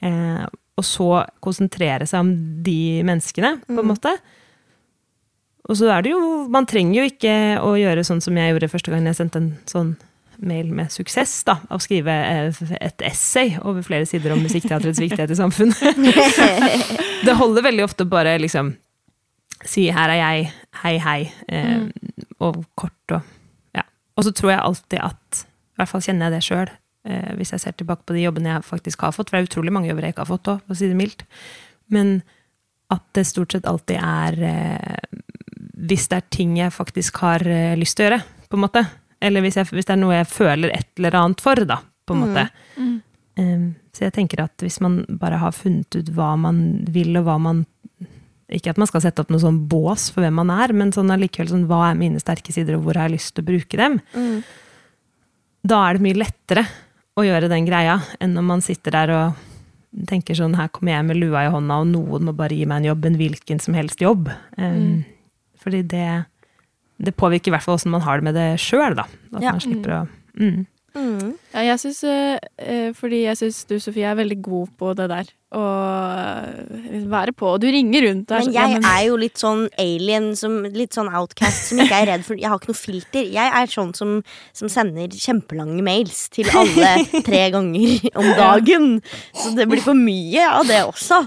Eh, 0.04 0.44
og 0.78 0.86
så 0.86 1.08
konsentrere 1.42 2.06
seg 2.06 2.22
om 2.22 2.34
de 2.64 3.04
menneskene, 3.06 3.56
på 3.66 3.80
en 3.82 3.88
måte. 3.88 4.12
Og 5.68 5.76
så 5.76 5.90
er 5.92 6.04
det 6.04 6.14
jo 6.14 6.20
Man 6.48 6.64
trenger 6.64 7.02
jo 7.02 7.08
ikke 7.10 7.32
å 7.60 7.74
gjøre 7.76 8.04
sånn 8.06 8.22
som 8.24 8.36
jeg 8.38 8.54
gjorde 8.54 8.70
første 8.72 8.92
gang 8.92 9.04
jeg 9.04 9.18
sendte 9.18 9.42
en 9.42 9.50
sånn 9.68 9.90
mail 10.38 10.70
med 10.72 10.92
suksess, 10.94 11.32
da. 11.44 11.58
av 11.66 11.80
Å 11.80 11.82
skrive 11.82 12.14
eh, 12.14 12.60
et 12.78 13.02
essay 13.04 13.56
over 13.58 13.82
flere 13.82 14.06
sider 14.06 14.32
om 14.36 14.42
musikkteatrets 14.44 15.00
viktighet 15.02 15.34
i 15.34 15.38
samfunnet. 15.38 15.98
det 17.26 17.34
holder 17.36 17.66
veldig 17.66 17.84
ofte 17.88 18.06
bare 18.08 18.36
liksom 18.38 18.70
si 19.64 19.90
'her 19.90 20.10
er 20.10 20.20
jeg', 20.20 20.52
hei, 20.82 20.98
hei, 20.98 21.32
eh, 21.48 21.88
og 22.40 22.64
kort 22.76 22.92
og 23.12 23.22
Ja. 23.74 23.82
Og 24.16 24.24
så 24.24 24.32
tror 24.32 24.50
jeg 24.50 24.60
alltid 24.60 25.00
at 25.00 25.44
I 25.44 25.76
hvert 25.78 25.88
fall 25.88 26.00
kjenner 26.00 26.26
jeg 26.26 26.32
det 26.32 26.42
sjøl, 26.42 26.70
eh, 27.06 27.34
hvis 27.36 27.52
jeg 27.52 27.60
ser 27.60 27.72
tilbake 27.72 28.04
på 28.06 28.14
de 28.14 28.24
jobbene 28.24 28.54
jeg 28.54 28.64
faktisk 28.64 29.00
har 29.00 29.12
fått, 29.12 29.30
for 29.30 29.36
det 29.36 29.46
er 29.46 29.50
utrolig 29.50 29.72
mange 29.72 29.88
jobber 29.88 30.02
jeg 30.02 30.14
ikke 30.14 30.26
har 30.26 30.38
fått 30.38 30.48
òg, 30.48 30.60
for 30.66 30.74
å 30.74 30.76
si 30.76 30.88
det 30.88 30.96
mildt. 30.96 31.22
Men 31.88 32.22
at 32.90 33.02
det 33.14 33.26
stort 33.26 33.52
sett 33.52 33.66
alltid 33.66 33.96
er 34.00 34.42
eh, 34.42 34.96
Hvis 35.78 36.08
det 36.08 36.16
er 36.16 36.30
ting 36.30 36.56
jeg 36.58 36.72
faktisk 36.72 37.16
har 37.22 37.46
eh, 37.46 37.76
lyst 37.78 37.96
til 37.96 38.06
å 38.06 38.08
gjøre, 38.08 38.22
på 38.50 38.56
en 38.56 38.64
måte. 38.64 38.82
Eller 39.20 39.40
hvis, 39.40 39.56
jeg, 39.56 39.68
hvis 39.70 39.86
det 39.86 39.94
er 39.94 40.00
noe 40.00 40.16
jeg 40.16 40.26
føler 40.26 40.72
et 40.74 40.88
eller 40.98 41.14
annet 41.14 41.40
for, 41.40 41.54
da, 41.54 41.78
på 42.06 42.14
en 42.14 42.22
måte. 42.24 42.48
Um, 43.38 43.76
så 43.94 44.08
jeg 44.08 44.14
tenker 44.16 44.42
at 44.42 44.62
hvis 44.62 44.80
man 44.82 45.04
bare 45.20 45.38
har 45.38 45.54
funnet 45.54 45.94
ut 45.94 46.10
hva 46.14 46.32
man 46.38 46.86
vil, 46.90 47.12
og 47.20 47.28
hva 47.28 47.36
man 47.42 47.64
Ikke 48.48 48.72
at 48.72 48.78
man 48.80 48.88
skal 48.88 49.02
sette 49.04 49.20
opp 49.20 49.28
noe 49.32 49.42
sånn 49.42 49.58
bås 49.68 50.06
for 50.14 50.24
hvem 50.24 50.38
man 50.40 50.50
er, 50.54 50.72
men 50.72 50.92
sånn 50.94 51.12
allikevel 51.12 51.50
sånn, 51.50 51.66
hva 51.68 51.90
er 51.90 51.98
mine 52.00 52.20
sterke 52.22 52.54
sider, 52.54 52.78
og 52.78 52.86
hvor 52.86 52.96
har 52.96 53.10
jeg 53.10 53.18
lyst 53.18 53.34
til 53.36 53.44
å 53.44 53.48
bruke 53.50 53.76
dem? 53.80 53.98
Da 55.68 55.82
er 55.84 55.98
det 55.98 56.04
mye 56.06 56.16
lettere 56.16 56.64
å 57.18 57.26
gjøre 57.26 57.50
den 57.52 57.66
greia, 57.68 57.98
enn 58.22 58.32
når 58.38 58.46
man 58.48 58.64
sitter 58.64 58.94
der 58.94 59.12
og 59.12 59.44
tenker 60.08 60.36
sånn 60.36 60.54
Her 60.54 60.68
kommer 60.68 60.92
jeg 60.92 61.06
med 61.08 61.18
lua 61.18 61.44
i 61.46 61.52
hånda, 61.52 61.80
og 61.82 61.88
noen 61.90 62.26
må 62.28 62.34
bare 62.36 62.56
gi 62.56 62.66
meg 62.68 62.82
en 62.82 62.90
jobb, 62.90 63.06
en 63.08 63.18
hvilken 63.20 63.60
som 63.60 63.76
helst 63.76 64.00
jobb. 64.04 64.28
Um, 64.56 65.04
Fordi 65.60 65.82
det, 65.82 66.08
det 67.02 67.16
påvirker 67.18 67.50
i 67.50 67.56
hvert 67.56 67.64
fall 67.66 67.76
åssen 67.78 67.92
man 67.92 68.04
har 68.04 68.20
det 68.20 68.28
med 68.30 68.36
det 68.38 68.48
sjøl, 68.62 68.94
da. 68.96 69.08
At 69.34 69.42
Ja. 69.42 69.52
man 69.56 69.64
slipper 69.64 69.94
å 69.96 70.00
mm. 70.38 70.66
Mm. 70.96 71.34
Ja, 71.52 71.62
jeg 71.66 71.80
syns 71.82 71.98
eh, 72.08 72.88
Fordi 72.96 73.20
jeg 73.26 73.36
syns 73.36 73.60
du, 73.68 73.76
Sofie, 73.82 74.08
er 74.08 74.16
veldig 74.18 74.38
god 74.42 74.70
på 74.80 74.94
det 74.96 75.08
der. 75.10 75.28
Å 75.54 75.60
eh, 75.60 77.04
være 77.08 77.34
på. 77.36 77.50
Og 77.54 77.60
du 77.62 77.68
ringer 77.72 78.06
rundt. 78.08 78.26
Der, 78.30 78.40
er 78.40 78.48
Men 78.48 78.48
sånn, 78.48 78.56
ja, 78.56 78.64
jeg 78.72 78.88
er 78.90 79.04
jo 79.06 79.18
litt 79.20 79.40
sånn 79.40 79.62
alien, 79.80 80.30
som, 80.38 80.56
litt 80.74 80.96
sånn 80.96 81.10
outcast, 81.12 81.70
som 81.70 81.82
ikke 81.84 82.00
er 82.02 82.10
redd 82.12 82.26
for 82.26 82.40
Jeg 82.40 82.50
har 82.50 82.60
ikke 82.60 82.72
noe 82.72 82.80
filter. 82.80 83.30
Jeg 83.36 83.54
er 83.60 83.72
sånn 83.72 83.94
som, 83.96 84.18
som 84.56 84.72
sender 84.72 85.12
kjempelange 85.12 85.84
mails 85.84 86.26
til 86.34 86.50
alle 86.56 86.92
tre 87.28 87.44
ganger 87.54 88.10
om 88.18 88.32
dagen. 88.40 88.90
Så 89.36 89.54
det 89.56 89.68
blir 89.70 89.84
for 89.84 89.96
mye 89.98 90.50
av 90.50 90.68
det 90.68 90.82
også. 90.88 91.22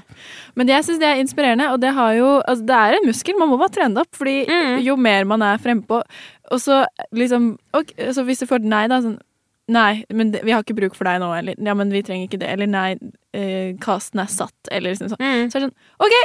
Men 0.59 0.69
jeg 0.73 0.85
syns 0.85 1.01
det 1.01 1.07
er 1.07 1.21
inspirerende, 1.21 1.71
og 1.71 1.81
det 1.81 1.93
har 1.95 2.13
jo 2.17 2.29
altså, 2.41 2.65
Det 2.67 2.77
er 2.77 2.97
en 2.97 3.07
muskel, 3.07 3.37
man 3.39 3.53
må 3.53 3.61
bare 3.61 3.77
trene 3.77 3.95
det 3.95 4.05
opp. 4.05 4.15
Fordi 4.17 4.37
jo 4.83 4.97
mer 4.99 5.25
man 5.29 5.41
er 5.45 5.61
frempå 5.61 6.01
Og 6.51 6.59
så 6.59 6.81
liksom 7.15 7.53
og, 7.77 7.93
Så 8.11 8.25
hvis 8.27 8.41
du 8.43 8.49
får 8.49 8.65
nei, 8.67 8.87
da 8.91 8.99
sånn 9.03 9.19
Nei, 9.71 10.03
men 10.11 10.31
det, 10.33 10.41
vi 10.43 10.51
har 10.51 10.63
ikke 10.65 10.75
bruk 10.75 10.95
for 10.97 11.07
deg 11.07 11.21
nå. 11.23 11.29
Eller 11.37 11.55
ja, 11.57 11.73
men 11.77 11.91
vi 11.93 12.01
trenger 12.03 12.27
ikke 12.27 12.39
det. 12.41 12.49
Eller 12.51 12.67
nei, 12.67 12.89
eh, 13.37 13.71
casten 13.79 14.19
er 14.23 14.31
satt. 14.31 14.57
Eller 14.71 14.91
liksom 14.95 15.13
sånn. 15.13 15.21
Så 15.51 15.57
er 15.59 15.63
det 15.63 15.69
sånn 15.69 15.75
OK! 16.07 16.15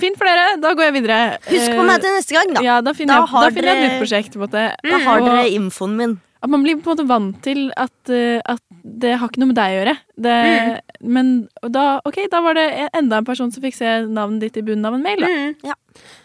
Fint 0.00 0.16
for 0.16 0.24
dere, 0.28 0.54
da 0.62 0.70
går 0.78 0.86
jeg 0.86 0.94
videre. 1.00 1.16
Husk 1.50 1.72
på 1.74 1.82
meg 1.84 2.00
til 2.00 2.14
neste 2.14 2.36
gang, 2.36 2.52
da. 2.56 2.60
Ja, 2.64 2.76
da 2.80 2.92
finner, 2.96 3.18
Da 3.20 3.26
jeg, 3.26 3.42
da 3.42 3.50
finner 3.56 3.68
jeg 3.74 3.80
et 3.80 3.84
nytt 3.90 3.98
prosjekt. 4.04 4.36
På 4.38 4.38
en 4.38 4.44
måte. 4.46 4.62
Da 4.86 5.00
har 5.02 5.20
Og- 5.20 5.26
dere 5.28 5.50
infoen 5.56 5.96
min. 5.98 6.14
at 6.44 6.50
man 6.52 6.62
blir 6.62 6.76
på 6.76 6.90
en 6.92 6.96
måte 6.96 7.06
vant 7.08 7.42
til 7.42 7.72
at, 7.76 8.10
eh, 8.12 8.40
at 8.46 8.60
det 8.84 9.14
har 9.18 9.28
ikke 9.28 9.40
noe 9.42 9.46
med 9.50 9.56
deg 9.56 9.72
å 9.72 9.78
gjøre. 9.80 9.96
Det, 10.20 10.34
Mm. 10.44 10.80
Men 11.16 11.48
da, 11.72 12.00
ok, 12.04 12.18
da 12.30 12.40
var 12.40 12.54
det 12.54 12.90
enda 12.94 13.16
en 13.16 13.24
person 13.24 13.50
som 13.50 13.62
fikk 13.62 13.74
se 13.74 13.84
navnet 14.06 14.40
ditt 14.40 14.56
i 14.58 14.62
bunnen 14.62 14.84
av 14.86 14.94
en 14.94 15.02
mail. 15.02 15.20
Da. 15.20 15.26
Mm, 15.26 15.56
ja. 15.64 15.74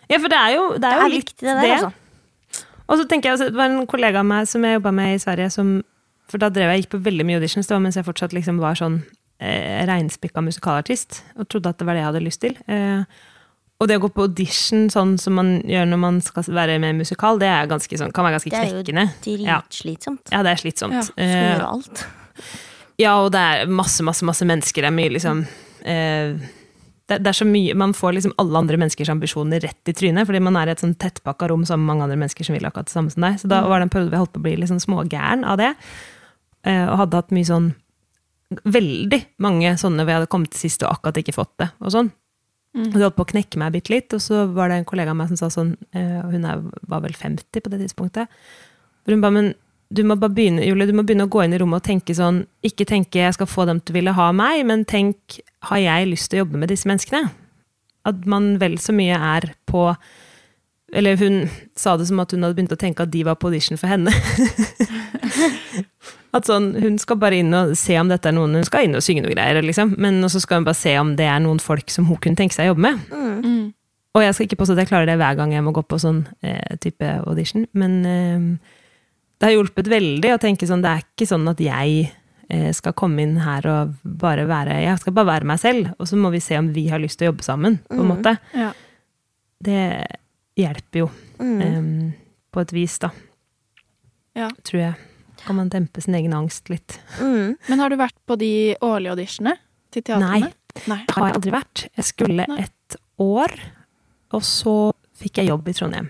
Ja, 0.10 0.18
for 0.20 0.28
det 0.30 0.38
er 0.38 0.56
jo, 0.56 0.70
det 0.74 0.82
Det 0.82 0.92
er 0.92 1.00
jo 1.00 1.06
er 1.06 1.10
litt 1.10 1.26
viktig, 1.26 1.40
det 1.42 1.56
der, 1.62 1.76
altså. 1.78 1.94
Og 2.90 2.98
så 2.98 3.06
tenker 3.08 3.24
jeg, 3.30 3.38
Det 3.40 3.54
var 3.56 3.66
en 3.70 3.88
kollega 3.88 4.20
av 4.20 4.26
meg 4.26 4.48
som 4.48 4.62
jeg 4.64 4.80
jobba 4.82 4.92
med 4.94 5.16
i 5.16 5.18
Sverige, 5.24 5.52
som, 5.52 5.84
for 6.30 6.42
da 6.42 6.52
drev 6.54 6.72
jeg 6.74 6.84
gikk 6.84 6.92
på 6.94 7.02
veldig 7.08 7.26
mye 7.28 7.40
auditions, 7.40 7.68
det 7.70 7.76
var 7.76 7.84
mens 7.84 7.98
jeg 8.00 8.08
fortsatt 8.08 8.36
liksom 8.38 8.60
var 8.62 8.78
sånn 8.80 9.02
eh, 9.42 9.82
reinspikka 9.90 10.44
musikalartist, 10.46 11.24
og 11.40 11.50
trodde 11.50 11.74
at 11.74 11.82
det 11.82 11.88
var 11.90 11.98
det 11.98 12.04
jeg 12.04 12.10
hadde 12.12 12.24
lyst 12.26 12.44
til. 12.46 12.56
Eh, 12.70 13.04
og 13.80 13.88
det 13.88 13.96
å 13.96 14.04
gå 14.04 14.10
på 14.12 14.26
audition 14.28 14.90
sånn 14.92 15.14
som 15.22 15.38
man 15.40 15.54
gjør 15.64 15.86
når 15.88 16.00
man 16.02 16.18
skal 16.24 16.44
være 16.52 16.76
med 16.84 16.98
i 16.98 17.00
musikal, 17.00 17.40
det 17.40 17.48
er 17.48 17.70
ganske 17.72 18.00
sånn, 18.02 18.12
kan 18.16 18.28
være 18.28 18.36
ganske 18.36 18.52
Det 18.52 18.60
er 18.60 18.74
jo 18.76 18.84
dritslitsomt. 18.84 20.26
Ja. 20.28 20.38
Ja, 20.38 20.44
det 20.44 20.52
er 20.52 20.60
slitsomt. 20.66 20.98
Ja, 20.98 21.04
Skal 21.08 21.24
Eh, 21.24 21.44
gjøre 21.54 21.70
alt. 21.70 22.06
ja, 23.06 23.14
og 23.24 23.32
det 23.32 23.40
er 23.40 23.72
masse, 23.72 24.04
masse, 24.04 24.28
masse 24.28 24.44
mennesker. 24.48 24.84
Det 24.84 24.92
er 24.92 24.98
mye 24.98 25.14
liksom 25.16 25.46
eh, 25.88 26.36
det, 27.10 27.22
det 27.24 27.32
er 27.32 27.38
så 27.40 27.48
mye, 27.48 27.74
Man 27.80 27.96
får 27.98 28.18
liksom 28.20 28.36
alle 28.38 28.60
andre 28.60 28.78
menneskers 28.78 29.10
ambisjoner 29.10 29.64
rett 29.64 29.90
i 29.90 29.96
trynet, 29.96 30.28
fordi 30.28 30.44
man 30.44 30.60
er 30.60 30.70
i 30.70 30.76
et 30.76 30.84
sånn 30.84 30.94
tettpakka 31.00 31.48
rom 31.50 31.64
sammen 31.66 31.88
med 31.88 31.94
mange 31.94 32.10
andre 32.10 32.20
mennesker 32.22 32.46
som 32.46 32.58
vil 32.60 32.68
akkurat 32.68 32.92
det 32.92 32.94
samme 32.94 33.16
som 33.16 33.26
deg. 33.26 33.40
Så 33.42 33.50
da 33.50 33.64
var 33.66 33.80
det 33.80 33.88
en 33.88 33.94
periode 33.96 34.12
hvor 34.12 34.20
jeg 34.20 34.26
holdt 34.28 34.36
på 34.36 34.44
å 34.44 34.46
bli 34.46 34.56
litt 34.60 34.70
sånn 34.74 34.84
smågæren 34.84 35.48
av 35.48 35.58
det. 35.62 35.72
Eh, 36.68 36.86
og 36.86 36.98
hadde 37.04 37.22
hatt 37.22 37.36
mye 37.36 37.48
sånn 37.48 37.70
Veldig 38.50 39.20
mange 39.46 39.76
sånne 39.78 40.02
hvor 40.02 40.10
jeg 40.10 40.18
hadde 40.24 40.30
kommet 40.34 40.50
til 40.56 40.64
sist 40.64 40.82
og 40.82 40.90
akkurat 40.90 41.20
ikke 41.22 41.36
fått 41.36 41.52
det. 41.62 41.68
Og 41.86 41.92
sånn. 41.94 42.08
Og 42.78 42.96
det 42.96 43.04
holdt 43.04 43.18
på 43.18 43.26
å 43.26 43.30
knekke 43.30 43.60
meg 43.62 43.76
bitte 43.76 43.94
litt, 43.94 44.14
og 44.14 44.22
så 44.22 44.44
var 44.54 44.70
det 44.70 44.80
en 44.80 44.88
kollega 44.90 45.14
av 45.14 45.18
meg 45.20 45.30
som 45.30 45.38
sa 45.38 45.50
sånn 45.54 45.72
eh, 45.98 46.20
og 46.22 46.34
Hun 46.34 46.46
er, 46.50 46.64
var 46.90 47.04
vel 47.06 47.14
50 47.18 47.62
på 47.62 47.72
det 47.74 47.80
tidspunktet. 47.84 48.42
For 49.04 49.14
hun 49.14 49.22
ba, 49.22 49.32
men 49.34 49.52
du 49.90 50.04
må 50.06 50.18
bare 50.22 50.36
begynne, 50.38 50.62
Julie, 50.68 50.86
du 50.86 50.94
må 50.94 51.02
begynne 51.06 51.26
å 51.26 51.32
gå 51.34 51.42
inn 51.42 51.56
i 51.58 51.60
rommet 51.62 51.82
og 51.82 51.88
tenke 51.88 52.14
sånn 52.14 52.44
Ikke 52.66 52.86
tenke 52.86 53.24
jeg 53.24 53.34
skal 53.34 53.50
få 53.50 53.66
dem 53.66 53.80
til 53.82 53.96
å 53.96 53.98
ville 53.98 54.14
ha 54.14 54.28
meg, 54.38 54.62
men 54.70 54.86
tenk 54.86 55.40
har 55.66 55.82
jeg 55.82 56.12
lyst 56.12 56.30
til 56.30 56.40
å 56.40 56.44
jobbe 56.44 56.62
med 56.62 56.70
disse 56.70 56.90
menneskene? 56.90 57.32
At 58.10 58.22
man 58.30 58.54
vel 58.62 58.78
så 58.82 58.94
mye 58.96 59.18
er 59.18 59.50
på 59.70 59.88
Eller 60.94 61.18
hun 61.18 61.42
sa 61.78 61.98
det 61.98 62.06
som 62.10 62.22
at 62.22 62.32
hun 62.34 62.46
hadde 62.46 62.58
begynt 62.60 62.78
å 62.78 62.80
tenke 62.80 63.06
at 63.06 63.14
de 63.14 63.26
var 63.26 63.38
på 63.42 63.50
audition 63.50 63.78
for 63.82 63.90
henne. 63.90 64.14
at 66.34 66.46
sånn, 66.46 66.74
Hun 66.82 66.98
skal 67.02 67.18
bare 67.18 67.40
inn 67.42 67.54
og 67.58 67.76
se 67.78 67.96
om 68.00 68.08
dette 68.12 68.30
er 68.30 68.36
noen 68.36 68.54
Hun 68.60 68.64
skal 68.68 68.84
inn 68.86 68.96
og 68.96 69.02
synge 69.02 69.24
noe 69.26 69.34
greier, 69.34 69.62
liksom. 69.66 69.96
men 69.98 70.22
så 70.30 70.40
skal 70.44 70.60
hun 70.60 70.66
bare 70.68 70.78
se 70.78 70.94
om 71.00 71.16
det 71.16 71.26
er 71.26 71.40
noen 71.42 71.60
folk 71.60 71.90
som 71.90 72.06
hun 72.06 72.18
kunne 72.22 72.36
tenke 72.38 72.54
seg 72.54 72.68
å 72.68 72.74
jobbe 72.76 72.86
med. 72.86 73.00
Mm. 73.44 73.74
Og 74.18 74.22
jeg 74.26 74.34
skal 74.36 74.46
ikke 74.48 74.58
påstå 74.62 74.74
at 74.76 74.84
jeg 74.84 74.90
klarer 74.92 75.06
det 75.10 75.18
hver 75.22 75.36
gang 75.38 75.52
jeg 75.54 75.64
må 75.64 75.72
gå 75.74 75.82
på 75.86 75.98
sånn 76.02 76.24
eh, 76.42 76.76
type 76.82 77.06
audition, 77.26 77.66
men 77.74 78.00
eh, 78.06 78.40
det 79.40 79.48
har 79.48 79.56
hjulpet 79.56 79.88
veldig 79.90 80.34
å 80.36 80.40
tenke 80.42 80.68
sånn 80.68 80.82
Det 80.84 80.90
er 80.92 81.04
ikke 81.06 81.28
sånn 81.30 81.48
at 81.48 81.60
jeg 81.64 82.10
eh, 82.50 82.72
skal 82.76 82.94
komme 82.98 83.22
inn 83.24 83.38
her 83.46 83.66
og 83.72 83.94
bare 84.04 84.44
være 84.50 84.82
Jeg 84.84 85.00
skal 85.00 85.14
bare 85.16 85.30
være 85.34 85.46
meg 85.54 85.60
selv, 85.62 85.92
og 85.98 86.10
så 86.10 86.18
må 86.20 86.32
vi 86.34 86.42
se 86.44 86.58
om 86.60 86.72
vi 86.76 86.88
har 86.90 87.00
lyst 87.00 87.18
til 87.22 87.30
å 87.30 87.32
jobbe 87.32 87.46
sammen, 87.46 87.78
på 87.88 88.02
en 88.02 88.10
måte. 88.12 88.36
Ja. 88.58 88.72
Det 89.64 89.84
hjelper 90.60 91.06
jo, 91.06 91.10
Mm. 91.40 91.62
eh, 91.64 92.12
på 92.52 92.60
et 92.66 92.72
vis, 92.76 92.98
da. 93.00 93.12
Ja. 94.36 94.50
Tror 94.68 94.82
jeg. 94.82 94.96
Kan 95.46 95.56
man 95.58 95.70
dempe 95.72 96.02
sin 96.04 96.16
egen 96.16 96.34
angst 96.36 96.70
litt. 96.70 97.00
Mm. 97.20 97.56
Men 97.70 97.80
har 97.84 97.90
du 97.90 97.98
vært 98.00 98.16
på 98.28 98.38
de 98.40 98.52
årlige 98.86 99.16
auditionene 99.16 99.58
til 99.94 100.04
teatrene? 100.04 100.52
Nei. 100.88 101.02
Det 101.08 101.16
har 101.16 101.28
jeg 101.30 101.36
aldri 101.40 101.52
vært. 101.56 101.86
Jeg 101.98 102.06
skulle 102.06 102.46
Nei. 102.48 102.60
et 102.68 102.98
år, 103.20 103.54
og 104.38 104.44
så 104.46 104.74
fikk 105.20 105.42
jeg 105.42 105.50
jobb 105.50 105.68
i 105.68 105.74
Trondheim. 105.76 106.10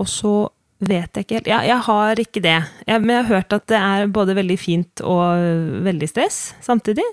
Og 0.00 0.08
så 0.08 0.34
vet 0.80 1.12
jeg 1.16 1.26
ikke 1.26 1.38
helt 1.40 1.48
Ja, 1.50 1.58
jeg 1.66 1.78
har 1.86 2.20
ikke 2.22 2.40
det. 2.44 2.56
Jeg, 2.86 3.00
men 3.02 3.10
jeg 3.16 3.24
har 3.24 3.34
hørt 3.34 3.52
at 3.56 3.66
det 3.72 3.80
er 3.80 4.06
både 4.12 4.36
veldig 4.38 4.58
fint 4.60 5.02
og 5.04 5.82
veldig 5.84 6.08
stress 6.08 6.38
samtidig. 6.64 7.04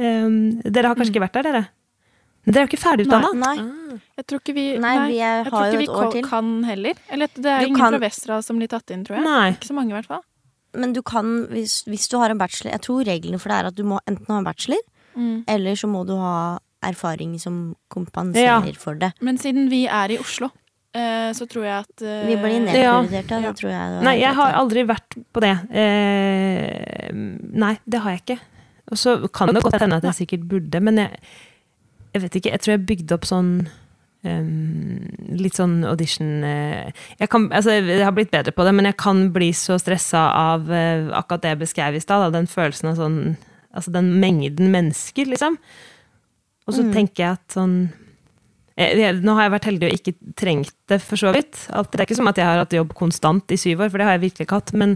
Um, 0.00 0.60
dere 0.64 0.88
har 0.90 0.96
kanskje 0.98 1.12
ikke 1.12 1.26
vært 1.26 1.36
der, 1.38 1.48
dere? 1.50 1.64
Men 2.42 2.54
dere 2.56 2.62
er 2.62 2.66
jo 2.66 2.70
ikke 2.72 2.80
ferdig 2.82 3.04
Nei, 3.06 3.28
Nei. 3.38 4.00
Jeg 4.18 4.24
tror 4.26 4.40
ikke 4.40 4.54
vi 4.56 4.64
Nei, 4.82 4.94
vi 5.12 5.18
er, 5.22 5.44
jeg 5.44 5.52
tror 5.52 5.66
ikke 5.68 5.82
vi 5.82 6.16
til. 6.16 6.24
kan 6.26 6.48
heller. 6.66 7.02
Eller 7.12 7.30
det 7.36 7.46
er 7.46 7.60
Du 7.60 7.66
ingen 7.68 7.78
kan- 7.78 7.92
fra 7.94 8.00
Vestra 8.02 8.42
som 8.42 8.58
blir 8.58 8.68
tatt 8.72 8.90
inn, 8.90 9.04
tror 9.04 9.18
jeg. 9.20 9.24
Nei. 9.24 9.50
Ikke 9.52 9.68
så 9.70 9.74
mange, 9.76 9.90
i 9.92 9.98
hvert 10.00 10.08
fall. 10.08 10.24
Men 10.74 10.92
du 10.96 11.02
kan, 11.02 11.46
hvis, 11.50 11.82
hvis 11.86 12.08
du 12.08 12.16
har 12.18 12.30
en 12.32 12.38
bachelor 12.40 12.72
Jeg 12.72 12.80
tror 12.86 13.04
reglene 13.04 13.38
for 13.38 13.48
det 13.52 13.58
er 13.58 13.66
at 13.68 13.74
du 13.76 13.82
må 13.84 13.98
enten 14.08 14.26
ha 14.32 14.38
en 14.38 14.44
bachelor, 14.48 14.80
Mm. 15.14 15.44
eller 15.46 15.74
så 15.76 15.86
må 15.92 16.06
du 16.08 16.14
ha 16.16 16.58
erfaring 16.82 17.34
som 17.38 17.76
kompenserer 17.92 18.74
for 18.80 18.94
det. 18.96 19.10
Men 19.20 19.36
siden 19.36 19.68
vi 19.68 19.82
er 19.86 20.08
i 20.14 20.16
Oslo, 20.18 20.48
eh, 20.94 21.28
så 21.36 21.44
tror 21.46 21.66
jeg 21.66 21.84
at 21.84 22.02
eh, 22.02 22.22
Vi 22.30 22.36
blir 22.40 22.54
Ja. 22.80 23.02
nedprioritert, 23.02 23.30
ja. 23.30 23.40
Ja. 23.42 23.50
Det 23.52 23.60
tror 23.60 23.70
jeg. 23.74 24.02
Nei, 24.08 24.14
jeg 24.22 24.34
har 24.34 24.52
aldri 24.56 24.86
vært 24.88 25.18
på 25.34 25.40
det. 25.44 25.52
Eh, 25.70 27.12
nei, 27.12 27.74
det 27.86 28.00
har 28.00 28.10
jeg 28.16 28.22
ikke. 28.24 28.38
Og 28.90 28.96
så 28.98 29.14
kan 29.32 29.52
det 29.52 29.62
godt 29.62 29.80
hende 29.80 29.96
at 30.00 30.08
jeg 30.08 30.26
sikkert 30.26 30.48
burde, 30.48 30.80
men 30.80 30.96
jeg, 30.96 31.20
jeg 32.14 32.22
vet 32.24 32.36
ikke. 32.40 32.50
Jeg 32.56 32.60
tror 32.64 32.72
jeg 32.74 32.86
bygde 32.88 33.12
opp 33.16 33.28
sånn 33.28 33.52
eh, 34.26 34.42
litt 35.38 35.58
sånn 35.58 35.80
audition 35.88 36.42
uh, 36.44 36.90
jeg, 37.18 37.28
kan, 37.32 37.48
altså, 37.54 37.76
jeg 37.78 38.02
har 38.04 38.14
blitt 38.16 38.32
bedre 38.32 38.54
på 38.54 38.66
det, 38.66 38.74
men 38.76 38.88
jeg 38.90 38.98
kan 39.00 39.24
bli 39.34 39.52
så 39.56 39.78
stressa 39.80 40.26
av 40.38 40.68
uh, 40.70 41.10
akkurat 41.18 41.44
det 41.44 41.54
jeg 41.54 41.62
beskrev 41.64 41.98
i 41.98 42.02
stad. 42.04 42.28
Den 42.34 42.50
følelsen 42.50 42.92
av 42.92 43.00
sånn 43.00 43.24
Altså 43.72 43.88
den 43.88 44.10
mengden 44.20 44.66
mennesker, 44.68 45.30
liksom. 45.30 45.54
Og 46.68 46.74
så 46.76 46.82
tenker 46.92 47.22
jeg 47.22 47.36
at 47.38 47.54
sånn 47.54 47.76
jeg, 48.76 48.98
jeg, 49.00 49.14
nå 49.24 49.32
har 49.38 49.46
jeg 49.46 49.52
vært 49.54 49.68
heldig 49.70 49.88
og 49.88 49.94
ikke 49.96 50.12
trengt 50.36 50.74
det, 50.92 50.98
for 51.00 51.16
så 51.16 51.32
vidt. 51.32 51.56
Alt, 51.72 51.88
det 51.88 52.02
er 52.02 52.04
ikke 52.04 52.18
som 52.18 52.28
at 52.28 52.36
jeg 52.36 52.44
har 52.50 52.60
hatt 52.60 52.76
jobb 52.76 52.92
konstant 52.98 53.48
i 53.48 53.56
syv 53.56 53.80
år, 53.80 53.88
for 53.88 53.96
det 53.96 54.10
har 54.10 54.18
jeg 54.18 54.24
virkelig 54.26 54.44
ikke 54.44 54.58
hatt. 54.60 54.74
Men 54.76 54.92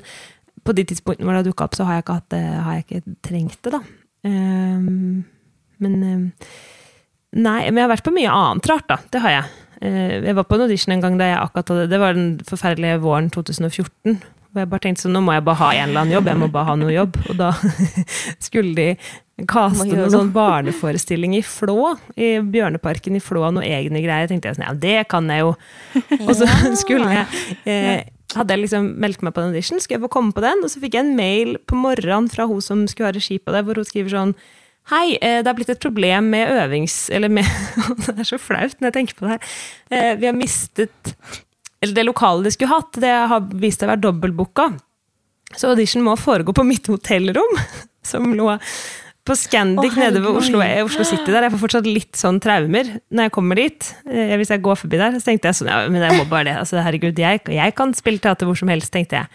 på 0.61 0.75
de 0.77 0.85
tidspunktene 0.93 1.25
hvor 1.25 1.39
det 1.39 1.41
har 1.41 1.49
dukka 1.49 1.71
opp, 1.71 1.79
så 1.79 1.89
har 1.89 1.97
jeg 1.97 2.05
ikke, 2.05 2.19
hatt 2.21 2.37
har 2.37 2.77
jeg 2.77 2.85
ikke 2.85 3.17
trengt 3.31 3.59
det, 3.65 3.73
da. 3.79 3.81
Um, 4.29 5.25
men 5.83 5.97
ehm, 6.03 6.25
Nei, 7.37 7.61
men 7.69 7.83
jeg 7.83 7.87
har 7.87 7.93
vært 7.93 8.07
på 8.07 8.15
mye 8.17 8.33
annet 8.33 8.71
rart, 8.71 8.87
da. 8.89 8.99
Det 9.13 9.21
har 9.25 9.35
jeg. 9.35 9.53
Eh, 9.85 10.15
jeg 10.25 10.37
var 10.39 10.47
på 10.49 10.57
en 10.57 10.65
audition 10.65 10.95
en 10.95 11.05
gang 11.05 11.19
da 11.21 11.29
jeg 11.29 11.37
akkurat 11.43 11.69
hadde 11.75 11.91
Det 11.91 11.99
var 12.01 12.17
den 12.17 12.31
forferdelige 12.49 13.03
våren 13.03 13.29
2014. 13.35 14.17
Og 14.57 14.63
jeg 14.63 14.71
bare 14.73 14.85
tenkte 14.87 15.05
sånn, 15.05 15.13
nå 15.13 15.21
må 15.27 15.35
jeg 15.37 15.45
bare 15.45 15.61
ha 15.61 15.69
en 15.75 15.91
eller 15.91 16.03
annen 16.03 16.17
jobb. 16.17 16.31
Jeg 16.33 16.41
må 16.41 16.49
bare 16.55 16.71
ha 16.71 16.77
noe 16.81 16.95
jobb. 16.95 17.21
Og 17.29 17.37
da 17.37 17.51
skulle 18.47 18.73
de 18.79 19.45
kaste 19.45 19.85
noen 19.91 20.13
sånn 20.15 20.33
barneforestilling 20.33 21.37
i 21.37 21.45
Flå. 21.45 21.93
I 22.17 22.39
Bjørneparken 22.41 23.19
i 23.19 23.23
Flå, 23.23 23.45
noen 23.51 23.69
egne 23.69 24.01
greier. 24.01 24.31
tenkte 24.31 24.49
jeg 24.49 24.57
sånn, 24.57 24.69
ja, 24.71 24.77
det 24.87 24.99
kan 25.13 25.29
jeg 25.29 25.45
jo. 25.45 25.53
Og 26.23 26.33
så 26.41 26.49
skulle 26.83 27.11
jeg 27.13 27.27
eh, 27.69 28.07
hadde 28.37 28.57
jeg 28.57 28.65
liksom 28.65 28.89
meldt 29.01 29.23
meg 29.25 29.35
på 29.37 29.43
en 29.43 29.53
audition, 29.53 29.81
skulle 29.81 30.01
jeg 30.01 30.07
få 30.09 30.13
komme 30.17 30.35
på 30.35 30.43
den, 30.45 30.65
og 30.65 30.73
så 30.73 30.81
fikk 30.83 30.97
jeg 30.97 31.05
en 31.05 31.17
mail 31.19 31.57
på 31.69 31.79
morgenen 31.79 32.29
fra 32.33 32.49
hun 32.49 32.65
som 32.65 32.83
skulle 32.91 33.11
ha 33.11 33.17
regi 33.17 33.39
på 33.39 33.55
det, 33.55 33.63
hvor 33.67 33.79
hun 33.79 33.87
skriver 33.87 34.13
sånn 34.13 34.35
Hei, 34.87 35.17
eh, 35.19 35.41
det 35.43 35.51
har 35.51 35.57
blitt 35.59 35.73
et 35.73 35.83
problem 35.83 36.29
med 36.31 36.51
øvings... 36.61 37.09
Eller 37.11 37.33
med 37.33 37.47
Det 38.07 38.21
er 38.23 38.29
så 38.29 38.39
flaut 38.39 38.77
når 38.79 38.93
jeg 38.93 38.97
tenker 39.01 39.19
på 39.19 39.27
det 39.27 39.33
her. 39.35 39.55
Eh, 39.91 40.13
Vi 40.21 40.29
har 40.29 40.37
mistet 40.37 41.17
Eller 41.83 41.97
det 41.97 42.05
lokalet 42.07 42.47
de 42.47 42.53
skulle 42.55 42.71
hatt, 42.71 43.01
det 43.03 43.11
har 43.33 43.49
vist 43.59 43.83
seg 43.83 43.89
å 43.89 43.95
være 43.95 44.05
dobbeltbooka. 44.05 44.69
Så 45.57 45.73
audition 45.73 46.05
må 46.07 46.15
foregå 46.19 46.55
på 46.55 46.65
mitt 46.67 46.87
hotellrom, 46.91 47.59
som 48.11 48.31
lå 48.35 48.55
på 49.27 49.35
Scandic 49.35 49.97
oh, 49.97 49.99
nede 49.99 50.21
ved. 50.23 50.39
Oslo, 50.39 50.61
Oslo 50.85 51.05
City 51.07 51.33
der. 51.35 51.49
Jeg 51.49 51.55
får 51.57 51.63
fortsatt 51.65 51.89
litt 51.91 52.19
sånn 52.19 52.39
traumer 52.43 52.93
når 53.11 53.27
jeg 53.27 53.35
kommer 53.35 53.59
dit. 53.59 53.89
Eh, 54.07 54.37
Hvis 54.39 54.53
jeg 54.55 54.63
går 54.63 54.79
forbi 54.79 55.01
der. 55.03 55.19
Så 55.19 55.27
tenkte 55.33 55.51
jeg 55.51 55.59
sånn, 55.59 55.73
ja, 55.73 55.81
men 55.91 56.05
jeg 56.07 56.21
må 56.21 56.29
bare 56.31 56.47
det. 56.53 56.55
Altså, 56.63 56.79
herregud, 56.79 57.19
jeg, 57.19 57.43
jeg 57.59 57.75
kan 57.79 57.95
spille 57.99 58.23
teater 58.23 58.47
hvor 58.47 58.59
som 58.59 58.71
helst, 58.71 58.93
tenkte 58.95 59.19
jeg. 59.19 59.31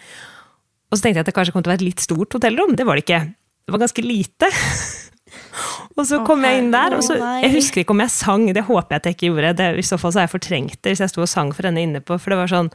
Og 0.88 0.96
så 0.96 1.04
tenkte 1.04 1.20
jeg 1.20 1.26
at 1.26 1.32
det 1.32 1.36
kanskje 1.36 1.52
kom 1.52 1.64
til 1.64 1.72
å 1.72 1.74
være 1.74 1.82
et 1.84 1.88
litt 1.90 2.04
stort 2.04 2.40
hotellrom. 2.40 2.72
Det 2.76 2.88
var 2.88 2.96
det 2.96 3.04
ikke. 3.04 3.22
Det 3.68 3.76
var 3.76 3.84
ganske 3.84 4.04
lite. 4.08 4.52
Og 5.98 6.06
så 6.08 6.22
kom 6.26 6.44
jeg 6.46 6.62
inn 6.62 6.70
der, 6.72 6.94
og 6.96 7.02
så. 7.04 7.18
Jeg 7.42 7.52
husker 7.52 7.82
ikke 7.82 7.92
om 7.94 8.00
jeg 8.00 8.12
sang, 8.14 8.46
det 8.56 8.64
håper 8.64 8.94
jeg 8.94 9.02
at 9.02 9.08
jeg 9.08 9.16
ikke 9.16 9.28
gjorde. 9.28 9.50
Det, 9.58 9.66
I 9.82 9.84
så 9.84 9.98
fall 10.00 10.14
så 10.14 10.22
har 10.22 10.28
jeg 10.28 10.32
fortrengt 10.32 10.78
det 10.80 10.94
hvis 10.94 11.02
jeg 11.04 11.12
sto 11.12 11.24
og 11.24 11.30
sang 11.30 11.52
for 11.52 11.68
henne 11.68 11.82
inne 11.84 12.00
på, 12.04 12.16
for 12.16 12.32
det 12.32 12.38
var 12.40 12.52
sånn 12.52 12.70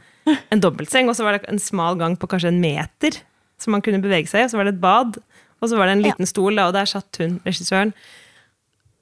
en 0.54 0.62
dobbeltseng, 0.62 1.10
og 1.10 1.18
så 1.18 1.26
var 1.26 1.36
det 1.36 1.50
en 1.50 1.60
smal 1.62 1.98
gang 1.98 2.14
på 2.20 2.30
kanskje 2.30 2.52
en 2.52 2.62
meter 2.62 3.18
som 3.58 3.74
man 3.74 3.82
kunne 3.82 4.02
bevege 4.04 4.30
seg 4.30 4.44
i, 4.44 4.46
og 4.46 4.52
så 4.52 4.60
var 4.60 4.68
det 4.68 4.76
et 4.76 4.82
bad, 4.82 5.18
og 5.58 5.70
så 5.70 5.78
var 5.78 5.90
det 5.90 5.96
en 5.96 6.04
liten 6.06 6.30
stol, 6.30 6.54
da, 6.54 6.68
og 6.70 6.76
der 6.76 6.86
satt 6.86 7.18
hun, 7.18 7.40
regissøren. 7.46 7.92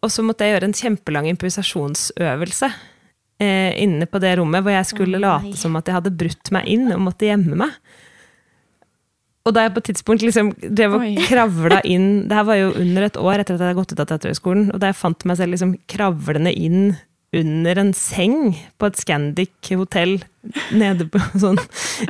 Og 0.04 0.12
så 0.12 0.24
måtte 0.24 0.46
jeg 0.46 0.56
gjøre 0.56 0.70
en 0.70 0.76
kjempelang 0.76 1.28
improvisasjonsøvelse 1.32 2.70
eh, 3.42 3.72
inne 3.82 4.08
på 4.08 4.20
det 4.22 4.36
rommet, 4.40 4.64
hvor 4.64 4.74
jeg 4.74 4.88
skulle 4.92 5.20
late 5.20 5.56
som 5.60 5.76
at 5.78 5.88
jeg 5.88 5.98
hadde 5.98 6.14
brutt 6.16 6.52
meg 6.56 6.68
inn 6.72 6.88
og 6.94 7.04
måtte 7.08 7.28
gjemme 7.28 7.58
meg. 7.66 7.76
Og 9.46 9.54
da 9.54 9.66
jeg 9.66 9.74
på 9.76 9.82
et 9.82 9.88
tidspunkt 9.92 10.24
liksom 10.26 10.52
drev 10.61 10.96
og 10.98 11.04
kravla 11.30 11.80
inn 11.87 12.26
Det 12.26 12.35
her 12.35 12.46
var 12.48 12.59
jo 12.59 12.72
under 12.82 13.06
et 13.06 13.18
år 13.20 13.40
etter 13.42 13.54
at 13.54 13.61
jeg 13.61 13.68
hadde 13.68 13.78
gått 13.78 13.94
ut 13.94 14.02
av 14.02 14.09
Teaterhøgskolen, 14.11 14.70
og 14.74 14.82
da 14.82 14.90
jeg 14.90 14.98
fant 14.98 15.28
meg 15.28 15.38
selv 15.38 15.54
liksom 15.54 15.76
kravlende 15.90 16.52
inn 16.52 16.96
under 17.37 17.80
en 17.82 17.92
seng 17.96 18.54
på 18.80 18.88
et 18.88 18.98
Scandic-hotell 19.00 20.18
nede 20.76 21.09
på 21.11 21.20
sånn 21.42 21.59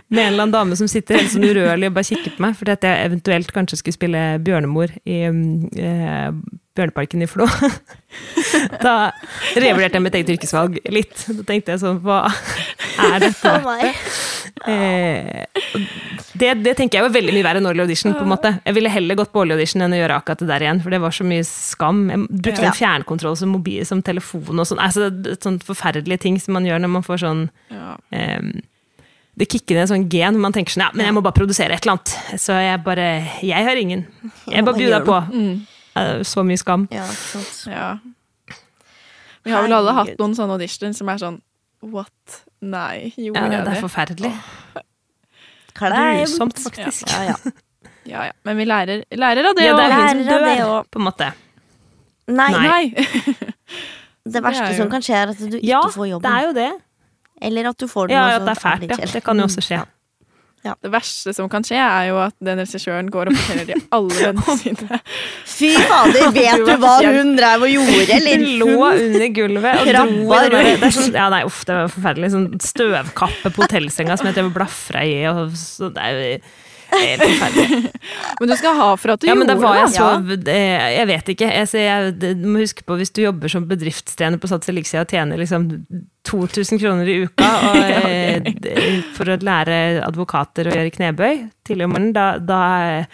med 0.08 0.20
en 0.22 0.28
eller 0.32 0.46
annen 0.46 0.54
dame 0.54 0.78
som 0.78 0.88
sitter 0.90 1.20
helt 1.20 1.32
sånn 1.32 1.46
urørlig 1.46 1.90
og 1.90 1.96
bare 1.98 2.10
kikker 2.10 2.36
på 2.36 2.44
meg, 2.46 2.56
fordi 2.58 2.74
at 2.76 2.86
jeg 2.86 3.08
eventuelt 3.10 3.52
kanskje 3.56 3.80
skulle 3.80 3.98
spille 3.98 4.22
bjørnemor 4.46 4.94
i 5.04 5.20
eh, 5.26 6.30
Bjørneparken 6.76 7.22
i 7.24 7.30
Flå. 7.30 7.46
Da 8.80 9.10
revurderte 9.58 9.98
jeg 9.98 10.02
mitt 10.04 10.14
eget 10.16 10.30
yrkesvalg 10.36 10.76
litt. 10.92 11.18
Da 11.26 11.42
tenkte 11.48 11.74
jeg 11.74 11.82
sånn 11.82 11.98
hva, 12.04 12.22
Er 13.02 13.18
dette 13.20 13.52
verdt. 13.64 14.14
Eh, 14.64 15.44
det, 16.36 16.52
det 16.64 16.72
tenker 16.78 16.98
jeg 16.98 17.04
var 17.06 17.12
veldig 17.12 17.34
mye 17.34 17.44
verre 17.44 17.60
enn 17.60 17.68
Årlig 17.68 17.84
audition. 17.84 18.14
på 18.16 18.24
en 18.24 18.30
måte. 18.30 18.52
Jeg 18.64 18.76
ville 18.78 18.92
heller 18.92 19.18
gått 19.18 19.32
på 19.34 19.42
Årlig 19.42 19.58
audition 19.58 19.84
enn 19.84 19.96
å 19.96 20.00
gjøre 20.00 20.16
akkurat 20.20 20.44
det 20.44 20.48
der 20.48 20.64
igjen, 20.64 20.80
for 20.84 20.94
det 20.94 21.00
var 21.02 21.16
så 21.16 21.26
mye 21.28 21.44
skam. 21.48 22.00
Jeg 22.12 22.24
brukte 22.30 22.64
en 22.70 22.78
fjernkontroll 22.78 23.36
som, 23.40 23.52
mobil, 23.56 23.82
som 23.88 24.00
telefon 24.06 24.62
og 24.64 24.70
sånn. 24.70 24.80
Altså, 24.86 25.10
sånne 25.44 25.66
forferdelige 25.66 26.24
ting 26.24 26.40
som 26.40 26.56
man 26.56 26.68
gjør 26.68 26.82
når 26.84 26.94
man 26.98 27.06
får 27.06 27.24
sånn 27.24 27.44
Ja. 27.72 27.96
Ehm, 28.26 28.50
Det 29.38 29.48
kicker 29.52 29.76
ned 29.76 29.82
en 29.84 29.90
sånn 29.92 30.08
gen 30.10 30.32
hvor 30.36 30.40
man 30.46 30.52
tenker 30.56 30.72
sånn 30.72 30.86
Ja, 30.86 30.90
men 30.94 31.04
jeg 31.06 31.14
må 31.14 31.22
bare 31.24 31.36
produsere 31.36 31.74
et 31.76 31.84
eller 31.84 31.98
annet. 31.98 32.40
Så 32.40 32.54
jeg 32.56 32.82
bare 32.84 33.08
Jeg 33.44 33.64
har 33.66 33.76
ingen. 33.76 34.06
Jeg 34.48 34.64
bare 34.64 34.78
bjuder 34.80 35.04
på. 35.04 35.18
Mm. 35.32 35.66
Eh, 35.96 36.22
Så 36.24 36.44
mye 36.44 36.56
skam. 36.60 36.86
Ja, 36.90 37.04
ikke 37.04 37.32
sant. 37.34 37.66
ja. 37.72 37.98
Vi 39.44 39.52
har 39.54 39.62
vel 39.62 39.72
alle 39.76 39.92
hatt 39.94 40.16
noen 40.18 40.34
sånne 40.34 40.56
auditioner 40.56 40.94
som 40.96 41.08
er 41.12 41.20
sånn 41.22 41.40
What? 41.86 42.40
Nei, 42.62 43.12
gjorde 43.16 43.36
Ja, 43.36 43.50
jeg 43.50 43.50
det 43.52 43.64
det? 43.68 43.76
er 43.76 43.84
forferdelig. 43.84 44.32
Grusomt, 45.76 46.58
faktisk. 46.64 47.06
Ja, 47.12 47.22
ja. 47.32 47.36
Ja, 48.06 48.20
ja. 48.28 48.32
Men 48.46 48.54
vi 48.56 48.64
lærer, 48.64 49.00
lærer 49.18 49.48
av 49.50 49.56
det 49.58 49.64
Ja, 49.66 49.72
det 49.76 49.84
er 49.84 49.92
hun 49.92 50.08
som 50.08 50.18
Lærer 50.22 50.36
av 50.36 50.44
det 50.46 50.58
dør, 50.60 50.84
på 50.94 50.98
en 51.00 51.04
måte. 51.08 51.26
Nei, 52.30 52.50
Nei. 52.54 52.82
Det 54.36 54.42
verste 54.44 54.62
Det 54.68 54.76
jo- 54.76 54.78
som 54.78 54.90
kan 54.92 55.02
skje, 55.02 55.14
er 55.24 55.32
at 55.32 55.40
du 55.42 55.56
Ja, 55.62 55.80
ikke 55.82 55.96
får 55.96 56.20
det 56.22 56.30
er 56.30 56.44
jo 56.46 56.52
det. 56.54 56.68
Eller 57.42 57.68
at 57.68 57.78
du 57.78 57.86
får 57.90 58.08
den, 58.08 58.16
Ja, 58.16 58.24
og 58.26 58.40
så 58.40 58.46
det 58.46 58.54
er 58.56 58.62
fælt. 58.62 58.90
Ja. 58.96 59.12
Det 59.12 59.22
kan 59.24 59.38
jo 59.38 59.44
også 59.50 59.64
skje. 59.64 59.82
Det 60.82 60.90
verste 60.90 61.30
som 61.30 61.46
kan 61.46 61.62
skje, 61.62 61.78
er 61.78 62.08
jo 62.08 62.16
at 62.18 62.34
den 62.42 62.58
regissøren 62.58 63.06
går 63.14 63.28
og 63.30 63.36
forteller 63.38 63.68
de 63.68 63.76
alle 63.94 64.16
vennene 64.18 64.56
sine. 64.62 64.98
Fy 65.46 65.68
fader, 65.86 66.30
vet 66.34 66.64
Du 66.66 66.72
hva 66.82 66.94
hun 67.04 67.36
drev 67.38 67.66
og 67.68 67.70
gjorde, 67.70 68.16
eller? 68.16 68.42
Hun 68.42 68.48
lå 68.64 68.88
under 68.90 69.26
gulvet 69.36 69.82
og 69.84 69.92
dro 69.92 70.02
rundt. 70.56 70.80
det 70.82 70.90
sånn, 70.96 71.14
Ja, 71.14 71.28
nei, 71.30 71.44
uff, 71.46 71.60
det 71.68 71.76
var 71.78 71.92
forferdelig. 71.94 72.32
Sånn 72.34 72.48
støvkappe 72.66 73.52
på 73.54 73.62
hotellsenga 73.62 74.18
som 74.18 74.26
jeg 74.26 74.38
drev 74.40 74.50
og 74.50 74.56
blafra 74.58 75.04
i. 75.06 75.14
Og 75.30 75.54
så, 75.60 75.92
det 75.94 76.02
er 76.02 76.18
jo 76.18 76.40
helt 77.02 77.22
forferdelig. 77.22 77.90
Men 78.40 78.50
du 78.50 78.54
skal 78.60 78.76
ha 78.78 78.88
for 79.00 79.14
at 79.14 79.20
du 79.22 79.26
Ja, 79.28 79.34
gjorde 79.34 79.54
det. 79.54 79.56
jeg 79.76 79.86
det. 79.86 79.94
så 79.96 80.56
Jeg 80.96 81.06
vet 81.12 81.30
ikke. 81.34 81.48
Jeg, 81.52 81.68
jeg, 81.86 82.14
du 82.42 82.46
må 82.48 82.62
huske 82.64 82.84
på 82.86 82.96
hvis 83.00 83.12
du 83.16 83.22
jobber 83.24 83.52
som 83.52 83.66
bedriftstrener 83.70 84.40
på 84.42 84.50
Sats 84.50 84.68
Elixia 84.72 85.02
og 85.04 85.10
tjener 85.12 85.40
liksom 85.40 85.68
2000 86.26 86.80
kroner 86.82 87.06
i 87.12 87.18
uka 87.26 87.50
og, 87.70 87.76
eh, 88.10 88.40
d- 88.42 88.74
for 89.16 89.30
å 89.30 89.36
lære 89.38 89.76
advokater 90.06 90.66
å 90.70 90.74
gjøre 90.74 90.94
knebøy 90.96 91.44
tidlig 91.66 91.86
om 91.86 91.94
morgenen, 91.94 92.12
da, 92.16 92.26
da, 92.42 92.60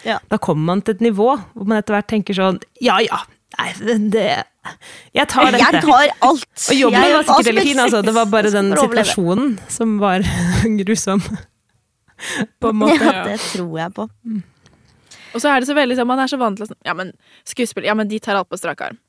Ja. 0.07 0.17
da 0.29 0.39
kommer 0.41 0.73
man 0.73 0.81
til 0.81 0.95
et 0.97 1.05
nivå 1.05 1.29
hvor 1.53 1.67
man 1.69 1.77
etter 1.83 1.97
hvert 1.99 2.09
tenker 2.09 2.37
sånn 2.37 2.57
Ja 2.81 2.97
ja, 3.05 3.21
nei, 3.59 3.69
det, 4.09 4.27
Jeg 5.13 5.27
tar 5.29 5.51
dette. 5.51 5.59
Jeg 5.61 5.81
tar 5.83 6.11
alt. 6.23 6.45
Og 6.71 6.77
jobben 6.79 7.01
var 7.17 7.25
sikkert 7.27 7.65
fin, 7.67 7.79
altså. 7.83 7.99
Det 8.05 8.13
var 8.15 8.29
bare 8.31 8.49
den 8.53 8.69
situasjonen 8.79 9.49
som 9.67 9.97
var 9.99 10.23
grusom. 10.79 11.19
På 12.61 12.69
en 12.73 12.75
måte. 12.81 13.03
Ja, 13.03 13.23
det 13.27 13.39
tror 13.51 13.77
jeg 13.79 13.93
på. 13.93 14.07
Og 15.33 15.41
så 15.41 15.49
er 15.49 15.59
det 15.63 15.67
så 15.69 15.75
veldig 15.77 15.95
sånn, 15.97 16.07
man 16.09 16.19
er 16.21 16.29
så 16.29 16.37
vant 16.41 16.57
til 16.59 16.67
å 16.69 16.75
Ja, 16.85 16.93
men 16.97 17.11
skuespill, 17.49 17.85
ja, 17.87 17.95
men 17.97 18.07
de 18.11 18.19
tar 18.21 18.37
alt 18.39 18.49
på 18.51 18.57
strak 18.59 18.81
arm. 18.85 18.99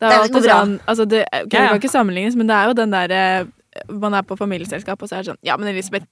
Det 0.00 0.06
er 0.06 0.10
Det 0.10 0.16
jo 0.16 0.22
alltid 0.26 0.42
bra. 0.48 0.58
sånn 0.60 0.74
altså 0.88 1.04
det, 1.08 1.22
ok, 1.42 1.48
det 1.52 1.62
kan 1.68 1.78
ikke 1.80 1.92
sammenlignes, 1.92 2.36
men 2.36 2.46
det 2.48 2.56
er 2.56 2.68
jo 2.70 2.76
den 2.78 2.90
derre 2.94 3.22
Man 3.92 4.14
er 4.18 4.22
på 4.26 4.36
familieselskap, 4.38 5.00
og 5.02 5.08
så 5.08 5.16
er 5.18 5.22
det 5.22 5.30
sånn 5.32 5.40
Ja, 5.46 5.56
men 5.60 5.68
Elisabeth, 5.72 6.06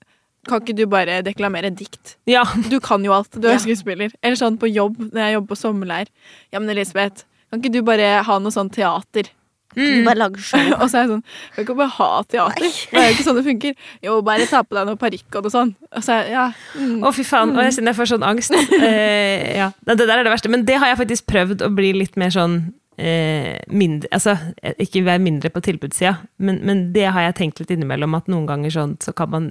kan 0.48 0.60
ikke 0.62 0.76
du 0.76 0.84
bare 0.86 1.22
deklamere 1.26 1.70
dikt? 1.74 2.16
Ja. 2.30 2.44
Du 2.70 2.78
kan 2.80 3.02
jo 3.04 3.12
alt. 3.12 3.30
Du 3.34 3.48
er 3.48 3.56
Ja. 3.56 3.58
skuespiller. 3.58 4.12
Eller 4.22 4.36
sånn 4.36 4.56
på 4.60 4.68
jobb, 4.72 4.96
når 5.12 5.20
jeg 5.24 5.34
jobber 5.34 5.48
på 5.54 5.58
sommerleir. 5.58 6.06
Ja, 6.52 6.60
men 6.60 6.70
Elisabeth, 6.70 7.24
kan 7.50 7.60
ikke 7.60 7.72
du 7.72 7.82
bare 7.82 8.22
ha 8.24 8.38
noe 8.38 8.52
sånn 8.54 8.70
teater? 8.72 9.28
Du 9.76 10.04
bare 10.06 10.16
lage 10.16 10.40
show. 10.42 10.62
Og 10.80 10.86
så 10.88 10.96
er 10.98 11.04
jeg 11.04 11.10
sånn 11.12 11.22
Kan 11.54 11.64
ikke 11.66 11.76
bare 11.76 11.92
ha 11.98 12.08
teater? 12.24 12.64
Nei. 12.64 12.70
Det 12.92 13.02
er 13.02 13.06
jo 13.10 13.16
ikke 13.16 13.26
sånn 13.28 13.38
det 13.40 13.44
funker. 13.50 13.76
Jo, 14.06 14.16
bare 14.26 14.48
ta 14.48 14.62
på 14.64 14.78
deg 14.78 14.88
noe 14.88 15.00
parykk 15.00 15.38
og 15.38 15.46
noe 15.48 15.54
sånn. 15.54 15.74
Og 15.92 16.04
så 16.06 16.16
er 16.16 16.22
jeg, 16.24 16.32
ja. 16.38 16.46
Mm. 16.80 16.96
Å, 17.04 17.12
fy 17.14 17.26
faen. 17.28 17.52
Og 17.54 17.62
jeg 17.66 17.76
kjenner 17.76 17.92
jeg 17.92 18.00
får 18.00 18.12
sånn 18.14 18.26
angst. 18.32 18.58
Eh, 18.88 19.56
ja. 19.58 19.70
Det 19.84 19.98
der 20.00 20.18
er 20.20 20.24
det 20.24 20.32
verste. 20.32 20.50
Men 20.52 20.64
det 20.68 20.78
har 20.80 20.92
jeg 20.92 21.00
faktisk 21.02 21.26
prøvd 21.28 21.64
å 21.66 21.70
bli 21.74 21.92
litt 21.98 22.16
mer 22.20 22.32
sånn 22.32 22.58
eh, 22.96 23.58
mindre 23.68 24.08
Altså, 24.14 24.34
ikke 24.80 25.04
være 25.06 25.22
mindre 25.22 25.50
på 25.52 25.62
tilbudssida, 25.66 26.14
men, 26.42 26.60
men 26.66 26.84
det 26.94 27.08
har 27.14 27.28
jeg 27.28 27.38
tenkt 27.42 27.62
litt 27.62 27.72
innimellom, 27.74 28.16
at 28.18 28.30
noen 28.30 28.46
ganger 28.48 28.74
sånn 28.74 28.96
så 29.04 29.14
kan 29.16 29.32
man 29.34 29.50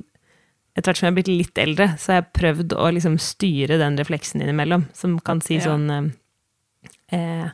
etter 0.78 0.92
hvert 0.92 1.00
som 1.00 1.08
jeg 1.08 1.14
har 1.14 1.18
blitt 1.18 1.32
litt 1.32 1.60
eldre, 1.62 1.88
så 1.98 2.12
har 2.12 2.20
jeg 2.20 2.34
prøvd 2.38 2.74
å 2.78 2.90
liksom 2.94 3.16
styre 3.22 3.80
den 3.82 3.96
refleksen 3.98 4.44
innimellom, 4.46 4.84
som 4.94 5.16
kan 5.26 5.42
si 5.42 5.58
Ja. 5.58 5.64
sånn 5.72 5.88
eh, 5.90 6.10
eh, 7.18 7.48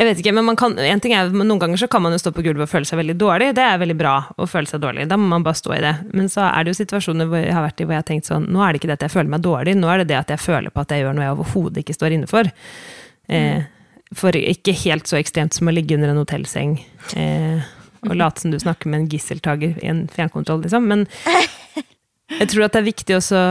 Jeg 0.00 0.06
vet 0.08 0.20
ikke, 0.22 0.32
men 0.32 0.46
man 0.48 0.56
kan, 0.56 0.72
en 0.80 1.00
ting 1.04 1.12
er, 1.12 1.28
noen 1.28 1.58
ganger 1.60 1.76
så 1.82 1.86
kan 1.92 2.00
man 2.00 2.14
jo 2.14 2.18
stå 2.22 2.30
på 2.32 2.40
gulvet 2.46 2.64
og 2.64 2.70
føle 2.70 2.88
seg 2.88 2.96
veldig 3.02 3.18
dårlig. 3.20 3.50
Det 3.58 3.64
er 3.66 3.82
veldig 3.82 3.96
bra 4.00 4.14
å 4.40 4.46
føle 4.48 4.70
seg 4.70 4.80
dårlig. 4.80 5.04
Da 5.10 5.18
må 5.20 5.26
man 5.28 5.44
bare 5.44 5.58
stå 5.60 5.74
i 5.76 5.80
det. 5.84 5.90
Men 6.16 6.30
så 6.32 6.46
er 6.46 6.64
det 6.64 6.72
jo 6.72 6.78
situasjoner 6.78 7.28
hvor 7.28 7.42
jeg 7.42 7.52
har 7.52 7.66
vært 7.66 7.82
i 7.82 7.84
hvor 7.84 7.98
jeg 7.98 8.00
har 8.00 8.06
tenkt 8.08 8.30
sånn 8.30 8.46
Nå 8.48 8.62
er 8.64 8.72
det 8.72 8.80
ikke 8.80 8.88
det 8.88 8.96
at 8.96 9.04
jeg 9.04 9.12
føler 9.12 9.34
meg 9.34 9.44
dårlig, 9.44 9.74
nå 9.76 9.90
er 9.92 10.00
det 10.00 10.08
det 10.14 10.16
at 10.22 10.32
jeg 10.32 10.40
føler 10.40 10.72
på 10.72 10.80
at 10.80 10.94
jeg 10.94 11.04
gjør 11.04 11.18
noe 11.18 11.26
jeg 11.26 11.34
overhodet 11.36 11.82
ikke 11.84 11.98
står 11.98 12.16
inne 12.16 12.30
for. 12.30 12.48
Eh, 13.28 13.68
for 14.16 14.40
ikke 14.40 14.74
helt 14.86 15.10
så 15.10 15.20
ekstremt 15.20 15.58
som 15.58 15.68
å 15.68 15.76
ligge 15.76 15.98
under 15.98 16.14
en 16.14 16.22
hotellseng 16.22 16.78
eh, 17.20 17.68
og 18.08 18.16
late 18.16 18.40
som 18.40 18.54
du 18.54 18.58
snakker 18.58 18.88
med 18.88 19.02
en 19.02 19.10
gisseltaker 19.12 19.76
i 19.84 19.92
en 19.92 20.06
fjernkontroll, 20.10 20.64
liksom. 20.64 20.88
Men 20.88 21.04
jeg 22.40 22.48
tror 22.54 22.70
at 22.70 22.72
det 22.72 22.80
er 22.80 22.88
viktig 22.88 23.20
også 23.20 23.44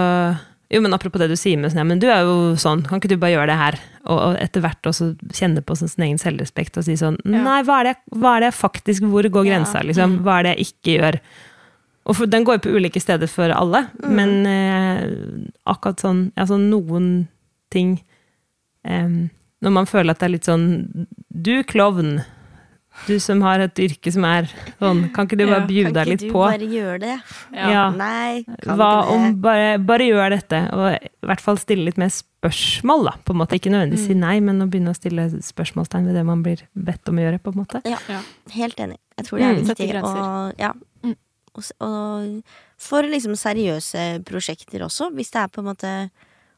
Jo, 0.70 0.84
men 0.86 0.93
apropos 0.93 1.17
det 1.17 1.32
du 1.32 1.38
sier 1.39 1.57
med 1.57 1.72
sånn, 1.72 1.82
ja, 1.82 1.88
men 1.89 2.01
du 2.01 2.05
er 2.13 2.28
jo 2.28 2.53
sånn, 2.61 2.84
kan 2.86 3.01
ikke 3.01 3.09
du 3.09 3.17
bare 3.17 3.34
gjøre 3.34 3.49
det 3.49 3.57
her? 3.57 3.78
Og, 4.03 4.17
og 4.20 4.36
etter 4.38 4.61
hvert 4.61 4.89
også 4.91 5.07
kjenne 5.34 5.63
på 5.65 5.78
sånn 5.78 5.89
sin 5.89 6.05
egen 6.05 6.22
selvrespekt 6.22 6.78
og 6.78 6.86
si 6.86 6.93
sånn. 6.99 7.17
Nei, 7.26 7.61
hva 7.65 7.80
er, 7.82 7.89
det, 7.89 8.17
hva 8.22 8.36
er 8.38 8.45
det 8.45 8.51
faktisk 8.57 9.07
Hvor 9.09 9.26
går 9.34 9.47
grensa, 9.49 9.82
liksom? 9.86 10.20
Hva 10.26 10.39
er 10.39 10.45
det 10.45 10.53
jeg 10.53 10.70
ikke 10.70 10.95
gjør? 10.99 11.20
Og 12.09 12.17
for, 12.17 12.30
den 12.30 12.45
går 12.45 12.59
jo 12.59 12.63
på 12.67 12.76
ulike 12.78 13.01
steder 13.01 13.30
for 13.30 13.53
alle, 13.53 13.84
men 14.05 14.36
eh, 14.49 15.01
akkurat 15.70 16.05
sånn 16.05 16.24
Altså 16.39 16.57
noen 16.61 17.09
ting 17.74 17.97
eh, 18.86 19.09
Når 19.65 19.76
man 19.76 19.89
føler 19.89 20.13
at 20.13 20.22
det 20.22 20.30
er 20.30 20.36
litt 20.38 20.49
sånn 20.49 20.70
Du, 21.30 21.55
klovn. 21.70 22.20
Du 23.07 23.19
som 23.19 23.41
har 23.41 23.59
et 23.63 23.79
yrke 23.79 24.11
som 24.13 24.25
er 24.25 24.47
sånn, 24.79 25.05
kan 25.13 25.25
ikke 25.27 25.37
du 25.39 25.45
bare 25.47 25.61
Ja, 25.61 25.67
bjude 25.67 25.93
deg 25.93 26.05
Kan 26.05 26.13
ikke 26.17 26.27
du 26.27 26.33
bare 26.33 26.67
gjøre 26.69 26.99
det? 26.99 27.15
Ja. 27.53 27.89
Nei, 27.95 28.43
kan 28.63 28.77
Hva 28.77 28.89
ikke 29.03 29.13
om 29.15 29.23
det. 29.23 29.41
bare, 29.41 29.77
bare 29.79 30.07
gjør 30.09 30.29
dette, 30.35 30.59
og 30.73 30.85
i 30.93 31.25
hvert 31.25 31.41
fall 31.41 31.57
stille 31.57 31.85
litt 31.85 31.97
mer 31.97 32.09
spørsmål, 32.13 33.05
da. 33.09 33.13
På 33.25 33.33
en 33.33 33.39
måte. 33.41 33.55
Ikke 33.59 33.71
nødvendigvis 33.73 34.05
Mm. 34.05 34.07
si 34.07 34.13
nei, 34.13 34.39
men 34.39 34.61
å 34.61 34.69
begynne 34.69 34.91
å 34.93 34.95
stille 34.99 35.29
spørsmålstegn 35.41 36.05
ved 36.05 36.15
det 36.15 36.25
man 36.25 36.43
blir 36.43 36.61
bedt 36.77 37.07
om 37.09 37.15
å 37.15 37.23
gjøre, 37.25 37.39
på 37.41 37.53
en 37.55 37.59
måte. 37.65 37.81
Ja, 37.85 37.97
Ja. 38.07 38.21
helt 38.51 38.75
enig. 38.77 38.97
Jeg 39.17 39.25
tror 39.25 39.37
det 39.39 39.45
er 39.45 39.55
Mm. 39.55 39.65
viktig. 39.65 40.03
Og, 40.03 40.53
ja. 40.59 40.73
Mm. 41.03 41.15
og, 41.55 41.63
og 41.81 42.43
for 42.77 43.01
liksom 43.03 43.33
seriøse 43.35 44.23
prosjekter 44.23 44.79
også, 44.81 45.11
hvis 45.13 45.31
det 45.31 45.41
er 45.41 45.47
på 45.47 45.59
en 45.59 45.65
måte 45.75 46.09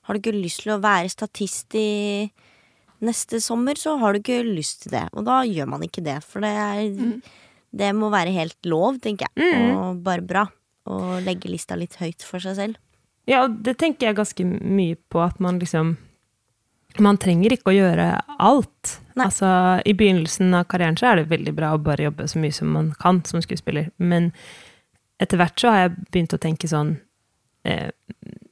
Har 0.04 0.16
du 0.16 0.20
ikke 0.20 0.34
lyst 0.44 0.64
til 0.64 0.74
å 0.74 0.82
være 0.82 1.10
statist 1.12 1.76
i 1.76 2.32
neste 3.06 3.42
sommer, 3.42 3.78
så 3.80 3.96
har 4.02 4.14
du 4.14 4.22
ikke 4.22 4.42
lyst 4.46 4.86
til 4.86 4.96
det. 4.96 5.08
Og 5.18 5.26
da 5.28 5.42
gjør 5.48 5.70
man 5.74 5.86
ikke 5.86 6.04
det, 6.06 6.20
for 6.26 6.44
det 6.46 6.52
er 6.52 7.22
Det 7.72 7.94
må 7.96 8.10
være 8.12 8.34
helt 8.36 8.58
lov, 8.68 9.00
tenker 9.00 9.30
jeg. 9.30 9.56
Mm. 9.56 9.76
Og 9.78 10.02
bare 10.04 10.22
bra. 10.22 10.46
Å 10.92 11.20
legge 11.24 11.50
lista 11.50 11.78
litt 11.80 11.96
høyt 12.02 12.24
for 12.26 12.44
seg 12.44 12.58
selv. 12.58 12.80
Ja, 13.30 13.46
og 13.46 13.62
det 13.64 13.78
tenker 13.80 14.10
jeg 14.10 14.18
ganske 14.18 14.46
mye 14.46 14.98
på, 15.10 15.22
at 15.22 15.40
man 15.40 15.60
liksom 15.62 15.98
Man 17.00 17.16
trenger 17.16 17.54
ikke 17.56 17.72
å 17.72 17.76
gjøre 17.78 18.06
alt. 18.44 18.98
Nei. 19.16 19.30
Altså, 19.30 19.48
I 19.88 19.94
begynnelsen 19.96 20.52
av 20.58 20.66
karrieren 20.68 20.98
så 21.00 21.08
er 21.08 21.22
det 21.22 21.30
veldig 21.32 21.54
bra 21.56 21.70
å 21.72 21.80
bare 21.80 22.10
jobbe 22.10 22.28
så 22.28 22.42
mye 22.44 22.52
som 22.52 22.74
man 22.76 22.90
kan 23.00 23.22
som 23.24 23.40
skuespiller, 23.40 23.88
men 23.96 24.34
etter 25.24 25.40
hvert 25.40 25.56
så 25.62 25.72
har 25.72 25.86
jeg 25.86 25.94
begynt 26.12 26.36
å 26.36 26.42
tenke 26.42 26.68
sånn 26.68 26.98
eh, 27.64 27.94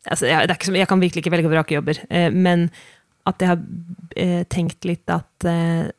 altså, 0.07 0.29
jeg, 0.29 0.55
som, 0.63 0.77
jeg 0.77 0.87
kan 0.87 1.01
virkelig 1.03 1.23
ikke 1.23 1.33
velge 1.33 1.49
og 1.49 1.55
vrake 1.55 1.75
jobber, 1.75 1.99
eh, 2.07 2.29
men 2.31 2.69
at 3.29 3.43
jeg 3.43 3.51
har 3.53 3.63
eh, 4.19 4.43
tenkt 4.51 4.85
litt 4.89 5.09
at 5.13 5.47
eh, 5.49 5.89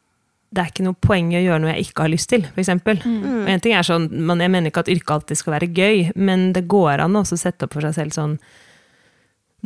det 0.51 0.63
er 0.65 0.71
ikke 0.73 0.83
noe 0.83 0.99
poeng 0.99 1.29
i 1.31 1.39
å 1.39 1.45
gjøre 1.45 1.63
noe 1.63 1.75
jeg 1.77 1.91
ikke 1.91 2.03
har 2.03 2.11
lyst 2.11 2.29
til, 2.33 2.43
for 2.49 2.59
eksempel. 2.63 2.99
Mm. 3.07 3.27
Og 3.45 3.51
en 3.53 3.63
ting 3.63 3.77
er 3.79 3.87
sånn, 3.87 4.09
man, 4.27 4.41
Jeg 4.43 4.51
mener 4.51 4.73
ikke 4.73 4.83
at 4.83 4.91
yrket 4.91 5.13
alltid 5.15 5.39
skal 5.39 5.55
være 5.55 5.69
gøy, 5.71 6.01
men 6.19 6.49
det 6.57 6.65
går 6.71 7.05
an 7.05 7.15
å 7.15 7.23
også 7.23 7.39
sette 7.39 7.69
opp 7.69 7.77
for 7.77 7.87
seg 7.87 7.95
selv 7.95 8.17
sånn 8.17 8.35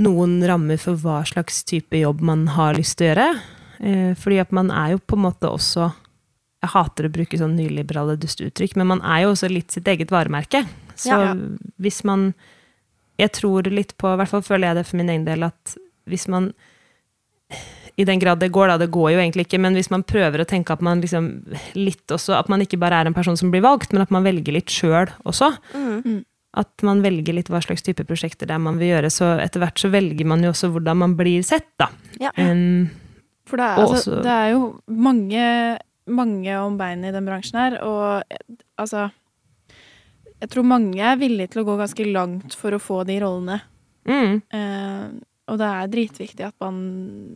noen 0.05 0.41
rammer 0.43 0.81
for 0.83 0.99
hva 0.99 1.21
slags 1.27 1.63
type 1.65 1.97
jobb 1.97 2.21
man 2.27 2.49
har 2.57 2.75
lyst 2.77 2.99
til 2.99 3.07
å 3.07 3.11
gjøre. 3.13 3.29
Eh, 3.79 4.11
fordi 4.19 4.41
at 4.43 4.53
man 4.55 4.73
er 4.75 4.95
jo 4.95 5.03
på 5.03 5.17
en 5.19 5.27
måte 5.29 5.51
også 5.51 5.93
Jeg 6.65 6.73
hater 6.73 7.05
å 7.05 7.13
bruke 7.13 7.37
sånn 7.37 7.57
nyliberale 7.59 8.15
dusteuttrykk, 8.17 8.77
men 8.81 8.87
man 8.89 9.03
er 9.05 9.25
jo 9.25 9.33
også 9.35 9.51
litt 9.53 9.75
sitt 9.75 9.85
eget 9.91 10.09
varemerke. 10.09 10.63
Så 10.97 11.11
Ja. 11.13 11.35
hvis 11.81 12.05
man 12.05 12.35
Jeg 13.19 13.33
tror 13.33 13.63
litt 13.71 13.97
på, 13.97 14.13
i 14.13 14.17
hvert 14.17 14.29
fall 14.29 14.43
føler 14.43 14.69
jeg 14.69 14.77
det 14.77 14.87
for 14.87 14.97
min 14.97 15.09
egen 15.09 15.25
del, 15.25 15.45
at 15.45 15.77
hvis 16.09 16.27
man 16.27 16.53
i 17.97 18.05
den 18.05 18.19
grad 18.19 18.41
det 18.43 18.51
går, 18.55 18.73
da, 18.73 18.79
det 18.81 18.91
går 18.95 19.13
jo 19.15 19.23
egentlig 19.23 19.47
ikke, 19.47 19.61
men 19.63 19.77
hvis 19.79 19.91
man 19.93 20.03
prøver 20.07 20.43
å 20.43 20.49
tenke 20.49 20.75
at 20.75 20.83
man 20.83 21.03
liksom 21.03 21.29
litt 21.79 22.11
også, 22.11 22.35
at 22.37 22.51
man 22.51 22.65
ikke 22.65 22.81
bare 22.83 23.01
er 23.01 23.11
en 23.11 23.17
person 23.17 23.39
som 23.39 23.53
blir 23.55 23.63
valgt, 23.65 23.95
men 23.95 24.03
at 24.03 24.15
man 24.15 24.27
velger 24.27 24.57
litt 24.57 24.73
sjøl 24.73 25.13
også. 25.23 25.53
Mm. 25.75 26.25
At 26.59 26.85
man 26.87 27.03
velger 27.05 27.37
litt 27.37 27.51
hva 27.51 27.61
slags 27.63 27.87
type 27.87 28.07
prosjekter 28.07 28.51
det 28.51 28.57
er 28.57 28.63
man 28.63 28.81
vil 28.81 28.93
gjøre, 28.97 29.11
så 29.15 29.35
etter 29.43 29.63
hvert 29.63 29.79
så 29.79 29.91
velger 29.95 30.27
man 30.27 30.43
jo 30.43 30.51
også 30.55 30.71
hvordan 30.75 31.03
man 31.05 31.15
blir 31.19 31.43
sett, 31.47 31.69
da. 31.79 31.91
Ja. 32.23 32.33
Um, 32.39 32.91
For 33.47 33.63
det 33.63 33.69
er, 33.69 33.83
altså, 33.85 34.23
det 34.25 34.33
er 34.35 34.49
jo 34.55 34.65
mange, 34.91 35.45
mange 36.11 36.57
om 36.63 36.81
beinet 36.81 37.13
i 37.13 37.15
den 37.15 37.31
bransjen 37.31 37.61
her, 37.61 37.79
og 37.87 38.65
altså 38.81 39.11
Jeg 40.43 40.51
tror 40.51 40.67
mange 40.67 40.99
er 40.99 41.17
villige 41.17 41.55
til 41.55 41.63
å 41.63 41.69
gå 41.69 41.77
ganske 41.79 42.05
langt 42.11 42.59
for 42.59 42.75
å 42.75 42.83
få 42.83 43.05
de 43.07 43.21
rollene. 43.23 43.61
Mm. 44.05 44.43
Eh, 44.53 45.05
og 45.51 45.61
det 45.61 45.69
er 45.69 45.93
dritviktig 45.93 46.47
at 46.47 46.57
man 46.63 46.79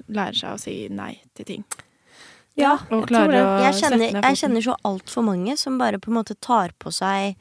lærer 0.09 0.37
seg 0.39 0.55
å 0.55 0.63
si 0.63 0.77
nei 0.93 1.15
til 1.37 1.49
ting. 1.49 1.69
Ja, 2.59 2.75
Og 2.91 3.05
jeg 3.05 3.13
tror 3.13 3.31
det. 3.31 3.43
Jeg 3.63 3.77
kjenner, 3.79 4.19
jeg 4.19 4.39
kjenner 4.41 4.65
så 4.65 4.75
altfor 4.89 5.25
mange 5.27 5.55
som 5.61 5.77
bare 5.79 6.01
på 6.03 6.11
en 6.11 6.19
måte 6.19 6.35
tar 6.43 6.75
på 6.83 6.91
seg 6.95 7.39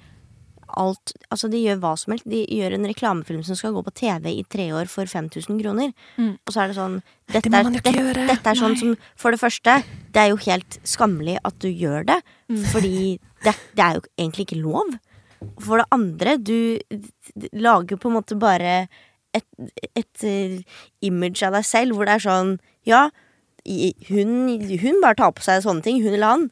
alt 0.77 1.13
Altså, 1.31 1.47
de 1.51 1.61
gjør 1.63 1.79
hva 1.79 1.93
som 1.99 2.13
helst. 2.13 2.27
De 2.29 2.41
gjør 2.43 2.75
en 2.75 2.87
reklamefilm 2.89 3.43
som 3.47 3.55
skal 3.57 3.73
gå 3.75 3.83
på 3.85 3.93
TV 3.95 4.29
i 4.33 4.43
tre 4.51 4.67
år 4.75 4.89
for 4.91 5.07
5000 5.07 5.61
kroner. 5.61 5.93
Mm. 6.17 6.33
Og 6.35 6.53
så 6.53 6.63
er 6.63 6.71
det 6.71 6.77
sånn 6.77 6.97
Dette, 7.31 7.49
Det 7.49 7.59
er, 7.59 8.03
det, 8.13 8.25
dette 8.27 8.51
er 8.51 8.59
sånn 8.59 8.75
Nei. 8.75 8.81
som 8.81 8.93
For 9.19 9.35
det 9.35 9.41
første, 9.41 9.77
det 10.15 10.23
er 10.23 10.31
jo 10.33 10.39
helt 10.43 10.79
skammelig 10.87 11.37
at 11.47 11.57
du 11.63 11.69
gjør 11.71 12.07
det. 12.11 12.19
Mm. 12.51 12.63
Fordi 12.73 12.97
det, 13.45 13.55
det 13.79 13.85
er 13.85 13.99
jo 13.99 14.05
egentlig 14.19 14.47
ikke 14.47 14.61
lov. 14.61 14.95
For 15.63 15.81
det 15.81 15.87
andre, 15.95 16.37
du 16.37 16.77
lager 17.55 17.99
på 17.99 18.11
en 18.11 18.17
måte 18.19 18.39
bare 18.39 18.87
et, 19.37 19.45
et 19.95 20.23
eh, 20.27 20.59
image 21.07 21.43
av 21.45 21.55
deg 21.57 21.65
selv 21.67 21.95
hvor 21.97 22.05
det 22.09 22.17
er 22.17 22.25
sånn 22.27 22.55
Ja, 22.87 23.07
hun, 24.07 24.31
hun 24.79 25.01
bare 25.03 25.17
tar 25.19 25.33
på 25.35 25.43
seg 25.43 25.63
sånne 25.65 25.83
ting, 25.83 25.97
hun 26.03 26.13
eller 26.15 26.27
han. 26.31 26.45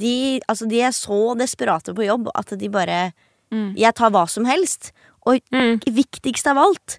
De, 0.00 0.40
altså, 0.48 0.64
de 0.70 0.78
er 0.80 0.94
så 0.96 1.34
desperate 1.36 1.92
på 1.96 2.06
jobb 2.06 2.30
at 2.34 2.54
de 2.58 2.70
bare 2.72 3.12
Mm. 3.52 3.74
Jeg 3.76 3.92
tar 3.98 4.08
hva 4.08 4.22
som 4.32 4.46
helst. 4.48 4.92
Og 5.28 5.40
Mm. 5.52 5.80
viktigst 5.84 6.46
av 6.48 6.56
alt, 6.56 6.98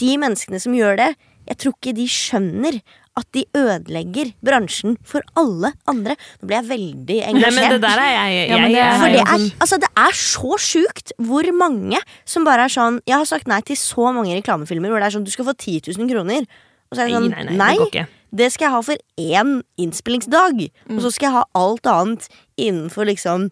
de 0.00 0.16
menneskene 0.16 0.58
som 0.58 0.72
gjør 0.72 0.96
det, 0.96 1.16
jeg 1.46 1.58
tror 1.58 1.74
ikke 1.76 1.94
de 1.94 2.06
skjønner 2.08 2.80
at 3.20 3.28
de 3.36 3.44
ødelegger 3.56 4.32
bransjen 4.44 4.96
for 5.06 5.24
alle 5.38 5.72
andre. 5.90 6.16
Nå 6.40 6.48
ble 6.50 6.58
jeg 6.58 6.68
veldig 6.70 7.18
Nei, 7.36 7.50
men 7.54 7.74
det 7.76 7.80
der 7.84 8.02
er 8.02 8.12
jeg, 8.16 8.36
jeg, 8.38 8.48
Ja, 8.50 8.58
men 8.64 8.72
det 8.74 8.82
er- 8.84 8.98
For 9.00 9.14
det 9.14 9.20
er, 9.20 9.34
sånn- 9.36 9.60
altså 9.66 9.80
det 9.84 9.90
er 9.96 10.16
så 10.22 10.58
sjukt 10.58 11.12
hvor 11.20 11.50
mange 11.56 12.00
som 12.24 12.44
bare 12.48 12.66
er 12.66 12.72
sånn 12.72 13.00
Jeg 13.06 13.16
har 13.16 13.28
sagt 13.28 13.46
nei 13.50 13.60
til 13.60 13.76
så 13.76 14.10
mange 14.12 14.34
reklamefilmer 14.34 14.90
hvor 14.90 15.00
det 15.00 15.10
er 15.10 15.16
sånn 15.18 15.24
du 15.28 15.30
skal 15.30 15.44
få 15.46 15.54
10 15.56 15.92
000 15.94 16.08
kroner. 16.10 16.46
Og 16.90 16.96
så 16.98 17.04
er 17.04 17.12
det 17.12 17.20
Nei, 17.20 17.28
nei, 17.28 17.44
nei, 17.44 17.56
nei, 17.56 17.90
det 17.92 18.08
det 18.32 18.52
skal 18.52 18.68
jeg 18.68 18.74
ha 18.76 18.82
for 18.82 18.96
én 19.18 19.62
innspillingsdag. 19.76 20.70
Mm. 20.88 20.96
Og 20.96 21.02
så 21.02 21.10
skal 21.12 21.26
jeg 21.26 21.34
ha 21.34 21.44
alt 21.58 21.86
annet 21.90 22.28
innenfor 22.58 23.06
liksom 23.08 23.50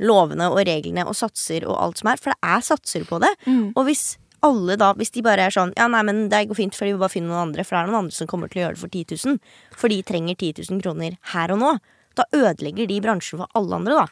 lovene 0.00 0.48
og 0.52 0.60
reglene 0.68 1.06
og 1.08 1.16
satser 1.16 1.66
og 1.68 1.76
alt 1.80 2.00
som 2.00 2.08
er. 2.12 2.20
For 2.20 2.32
det 2.34 2.40
er 2.42 2.60
satser 2.64 3.04
på 3.08 3.20
det. 3.20 3.32
Mm. 3.46 3.72
Og 3.76 3.84
hvis 3.88 4.16
alle 4.46 4.76
da, 4.80 4.92
hvis 4.96 5.12
de 5.14 5.22
bare 5.24 5.46
er 5.46 5.54
sånn 5.54 5.74
Ja, 5.76 5.86
nei, 5.92 6.00
men 6.06 6.28
det 6.32 6.46
går 6.48 6.58
fint, 6.58 6.76
for 6.76 6.86
de 6.88 6.94
vil 6.94 7.02
bare 7.02 7.12
finne 7.12 7.30
noen 7.30 7.50
andre. 7.50 7.64
For 7.66 7.76
det 7.76 7.82
er 7.82 7.90
noen 7.90 8.06
andre 8.06 8.16
som 8.16 8.30
kommer 8.30 8.50
til 8.50 8.62
å 8.62 8.64
gjøre 8.66 8.78
det 8.78 8.82
for 8.84 8.94
10 8.94 9.18
000. 9.26 9.58
For 9.76 9.92
de 9.92 10.00
trenger 10.06 10.38
10 10.38 10.64
000 10.70 10.82
kroner 10.84 11.18
her 11.34 11.54
og 11.54 11.60
nå. 11.60 11.74
Da 12.18 12.26
ødelegger 12.36 12.88
de 12.90 12.98
bransjen 13.04 13.42
for 13.42 13.52
alle 13.58 13.78
andre, 13.80 14.00
da. 14.02 14.06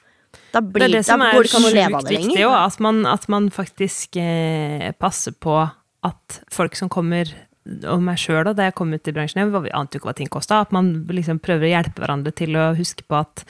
Da, 0.53 0.61
Det 0.61 0.85
er 0.85 0.93
det 0.93 1.05
som 1.09 1.23
er 1.25 1.35
sjukt 1.41 2.11
viktig, 2.13 2.45
og 2.47 2.55
at 2.55 2.79
man, 2.85 3.03
at 3.09 3.25
man 3.33 3.49
faktisk 3.53 4.19
eh, 4.21 4.93
passer 5.01 5.33
på 5.33 5.57
at 6.05 6.41
folk 6.53 6.77
som 6.79 6.91
kommer 6.93 7.31
og 7.89 8.01
meg 8.01 8.21
sjøl, 8.21 8.47
da 8.57 8.69
jeg 8.69 8.77
kom 8.79 8.93
ut 8.95 9.09
i 9.11 9.13
bransjen, 9.13 9.43
jeg 9.43 9.73
ante 9.77 9.97
jo 9.97 10.01
ikke 10.01 10.09
hva 10.09 10.17
ting 10.17 10.31
kosta. 10.33 10.63
At 10.65 10.73
man 10.73 10.93
liksom 11.13 11.41
prøver 11.45 11.69
å 11.69 11.73
hjelpe 11.75 12.05
hverandre 12.05 12.33
til 12.37 12.57
å 12.57 12.71
huske 12.79 13.05
på 13.09 13.19
at 13.21 13.45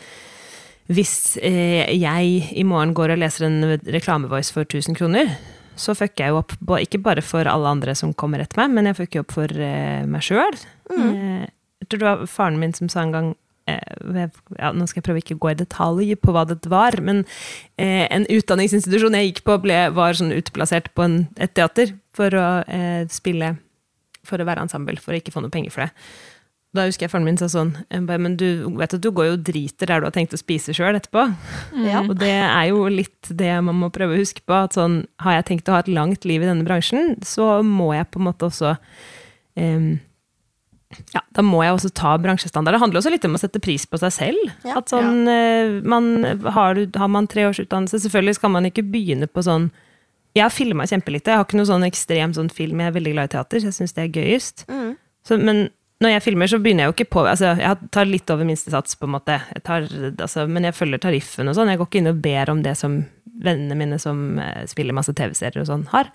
hvis 0.89 1.37
eh, 1.45 1.85
jeg 1.93 2.49
i 2.57 2.65
morgen 2.65 2.95
går 2.97 3.13
og 3.13 3.21
leser 3.21 3.47
en 3.47 3.61
reklamevoice 3.85 4.55
for 4.55 4.65
1000 4.65 4.97
kroner, 4.99 5.35
så 5.79 5.95
fucker 5.97 6.25
jeg 6.25 6.35
jo 6.35 6.41
opp 6.43 6.55
ikke 6.83 7.01
bare 7.03 7.25
for 7.25 7.49
alle 7.49 7.71
andre 7.71 7.95
som 7.99 8.15
kommer 8.17 8.43
etter 8.43 8.61
meg, 8.61 8.75
men 8.75 8.91
jeg 8.91 8.99
fucker 9.03 9.25
opp 9.25 9.35
for 9.37 9.53
eh, 9.53 10.05
meg 10.09 10.25
sjøl. 10.25 10.57
Mm. 10.89 11.45
jeg 11.83 11.89
tror 11.91 12.01
det 12.01 12.09
var 12.09 12.31
faren 12.31 12.59
min 12.61 12.73
som 12.77 12.89
sa 12.89 13.03
en 13.03 13.13
gang 13.13 13.27
eh, 13.69 14.31
ja, 14.57 14.71
Nå 14.73 14.87
skal 14.89 15.03
jeg 15.03 15.05
prøve 15.05 15.21
ikke 15.21 15.37
å 15.37 15.43
gå 15.43 15.51
i 15.53 15.59
detalj 15.59 16.15
på 16.23 16.33
hva 16.35 16.47
det 16.49 16.63
var, 16.73 16.97
men 17.05 17.25
eh, 17.77 18.07
en 18.09 18.27
utdanningsinstitusjon 18.33 19.19
jeg 19.19 19.31
gikk 19.31 19.45
på, 19.49 19.59
ble, 19.65 19.83
var 19.97 20.19
sånn 20.19 20.35
utplassert 20.37 20.91
på 20.97 21.05
en, 21.05 21.21
et 21.37 21.53
teater 21.57 21.95
for 22.17 22.35
å 22.35 22.49
eh, 22.67 23.05
spille 23.13 23.57
For 24.29 24.41
å 24.41 24.45
være 24.45 24.61
ensemble, 24.67 24.99
for 25.01 25.15
å 25.15 25.21
ikke 25.21 25.33
få 25.33 25.41
noe 25.41 25.53
penger 25.53 25.73
for 25.73 25.87
det. 25.87 25.93
Da 26.79 26.87
husker 26.87 27.07
jeg 27.07 27.13
faren 27.13 27.27
min 27.27 27.39
sa 27.41 27.49
sånn 27.51 27.75
Men 27.91 28.37
du 28.39 28.47
vet 28.79 28.95
at 28.95 29.03
du 29.03 29.11
går 29.15 29.31
jo 29.31 29.37
og 29.37 29.45
driter 29.47 29.91
der 29.91 30.03
du 30.03 30.09
har 30.09 30.15
tenkt 30.15 30.37
å 30.37 30.41
spise 30.41 30.75
sjøl 30.77 30.99
etterpå. 30.99 31.27
Ja. 31.85 32.05
Og 32.05 32.17
det 32.21 32.35
er 32.39 32.71
jo 32.71 32.87
litt 32.93 33.31
det 33.31 33.53
man 33.67 33.81
må 33.83 33.93
prøve 33.95 34.17
å 34.17 34.21
huske 34.21 34.45
på. 34.47 34.57
At 34.69 34.79
sånn, 34.79 35.03
har 35.25 35.39
jeg 35.39 35.49
tenkt 35.51 35.71
å 35.71 35.77
ha 35.77 35.85
et 35.85 35.91
langt 35.93 36.29
liv 36.29 36.45
i 36.45 36.49
denne 36.49 36.67
bransjen, 36.67 37.17
så 37.27 37.59
må 37.67 37.93
jeg 37.97 38.09
på 38.13 38.23
en 38.23 38.29
måte 38.31 38.49
også 38.49 38.77
um, 39.59 39.97
ja, 41.13 41.21
da 41.37 41.45
må 41.45 41.61
jeg 41.65 41.75
også 41.75 41.91
ta 41.97 42.15
bransjestandard. 42.21 42.77
Det 42.77 42.81
handler 42.81 43.03
også 43.03 43.13
litt 43.13 43.27
om 43.29 43.37
å 43.37 43.41
sette 43.41 43.61
pris 43.61 43.85
på 43.85 44.01
seg 44.01 44.15
selv. 44.15 44.53
Ja. 44.65 44.81
Sånn, 44.89 45.27
ja. 45.29 45.67
man, 45.85 46.09
har, 46.57 46.81
har 46.97 47.11
man 47.13 47.29
tre 47.29 47.45
års 47.49 47.61
utdannelse, 47.61 48.01
selvfølgelig 48.07 48.39
skal 48.39 48.55
man 48.55 48.69
ikke 48.71 48.87
begynne 48.89 49.29
på 49.29 49.45
sånn 49.45 49.69
Jeg 50.37 50.47
har 50.47 50.55
filma 50.55 50.87
kjempelite. 50.89 51.33
Jeg 51.33 51.41
har 51.41 51.47
ikke 51.47 51.59
noe 51.59 51.69
sånn 51.69 51.85
ekstrem 51.87 52.33
sånn 52.37 52.51
film. 52.53 52.81
Jeg 52.81 52.93
er 52.93 52.97
veldig 52.97 53.13
glad 53.17 53.29
i 53.29 53.35
teater, 53.35 53.61
så 53.61 53.71
jeg 53.71 53.77
syns 53.81 53.97
det 53.97 54.05
er 54.05 54.17
gøyest. 54.17 54.65
Mm. 54.71 54.91
Så, 55.29 55.39
men 55.41 55.63
når 55.99 56.13
jeg 56.15 56.25
filmer, 56.29 56.51
så 56.51 56.61
begynner 56.63 56.85
jeg 56.85 56.93
jo 56.93 56.95
ikke 56.95 57.13
på 57.17 57.23
altså, 57.27 57.57
Jeg 57.59 57.89
tar 57.95 58.07
litt 58.07 58.31
over 58.31 58.47
minstesats, 58.47 58.95
på 58.99 59.09
en 59.09 59.17
måte. 59.17 59.41
Jeg 59.55 59.65
tar, 59.67 59.89
altså, 60.15 60.45
men 60.47 60.69
jeg 60.69 60.77
følger 60.79 61.03
tariffen 61.03 61.51
og 61.51 61.57
sånn. 61.59 61.73
Jeg 61.73 61.81
går 61.81 61.89
ikke 61.91 62.03
inn 62.03 62.13
og 62.13 62.21
ber 62.23 62.53
om 62.53 62.61
det 62.63 62.77
som 62.79 63.01
vennene 63.39 63.79
mine 63.79 63.99
som 64.03 64.39
eh, 64.43 64.63
spiller 64.71 64.95
masse 64.95 65.15
TV-serier 65.15 65.63
og 65.63 65.69
sånn, 65.71 65.89
har. 65.91 66.13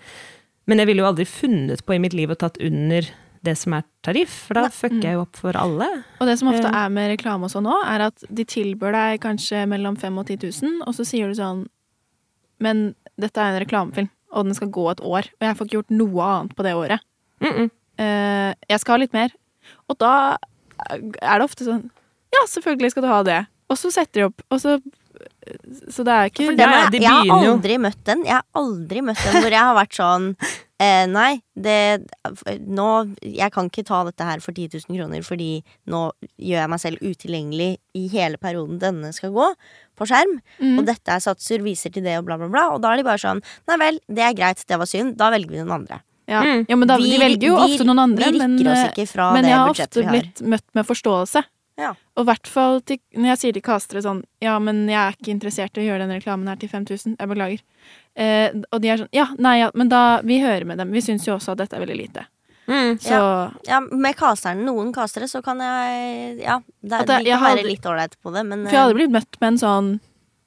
Men 0.68 0.80
jeg 0.80 0.88
ville 0.88 1.04
jo 1.04 1.10
aldri 1.10 1.26
funnet 1.28 1.84
på 1.84 1.96
i 1.96 2.00
mitt 2.00 2.16
liv 2.16 2.32
og 2.32 2.40
tatt 2.40 2.56
under 2.64 3.10
det 3.44 3.54
som 3.60 3.76
er 3.76 3.84
tariff, 4.04 4.34
for 4.48 4.56
da 4.56 4.70
fucker 4.72 5.04
jeg 5.04 5.18
jo 5.18 5.24
opp 5.26 5.36
for 5.36 5.56
alle. 5.60 5.88
Og 6.16 6.28
det 6.30 6.38
som 6.40 6.48
ofte 6.48 6.70
er 6.70 6.92
med 6.92 7.10
reklame 7.12 7.44
og 7.44 7.52
sånn 7.52 7.68
òg, 7.68 7.82
er 7.92 8.06
at 8.06 8.24
de 8.32 8.46
tilbyr 8.48 8.96
deg 8.96 9.20
kanskje 9.20 9.66
mellom 9.68 9.98
5000 10.00 10.20
og 10.22 10.30
10 10.32 10.38
000, 10.64 10.82
og 10.88 10.96
så 10.96 11.08
sier 11.08 11.28
du 11.28 11.36
sånn 11.36 11.66
Men 12.62 12.94
dette 13.20 13.36
er 13.42 13.52
en 13.52 13.60
reklamefilm, 13.60 14.08
og 14.32 14.48
den 14.48 14.56
skal 14.56 14.72
gå 14.72 14.84
et 14.94 15.02
år, 15.04 15.28
og 15.28 15.44
jeg 15.44 15.56
får 15.58 15.68
ikke 15.68 15.76
gjort 15.76 15.96
noe 15.98 16.28
annet 16.30 16.56
på 16.56 16.64
det 16.64 16.74
året. 16.74 17.04
Mm 17.44 17.52
-mm. 17.52 17.70
Eh, 17.94 18.54
jeg 18.68 18.80
skal 18.80 18.92
ha 18.94 18.98
litt 18.98 19.12
mer. 19.12 19.30
Og 19.88 19.98
da 20.00 20.14
er 20.88 21.38
det 21.38 21.46
ofte 21.46 21.66
sånn 21.66 21.86
Ja, 22.34 22.44
selvfølgelig 22.50 22.94
skal 22.94 23.06
du 23.06 23.10
ha 23.12 23.22
det. 23.26 23.40
Og 23.70 23.80
så 23.80 23.90
setter 23.94 24.20
de 24.20 24.28
opp, 24.28 24.44
og 24.50 24.60
så 24.60 24.76
Så 25.92 26.04
det 26.04 26.12
er 26.12 26.30
ikke 26.30 26.52
det, 26.56 26.64
Ja, 26.64 26.84
den 26.90 26.92
de 26.92 27.00
jeg 27.04 27.14
har 27.30 27.46
aldri 27.46 27.78
møtt 27.80 28.00
den. 28.08 28.24
Jeg 28.26 28.34
har 28.34 28.46
aldri 28.58 29.02
møtt 29.04 29.22
den 29.24 29.44
hvor 29.44 29.54
jeg 29.54 29.68
har 29.68 29.76
vært 29.76 29.96
sånn 29.96 30.26
eh, 30.82 31.04
Nei, 31.10 31.30
det 31.54 32.04
Nå 32.66 32.88
Jeg 33.22 33.54
kan 33.54 33.70
ikke 33.70 33.86
ta 33.86 34.02
dette 34.08 34.26
her 34.28 34.42
for 34.44 34.56
10 34.56 34.80
000 34.88 34.98
kroner, 34.98 35.24
fordi 35.26 35.50
nå 35.90 36.02
gjør 36.34 36.64
jeg 36.64 36.72
meg 36.74 36.82
selv 36.82 37.04
utilgjengelig 37.04 37.70
i 37.94 38.06
hele 38.12 38.40
perioden 38.42 38.80
denne 38.82 39.12
skal 39.14 39.32
gå 39.34 39.52
på 39.94 40.08
skjerm. 40.10 40.40
Mm. 40.58 40.80
Og 40.80 40.88
dette 40.88 41.14
er 41.14 41.22
satser, 41.22 41.62
viser 41.62 41.92
til 41.94 42.02
det, 42.02 42.16
og 42.18 42.26
bla, 42.26 42.38
bla, 42.40 42.50
bla. 42.50 42.64
Og 42.74 42.82
da 42.82 42.90
er 42.90 43.00
de 43.00 43.06
bare 43.06 43.22
sånn 43.22 43.44
Nei 43.70 43.78
vel, 43.80 44.02
det 44.10 44.26
er 44.26 44.34
greit, 44.34 44.64
det 44.66 44.80
var 44.80 44.90
synd. 44.90 45.14
Da 45.20 45.30
velger 45.34 45.54
vi 45.54 45.62
den 45.62 45.72
andre. 45.74 46.02
Ja. 46.28 46.40
Mm. 46.42 46.66
ja, 46.68 46.76
men 46.76 46.88
da, 46.88 46.96
Vi- 46.96 47.10
de 47.10 47.18
velger 47.18 47.48
jo 47.48 47.56
ofte 47.56 47.84
noen 47.84 47.98
andre, 47.98 48.30
men, 48.32 48.54
eh, 48.66 48.92
men 49.34 49.42
det 49.44 49.50
jeg 49.50 49.58
har 49.58 49.70
ofte 49.70 50.02
har. 50.04 50.10
blitt 50.12 50.40
møtt 50.42 50.64
med 50.74 50.86
forståelse. 50.86 51.42
Ja. 51.76 51.90
Og 52.16 52.22
i 52.22 52.28
hvert 52.30 52.46
fall 52.46 52.80
når 52.80 53.26
jeg 53.34 53.38
sier 53.38 53.52
til 53.52 53.62
castere 53.62 54.00
sånn 54.00 54.22
Ja, 54.40 54.58
men 54.60 54.86
jeg 54.86 54.94
er 54.94 55.16
ikke 55.16 55.32
interessert 55.34 55.76
i 55.76 55.80
å 55.82 55.88
gjøre 55.88 56.06
den 56.06 56.20
reklamen 56.20 56.46
her 56.46 56.54
til 56.54 56.68
5000. 56.68 57.16
Jeg 57.18 57.28
beklager. 57.28 57.58
Eh, 58.16 58.50
og 58.70 58.80
de 58.80 58.88
er 58.92 58.96
sånn 58.98 59.08
Ja, 59.12 59.26
nei, 59.38 59.58
ja, 59.58 59.70
men 59.74 59.88
da 59.88 60.20
Vi 60.22 60.38
hører 60.40 60.64
med 60.64 60.78
dem. 60.78 60.92
Vi 60.92 61.00
syns 61.00 61.26
jo 61.26 61.34
også 61.34 61.50
at 61.52 61.58
dette 61.58 61.74
er 61.74 61.80
veldig 61.84 61.96
lite. 61.98 62.26
Mm. 62.68 62.96
Så 63.00 63.18
Ja, 63.66 63.80
med 63.80 64.14
casteren, 64.16 64.64
noen 64.64 64.92
castere, 64.94 65.24
så 65.28 65.42
kan 65.42 65.58
jeg 65.58 66.38
Ja, 66.44 66.60
det, 66.80 66.90
jeg- 67.08 67.24
de 67.24 67.30
kan 67.30 67.40
hadde, 67.40 67.56
være 67.58 67.66
litt 67.66 67.82
ålreit 67.82 68.14
på 68.24 68.32
det, 68.32 68.46
men 68.46 68.64
For 68.66 68.70
jeg 68.72 68.80
har 68.80 68.90
eh, 68.90 68.94
blitt 68.94 69.10
møtt 69.10 69.40
med 69.40 69.48
en 69.48 69.58
sånn 69.58 70.00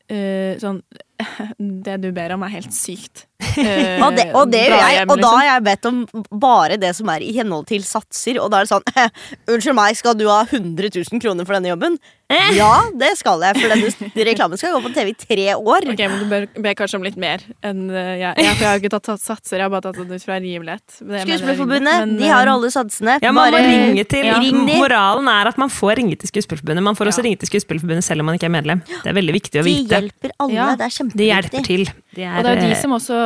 uh, 0.09 0.55
Sånn 0.63 0.81
Det 1.83 1.99
du 2.01 2.11
ber 2.13 2.31
om, 2.31 2.43
er 2.43 2.49
helt 2.55 2.71
sykt. 2.71 3.25
Eh, 3.57 4.03
og 4.05 4.13
det, 4.15 4.27
og 4.37 4.51
det 4.51 4.63
gjør 4.67 4.77
jeg, 4.77 4.97
hjem, 4.99 5.09
og 5.09 5.17
da 5.17 5.21
liksom. 5.21 5.37
har 5.37 5.47
jeg 5.47 5.63
bedt 5.65 5.87
om 5.89 5.97
bare 6.41 6.77
det 6.81 6.91
som 6.97 7.09
er 7.13 7.23
i 7.25 7.31
henhold 7.35 7.65
til 7.71 7.83
satser. 7.87 8.39
Og 8.43 8.51
da 8.53 8.61
er 8.61 8.67
det 8.67 8.71
sånn 8.71 8.85
Unnskyld 9.53 9.77
meg, 9.77 9.97
skal 9.99 10.17
du 10.19 10.27
ha 10.29 10.43
100 10.45 10.91
000 10.93 11.23
kroner 11.23 11.47
for 11.47 11.57
denne 11.57 11.73
jobben? 11.73 11.97
Ja, 12.27 12.71
det 13.01 13.13
skal 13.19 13.43
jeg, 13.45 13.55
for 13.55 13.71
denne 13.71 14.25
reklamen 14.29 14.59
skal 14.59 14.73
gå 14.75 14.81
på 14.83 14.91
TV 14.95 15.11
i 15.13 15.15
tre 15.15 15.45
år. 15.55 15.87
Ok, 15.93 16.01
men 16.03 16.17
Du 16.19 16.25
ber, 16.31 16.47
ber 16.65 16.75
kanskje 16.75 16.99
om 16.99 17.05
litt 17.05 17.15
mer 17.19 17.43
enn 17.65 17.85
eh, 17.87 18.17
jeg. 18.19 18.33
jeg. 18.43 18.55
For 18.57 18.65
jeg 18.65 18.69
har 18.69 18.81
ikke 18.81 18.91
tatt 18.97 19.23
satser, 19.23 19.61
jeg 19.61 19.63
har 19.63 19.71
bare 19.71 19.85
tatt 19.87 19.99
det 20.01 20.19
ut 20.19 20.25
fra 20.25 20.39
rimelighet. 20.43 20.97
Er 21.07 21.23
Skuespillerforbundet, 21.23 22.15
de 22.19 22.31
har 22.31 22.49
eh, 22.49 22.53
alle 22.53 22.71
satsene. 22.73 23.17
Ja, 23.23 23.31
man 23.35 23.53
må 23.53 23.61
ringe 23.63 24.07
til 24.11 24.27
ja. 24.27 24.39
ring. 24.43 24.59
Moralen 24.67 25.29
er 25.31 25.51
at 25.53 25.61
man 25.61 25.71
får 25.71 26.01
ringe 26.01 26.17
til 26.19 26.31
Skuespillerforbundet. 26.33 26.85
Man 26.89 26.99
får 26.99 27.13
også 27.13 27.23
ringe 27.27 27.39
til 27.43 27.51
Skuespillerforbundet 27.51 28.07
selv 28.07 28.25
om 28.25 28.29
man 28.31 28.39
ikke 28.39 28.49
er 28.49 28.55
medlem. 28.57 28.81
Det 28.89 29.13
er 29.13 29.15
veldig 29.17 29.37
viktig 29.37 29.61
å 29.61 29.63
De 29.63 29.71
vite. 29.71 30.01
hjelper 30.01 30.33
alle. 30.35 30.57
Ja. 30.57 30.67
Det 30.75 30.87
er 30.89 30.97
kjempeviktig. 30.97 31.21
De 31.23 31.29
hjelper 31.31 31.69
til. 31.69 31.85
De 32.17 32.25
er, 32.25 32.33
Og 32.35 32.43
det 32.47 32.51
er 32.55 32.59
de 32.65 32.73
eh, 32.73 32.81
som 32.81 32.97
også 32.97 33.21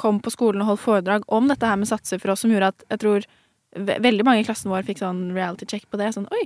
kom 0.00 0.20
på 0.20 0.34
skolen 0.34 0.64
og 0.64 0.74
holdt 0.74 0.84
foredrag 0.84 1.24
om 1.32 1.48
dette 1.48 1.70
her 1.70 1.80
med 1.80 1.88
satser 1.88 2.20
for 2.20 2.34
oss, 2.34 2.44
som 2.44 2.52
gjorde 2.52 2.74
at 2.74 2.86
jeg 2.92 3.02
tror 3.06 3.24
ve 3.74 3.96
veldig 4.04 4.26
mange 4.26 4.44
i 4.44 4.46
klassen 4.46 4.70
vår 4.70 4.84
fikk 4.86 5.00
sånn 5.00 5.24
reality 5.34 5.66
check 5.70 5.88
på 5.90 5.98
det. 5.98 6.12
Sånn 6.14 6.28
oi, 6.34 6.44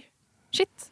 shit. 0.55 0.89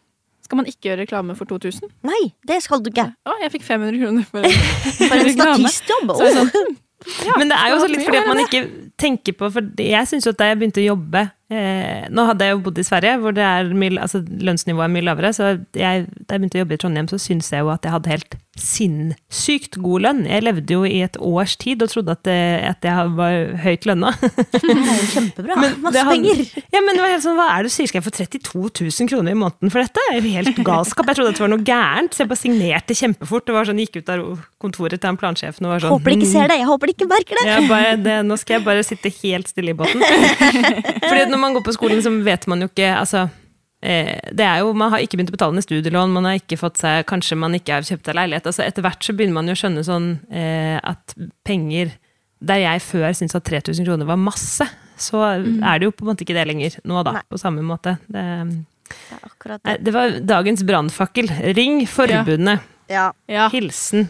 Skal 0.46 0.60
man 0.62 0.68
ikke 0.70 0.88
gjøre 0.88 1.00
reklame 1.04 1.34
for 1.38 1.48
2000? 1.50 1.90
Nei, 2.06 2.22
det 2.46 2.60
skal 2.64 2.82
du 2.84 2.90
ikke. 2.92 3.08
Å, 3.26 3.36
jeg 3.42 3.52
fikk 3.58 3.64
500 3.66 3.98
kroner 4.02 4.26
for 4.30 4.46
en, 4.46 4.58
For 4.96 5.16
en 5.18 5.24
reklame. 5.26 5.70
statistjobb. 5.70 6.12
Så 6.14 6.22
det 6.22 6.32
Åh. 6.32 6.50
sånn, 6.52 6.76
ja, 7.28 7.34
Men 7.40 7.50
det 7.52 7.58
er 7.60 7.72
jo 7.72 7.78
også 7.80 7.88
litt 7.92 8.04
fordi 8.06 8.20
at 8.22 8.30
man 8.30 8.42
ikke 8.46 8.60
tenker 8.98 9.34
på 9.36 9.50
For 9.52 9.66
jeg 9.84 10.08
syns 10.08 10.24
jo 10.26 10.32
at 10.32 10.38
da 10.40 10.46
jeg 10.48 10.58
begynte 10.62 10.80
å 10.80 10.86
jobbe 10.86 11.26
eh, 11.50 12.06
Nå 12.10 12.26
hadde 12.30 12.48
jeg 12.48 12.56
jo 12.56 12.64
bodd 12.66 12.80
i 12.80 12.86
Sverige, 12.86 13.18
hvor 13.22 13.36
det 13.36 13.46
mye, 13.72 13.96
altså, 14.02 14.22
lønnsnivået 14.22 14.88
er 14.88 14.94
mye 14.96 15.06
lavere. 15.06 15.32
Så 15.36 15.52
jeg, 15.76 16.08
da 16.26 16.36
jeg 16.36 16.42
begynte 16.42 16.60
å 16.60 16.64
jobbe 16.64 16.76
i 16.78 16.82
Trondheim, 16.82 17.10
så 17.12 17.20
syntes 17.22 17.52
jeg 17.52 17.64
jo 17.64 17.72
at 17.74 17.86
jeg 17.86 17.94
hadde 17.96 18.14
helt 18.14 18.38
sinnssykt 18.56 19.76
god 19.84 20.04
lønn. 20.06 20.22
Jeg 20.28 20.44
levde 20.46 20.76
jo 20.78 20.84
i 20.88 21.02
et 21.04 21.16
års 21.20 21.56
tid 21.60 21.82
og 21.84 21.90
trodde 21.92 22.14
at, 22.16 22.22
det, 22.24 22.38
at 22.70 22.86
jeg 22.88 23.12
var 23.18 23.36
høyt 23.62 23.88
lønna. 23.88 24.12
Det 24.56 24.72
er 24.72 25.00
jo 25.00 25.08
kjempebra. 25.12 25.56
Masse 25.56 25.92
det 25.94 26.04
penger. 26.08 26.40
Ja, 26.72 26.80
men 26.84 26.96
det 26.96 27.02
var 27.02 27.12
helt 27.12 27.24
sånn, 27.24 27.36
Hva 27.38 27.46
er 27.52 27.64
det 27.64 27.70
du 27.70 27.74
sier? 27.74 27.88
Skal 27.90 28.00
jeg 28.00 28.06
få 28.06 28.12
32 28.16 28.62
000 28.86 29.10
kroner 29.10 29.34
i 29.34 29.38
måneden 29.38 29.72
for 29.72 29.82
dette? 29.82 30.00
Det 30.00 30.16
er 30.16 30.24
jo 30.24 30.32
helt 30.36 30.60
galskap. 30.66 31.10
Jeg 31.10 31.18
trodde 31.18 31.32
at 31.32 31.38
det 31.38 31.44
var 31.44 31.52
noe 31.52 31.66
gærent, 31.66 32.16
så 32.16 32.24
jeg 32.24 32.30
bare 32.32 32.40
signerte 32.40 32.96
kjempefort. 32.96 33.46
Det 33.46 33.56
var 33.56 33.68
sånn, 33.68 33.82
Gikk 33.86 34.00
ut 34.00 34.12
av 34.12 34.22
kontoret 34.62 34.98
til 35.02 35.10
han 35.10 35.18
plansjefen 35.20 35.68
og 35.68 35.74
var 35.74 35.84
sånn 35.84 35.92
Håper 35.92 36.14
de 36.14 36.18
ikke 36.18 36.30
ser 36.32 36.50
det. 36.50 36.58
Jeg 36.62 36.68
håper 36.70 36.90
de 36.90 36.94
ikke 36.96 37.08
merker 37.10 37.40
det. 37.40 37.44
jeg 37.50 37.68
bare, 37.70 37.92
det, 38.00 38.16
nå 38.26 38.38
skal 38.40 38.58
jeg 38.58 38.66
bare 38.66 38.86
sitte 38.86 39.12
helt 39.20 39.52
stille 39.52 39.74
i 39.74 39.78
båten. 39.78 40.02
Fordi 41.10 41.26
når 41.36 41.42
man 41.42 41.56
går 41.58 41.66
på 41.66 41.74
skolen, 41.76 42.00
så 42.04 42.12
vet 42.24 42.46
man 42.50 42.64
jo 42.64 42.68
ikke 42.70 42.88
altså, 42.96 43.26
eh, 43.84 44.16
det 44.32 44.46
er 44.46 44.62
jo, 44.64 44.72
Man 44.76 44.90
har 44.94 45.04
ikke 45.04 45.18
begynt 45.20 45.30
å 45.30 45.36
betale 45.36 45.56
ned 45.56 45.66
studielån, 45.66 46.14
man 46.16 46.28
har 46.30 46.40
ikke 46.40 46.58
fått 46.60 46.80
seg, 46.82 47.04
kanskje 47.08 47.38
man 47.38 47.54
ikke 47.58 47.76
har 47.78 47.86
kjøpt 47.86 48.08
seg 48.10 48.16
leilighet. 48.18 48.48
altså 48.50 48.64
Etter 48.66 48.84
hvert 48.86 49.04
så 49.04 49.14
begynner 49.16 49.38
man 49.38 49.50
jo 49.52 49.56
å 49.56 49.60
skjønne 49.60 49.84
sånn 49.86 50.08
eh, 50.32 50.76
at 50.80 51.14
penger 51.46 51.94
Der 52.40 52.60
jeg 52.60 52.82
før 52.84 53.12
syntes 53.16 53.36
at 53.38 53.46
3000 53.48 53.86
kroner 53.88 54.08
var 54.08 54.18
masse, 54.20 54.66
så 55.00 55.22
er 55.36 55.78
det 55.78 55.86
jo 55.88 55.92
på 55.94 56.04
en 56.04 56.10
måte 56.12 56.24
ikke 56.24 56.36
det 56.36 56.46
lenger 56.48 56.76
nå, 56.84 57.00
da. 57.04 57.18
Nei. 57.18 57.24
På 57.32 57.38
samme 57.40 57.64
måte. 57.64 57.96
Det, 58.08 58.24
Det 58.86 59.48
nei, 59.52 59.58
det. 59.64 59.78
det 59.84 59.94
var 59.94 60.18
dagens 60.34 60.62
brannfakkel. 60.68 61.30
Ring 61.56 61.80
forbundet. 61.88 62.60
Ja. 62.92 63.10
Ja, 63.26 63.48
Hilsen 63.52 64.08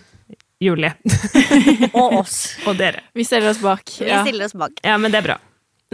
Julie. 0.61 0.95
Og 2.01 2.20
oss. 2.22 2.57
Og 2.66 2.77
dere. 2.79 3.03
vi 3.14 3.24
stiller 3.24 3.51
oss 3.53 3.61
bak. 3.62 3.85
Vi 4.01 4.11
stiller 4.27 4.49
oss 4.49 4.57
bak. 4.57 4.79
Ja, 4.85 4.97
men 5.01 5.12
det 5.14 5.20
er 5.22 5.31
bra. 5.31 5.39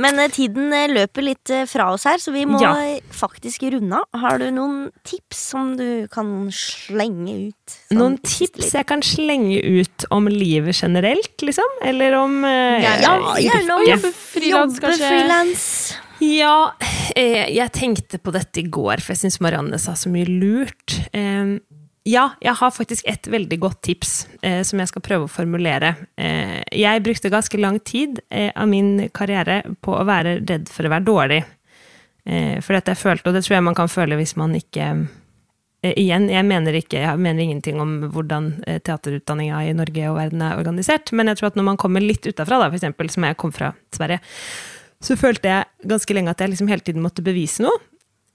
Men 0.00 0.16
eh, 0.22 0.30
tiden 0.32 0.72
eh, 0.72 0.86
løper 0.88 1.24
litt 1.26 1.50
eh, 1.52 1.66
fra 1.68 1.90
oss 1.92 2.06
her, 2.08 2.16
så 2.22 2.32
vi 2.32 2.46
må 2.48 2.60
Ja. 2.62 2.72
faktisk 3.12 3.66
runde 3.74 3.98
av. 3.98 4.06
Har 4.22 4.38
du 4.40 4.46
noen 4.54 4.86
tips 5.04 5.42
som 5.52 5.74
du 5.76 6.06
kan 6.12 6.48
slenge 6.50 7.34
ut? 7.50 7.74
sånn 7.90 7.98
Noen 8.00 8.16
tips 8.24 8.72
jeg 8.72 8.86
kan 8.88 9.02
slenge 9.04 9.60
ut 9.60 10.06
om 10.10 10.30
livet 10.32 10.78
generelt, 10.80 11.36
liksom? 11.44 11.76
Eller 11.84 12.16
om 12.16 12.38
eh, 12.48 12.80
Ja, 12.86 12.96
gjerne 13.36 13.76
om? 13.76 13.84
Jobbe 13.90 14.12
frilans, 14.16 14.80
kanskje. 14.80 15.10
Freelance. 15.12 15.98
Ja, 16.22 16.72
eh, 17.16 17.50
jeg 17.52 17.72
tenkte 17.74 18.16
på 18.22 18.32
dette 18.32 18.62
i 18.62 18.68
går, 18.70 19.00
for 19.02 19.12
jeg 19.12 19.24
syns 19.26 19.40
Marianne 19.44 19.76
sa 19.82 19.92
så 19.98 20.08
mye 20.08 20.24
lurt. 20.30 21.00
Ja, 22.08 22.32
jeg 22.42 22.56
har 22.58 22.72
faktisk 22.74 23.06
et 23.06 23.28
veldig 23.30 23.60
godt 23.62 23.82
tips 23.86 24.12
eh, 24.42 24.60
som 24.66 24.80
jeg 24.82 24.90
skal 24.90 25.04
prøve 25.06 25.28
å 25.28 25.30
formulere. 25.30 25.94
Eh, 26.18 26.58
jeg 26.74 27.04
brukte 27.06 27.30
ganske 27.30 27.60
lang 27.62 27.78
tid 27.86 28.18
eh, 28.26 28.50
av 28.50 28.66
min 28.70 29.08
karriere 29.14 29.60
på 29.80 29.94
å 29.94 30.06
være 30.08 30.40
redd 30.40 30.72
for 30.72 30.88
å 30.88 30.92
være 30.96 31.06
dårlig. 31.06 31.42
Eh, 32.26 32.58
for 32.58 32.74
dette 32.74 32.96
jeg 32.96 33.02
følte, 33.04 33.30
og 33.30 33.38
det 33.38 33.44
tror 33.46 33.58
jeg 33.58 33.68
man 33.70 33.78
kan 33.78 33.92
føle 33.92 34.18
hvis 34.18 34.34
man 34.40 34.58
ikke 34.58 34.90
Eh, 35.82 35.96
igjen, 35.98 36.28
jeg 36.30 36.46
mener, 36.46 36.76
ikke, 36.78 37.00
jeg 37.02 37.18
mener 37.18 37.42
ingenting 37.42 37.80
om 37.82 37.96
hvordan 38.14 38.52
eh, 38.70 38.78
teaterutdanninga 38.86 39.64
i 39.66 39.72
Norge 39.74 40.04
og 40.12 40.18
verden 40.20 40.44
er 40.46 40.60
organisert, 40.60 41.10
men 41.10 41.30
jeg 41.30 41.40
tror 41.40 41.50
at 41.50 41.58
når 41.58 41.66
man 41.72 41.80
kommer 41.80 42.04
litt 42.04 42.26
utafra, 42.28 42.60
da, 42.62 42.68
eksempel, 42.70 43.10
som 43.10 43.26
jeg 43.26 43.38
kom 43.40 43.54
fra 43.54 43.72
Sverige, 43.94 44.20
så 45.02 45.18
følte 45.18 45.50
jeg 45.50 45.90
ganske 45.90 46.14
lenge 46.14 46.30
at 46.30 46.44
jeg 46.44 46.52
liksom 46.52 46.70
hele 46.70 46.86
tiden 46.86 47.02
måtte 47.02 47.24
bevise 47.26 47.64
noe. 47.66 47.82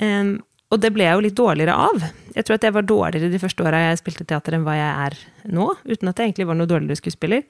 Em, 0.03 0.36
og 0.68 0.82
det 0.84 0.91
ble 0.95 1.05
jeg 1.05 1.15
jo 1.15 1.24
litt 1.24 1.38
dårligere 1.38 1.76
av. 1.80 2.03
Jeg 2.36 2.45
tror 2.45 2.57
at 2.57 2.65
jeg 2.68 2.76
var 2.76 2.88
dårligere 2.88 3.32
de 3.32 3.39
første 3.39 3.63
åra 3.63 3.86
jeg 3.86 3.99
spilte 4.01 4.28
teater 4.28 4.57
enn 4.57 4.65
hva 4.68 4.76
jeg 4.76 5.05
er 5.07 5.18
nå, 5.55 5.70
uten 5.88 6.11
at 6.11 6.20
jeg 6.20 6.32
egentlig 6.32 6.47
var 6.49 6.59
noe 6.59 6.70
dårligere 6.70 6.99
skuespiller. 6.99 7.45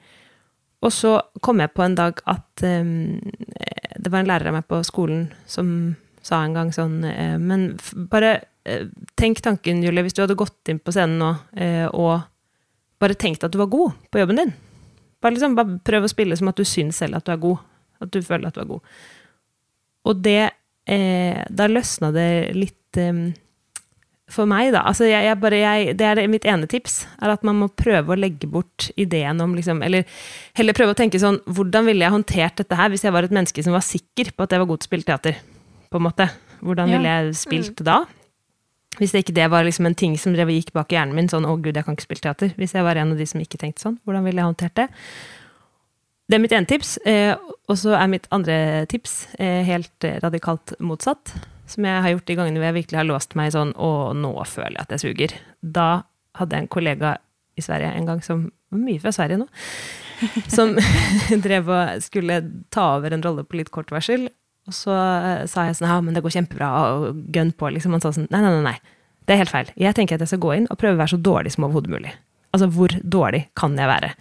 Og 0.86 0.94
så 0.94 1.16
kom 1.42 1.58
jeg 1.58 1.74
på 1.74 1.82
en 1.82 1.96
dag 1.98 2.20
at 2.30 2.62
eh, 2.62 2.92
det 3.98 4.12
var 4.12 4.22
en 4.22 4.30
lærer 4.30 4.52
av 4.52 4.60
meg 4.60 4.68
på 4.70 4.78
skolen 4.86 5.26
som 5.50 5.96
sa 6.22 6.44
en 6.44 6.54
gang 6.54 6.70
sånn 6.74 7.00
eh, 7.08 7.34
Men 7.40 7.72
bare 8.10 8.34
eh, 8.68 8.86
tenk 9.18 9.42
tanken, 9.42 9.82
Julie, 9.82 10.04
hvis 10.06 10.14
du 10.14 10.22
hadde 10.22 10.38
gått 10.38 10.70
inn 10.70 10.78
på 10.78 10.94
scenen 10.94 11.18
nå 11.18 11.32
eh, 11.58 11.86
og 11.88 12.20
bare 13.02 13.18
tenkt 13.18 13.46
at 13.46 13.54
du 13.54 13.60
var 13.60 13.70
god 13.70 13.94
på 14.10 14.22
jobben 14.22 14.40
din. 14.40 14.54
Bare, 15.22 15.34
liksom, 15.34 15.54
bare 15.58 15.78
prøv 15.86 16.06
å 16.06 16.10
spille 16.10 16.38
som 16.38 16.50
at 16.50 16.58
du 16.58 16.66
syns 16.66 16.98
selv 17.02 17.18
at 17.18 17.26
du 17.26 17.34
er 17.34 17.42
god. 17.42 17.62
At 18.02 18.10
du 18.14 18.22
føler 18.22 18.50
at 18.50 18.58
du 18.58 18.62
er 18.62 18.70
god. 18.70 18.96
Og 20.06 20.22
det 20.22 20.42
eh, 20.88 21.44
Da 21.50 21.68
løsna 21.70 22.10
det 22.14 22.30
litt 22.56 22.98
eh, 23.00 23.28
for 24.28 24.48
meg, 24.48 24.72
da. 24.74 24.82
Altså, 24.88 25.06
jeg, 25.08 25.24
jeg 25.24 25.40
bare, 25.40 25.60
jeg, 25.62 25.94
det 25.98 26.08
er 26.08 26.20
mitt 26.30 26.44
ene 26.48 26.68
tips. 26.68 27.00
Er 27.22 27.32
at 27.32 27.46
man 27.48 27.56
må 27.62 27.70
prøve 27.72 28.12
å 28.12 28.18
legge 28.18 28.48
bort 28.50 28.90
ideen 29.00 29.40
om 29.40 29.54
liksom, 29.56 29.80
Eller 29.86 30.04
heller 30.58 30.76
prøve 30.76 30.92
å 30.92 30.98
tenke 30.98 31.20
sånn 31.20 31.40
Hvordan 31.46 31.88
ville 31.88 32.04
jeg 32.04 32.12
håndtert 32.12 32.60
dette 32.60 32.76
her 32.76 32.92
hvis 32.92 33.06
jeg 33.06 33.14
var 33.14 33.24
et 33.24 33.32
menneske 33.34 33.64
som 33.64 33.76
var 33.76 33.86
sikker 33.86 34.34
på 34.36 34.44
at 34.44 34.52
jeg 34.52 34.60
var 34.62 34.68
god 34.68 34.82
til 34.82 34.88
å 34.88 34.90
spille 34.92 35.08
teater? 35.08 35.40
På 35.88 36.00
en 36.00 36.04
måte. 36.10 36.28
Hvordan 36.60 36.92
ville 36.92 37.08
jeg 37.14 37.36
spilt 37.40 37.80
da? 37.86 38.02
Hvis 38.98 39.14
det 39.14 39.22
ikke 39.22 39.36
det 39.36 39.46
var 39.52 39.64
liksom 39.64 39.86
en 39.88 39.96
ting 39.96 40.16
som 40.20 40.34
drev 40.34 40.50
og 40.50 40.58
gikk 40.58 40.72
bak 40.74 40.92
i 40.92 40.98
hjernen 40.98 41.14
min, 41.16 41.28
sånn 41.30 41.46
'å 41.46 41.54
gud, 41.62 41.76
jeg 41.76 41.86
kan 41.86 41.94
ikke 41.94 42.08
spille 42.08 42.24
teater'. 42.24 42.54
Hvis 42.58 42.74
jeg 42.74 42.84
var 42.84 42.98
en 42.98 43.12
av 43.12 43.18
de 43.18 43.26
som 43.26 43.40
ikke 43.40 43.60
tenkte 43.60 43.84
sånn, 43.84 43.98
hvordan 44.04 44.24
ville 44.26 44.42
jeg 44.42 44.48
håndtert 44.50 44.74
det? 44.74 44.88
Det 46.28 46.36
er 46.36 46.42
mitt 46.42 46.52
ene 46.52 46.68
tips. 46.68 46.98
Eh, 47.08 47.32
og 47.68 47.78
så 47.80 47.94
er 47.96 48.10
mitt 48.12 48.28
andre 48.34 48.84
tips 48.90 49.22
eh, 49.40 49.62
helt 49.64 50.04
eh, 50.04 50.18
radikalt 50.20 50.74
motsatt. 50.84 51.32
Som 51.68 51.86
jeg 51.88 52.02
har 52.04 52.12
gjort 52.12 52.28
de 52.28 52.36
gangene 52.36 52.60
hvor 52.60 52.68
jeg 52.68 52.78
virkelig 52.82 53.00
har 53.00 53.08
låst 53.08 53.34
meg 53.36 53.52
sånn 53.52 53.72
'å, 53.76 54.12
nå 54.16 54.32
føler 54.48 54.76
jeg 54.76 54.84
at 54.84 54.92
jeg 54.96 55.04
suger'. 55.04 55.34
Da 55.62 55.88
hadde 56.36 56.56
jeg 56.56 56.64
en 56.64 56.72
kollega 56.72 57.16
i 57.56 57.64
Sverige 57.64 57.94
en 57.96 58.08
gang 58.08 58.20
som 58.24 58.50
mye 58.72 59.00
fra 59.00 59.12
Sverige 59.12 59.40
nå. 59.40 59.48
Som 60.56 60.76
drev 61.46 61.68
og 61.70 62.02
skulle 62.02 62.42
ta 62.74 62.96
over 62.98 63.12
en 63.14 63.22
rolle 63.22 63.44
på 63.44 63.56
litt 63.60 63.70
kort 63.70 63.90
varsel. 63.94 64.28
Og 64.68 64.74
så 64.74 64.92
sa 65.48 65.64
jeg 65.64 65.78
sånn 65.78 65.88
ja, 65.88 66.00
men 66.04 66.12
det 66.12 66.20
går 66.24 66.34
kjempebra, 66.34 66.68
og 66.92 67.20
gønn 67.32 67.54
på, 67.56 67.70
liksom. 67.72 67.94
Han 67.96 68.02
sa 68.04 68.12
sånn 68.12 68.28
nei, 68.28 68.42
nei, 68.44 68.52
nei, 68.52 68.74
nei. 68.74 68.78
Det 69.24 69.32
er 69.32 69.42
helt 69.44 69.52
feil. 69.52 69.70
Jeg 69.76 69.96
tenker 69.96 70.16
at 70.16 70.24
jeg 70.24 70.32
skal 70.34 70.42
gå 70.44 70.52
inn 70.56 70.68
og 70.68 70.76
prøve 70.80 70.98
å 70.98 71.00
være 71.00 71.14
så 71.14 71.20
dårlig 71.20 71.54
som 71.54 71.64
overhodet 71.64 71.92
mulig. 71.92 72.12
Altså, 72.52 72.68
hvor 72.72 72.92
dårlig 73.00 73.46
kan 73.56 73.78
jeg 73.78 73.88
være? 73.88 74.12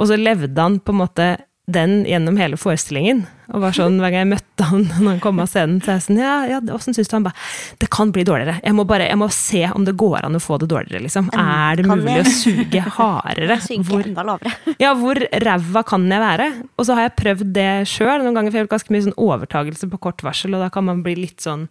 Og 0.00 0.08
så 0.10 0.16
levde 0.18 0.56
han 0.56 0.80
på 0.80 0.94
en 0.94 1.02
måte 1.04 1.28
den 1.70 2.00
gjennom 2.08 2.34
hele 2.40 2.56
forestillingen. 2.58 3.20
Og 3.54 3.62
var 3.62 3.74
sånn, 3.74 3.98
Hver 4.02 4.10
gang 4.10 4.24
jeg 4.24 4.30
møtte 4.32 4.66
han 4.66 4.84
når 5.02 5.08
han 5.12 5.20
kom 5.22 5.38
av 5.42 5.50
scenen, 5.50 5.78
så 5.82 5.92
jeg 5.94 6.02
sånn 6.06 6.18
Ja, 6.18 6.32
ja 6.50 6.58
åssen 6.74 6.94
syns 6.96 7.10
du 7.10 7.14
han 7.16 7.26
bare 7.26 7.38
Det 7.82 7.88
kan 7.94 8.10
bli 8.14 8.24
dårligere. 8.26 8.56
Jeg 8.64 8.74
må 8.74 8.84
bare, 8.88 9.06
jeg 9.10 9.18
må 9.20 9.28
se 9.34 9.62
om 9.70 9.84
det 9.86 9.94
går 10.00 10.26
an 10.26 10.38
å 10.38 10.42
få 10.42 10.58
det 10.62 10.70
dårligere, 10.72 11.02
liksom. 11.06 11.30
Er 11.34 11.78
det 11.78 11.86
mulig 11.86 12.16
jeg- 12.16 12.26
å 12.26 12.34
suge 12.34 12.84
hardere? 12.96 13.58
Hvor, 13.90 14.02
enda 14.06 14.26
lavere. 14.26 14.54
ja, 14.82 14.94
hvor 14.98 15.20
ræva 15.46 15.82
kan 15.86 16.06
jeg 16.10 16.24
være? 16.24 16.48
Og 16.76 16.86
så 16.88 16.96
har 16.98 17.06
jeg 17.08 17.16
prøvd 17.22 17.52
det 17.58 17.68
sjøl 17.90 18.24
noen 18.24 18.34
ganger, 18.38 18.50
for 18.50 18.58
jeg 18.60 18.66
har 18.66 18.72
ganske 18.74 18.94
mye 18.96 19.06
sånn 19.06 19.18
overtagelse 19.30 19.90
på 19.92 20.00
kort 20.08 20.24
varsel, 20.26 20.54
og 20.58 20.64
da 20.64 20.70
kan 20.74 20.86
man 20.90 21.04
bli 21.06 21.14
litt 21.22 21.44
sånn 21.44 21.68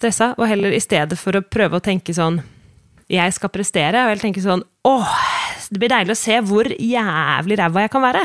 stressa. 0.00 0.32
Og 0.38 0.48
heller 0.50 0.74
i 0.74 0.82
stedet 0.82 1.18
for 1.20 1.38
å 1.38 1.44
prøve 1.44 1.78
å 1.78 1.84
tenke 1.84 2.14
sånn 2.16 2.40
jeg 3.10 3.34
skal 3.34 3.50
prestere, 3.50 4.04
og 4.04 4.12
heller 4.12 4.22
tenke 4.22 4.42
sånn 4.42 4.62
åh, 4.86 5.14
det 5.70 5.78
blir 5.78 5.92
deilig 5.92 6.14
å 6.16 6.18
se 6.18 6.36
hvor 6.42 6.66
jævlig 6.66 7.56
ræva 7.60 7.84
jeg 7.84 7.92
kan 7.92 8.02
være. 8.02 8.22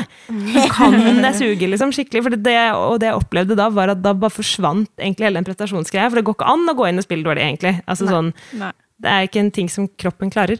Kan 0.74 0.96
jeg 0.98 1.36
suge, 1.38 1.68
liksom, 1.70 1.92
skikkelig? 1.94 2.22
For 2.26 2.34
det, 2.34 2.56
og 2.74 2.96
det 3.02 3.10
jeg 3.12 3.20
opplevde 3.20 3.58
da, 3.58 3.68
var 3.70 3.92
at 3.94 4.02
da 4.02 4.16
bare 4.18 4.34
forsvant 4.34 4.90
egentlig 4.98 5.28
hele 5.28 5.38
den 5.38 5.46
prestasjonsgreia. 5.46 6.08
For 6.10 6.18
det 6.18 6.26
går 6.26 6.38
ikke 6.40 6.54
an 6.56 6.72
å 6.72 6.74
gå 6.78 6.88
inn 6.88 6.98
og 6.98 7.06
spille 7.06 7.26
dårlig, 7.26 7.44
egentlig. 7.46 7.76
Altså 7.86 8.08
sånn 8.10 8.32
Nei. 8.58 8.72
det 9.04 9.12
er 9.12 9.28
ikke 9.28 9.44
en 9.44 9.52
ting 9.54 9.70
som 9.70 9.86
kroppen 10.02 10.32
klarer. 10.34 10.58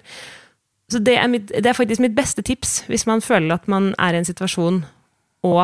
Så 0.93 1.03
det 1.03 1.16
er, 1.18 1.26
mitt, 1.32 1.51
det 1.51 1.66
er 1.66 1.74
faktisk 1.74 2.05
mitt 2.05 2.14
beste 2.14 2.45
tips 2.47 2.84
hvis 2.87 3.09
man 3.11 3.24
føler 3.24 3.57
at 3.57 3.66
man 3.70 3.91
er 3.99 4.14
i 4.14 4.20
en 4.20 4.28
situasjon 4.28 4.84
og 5.47 5.62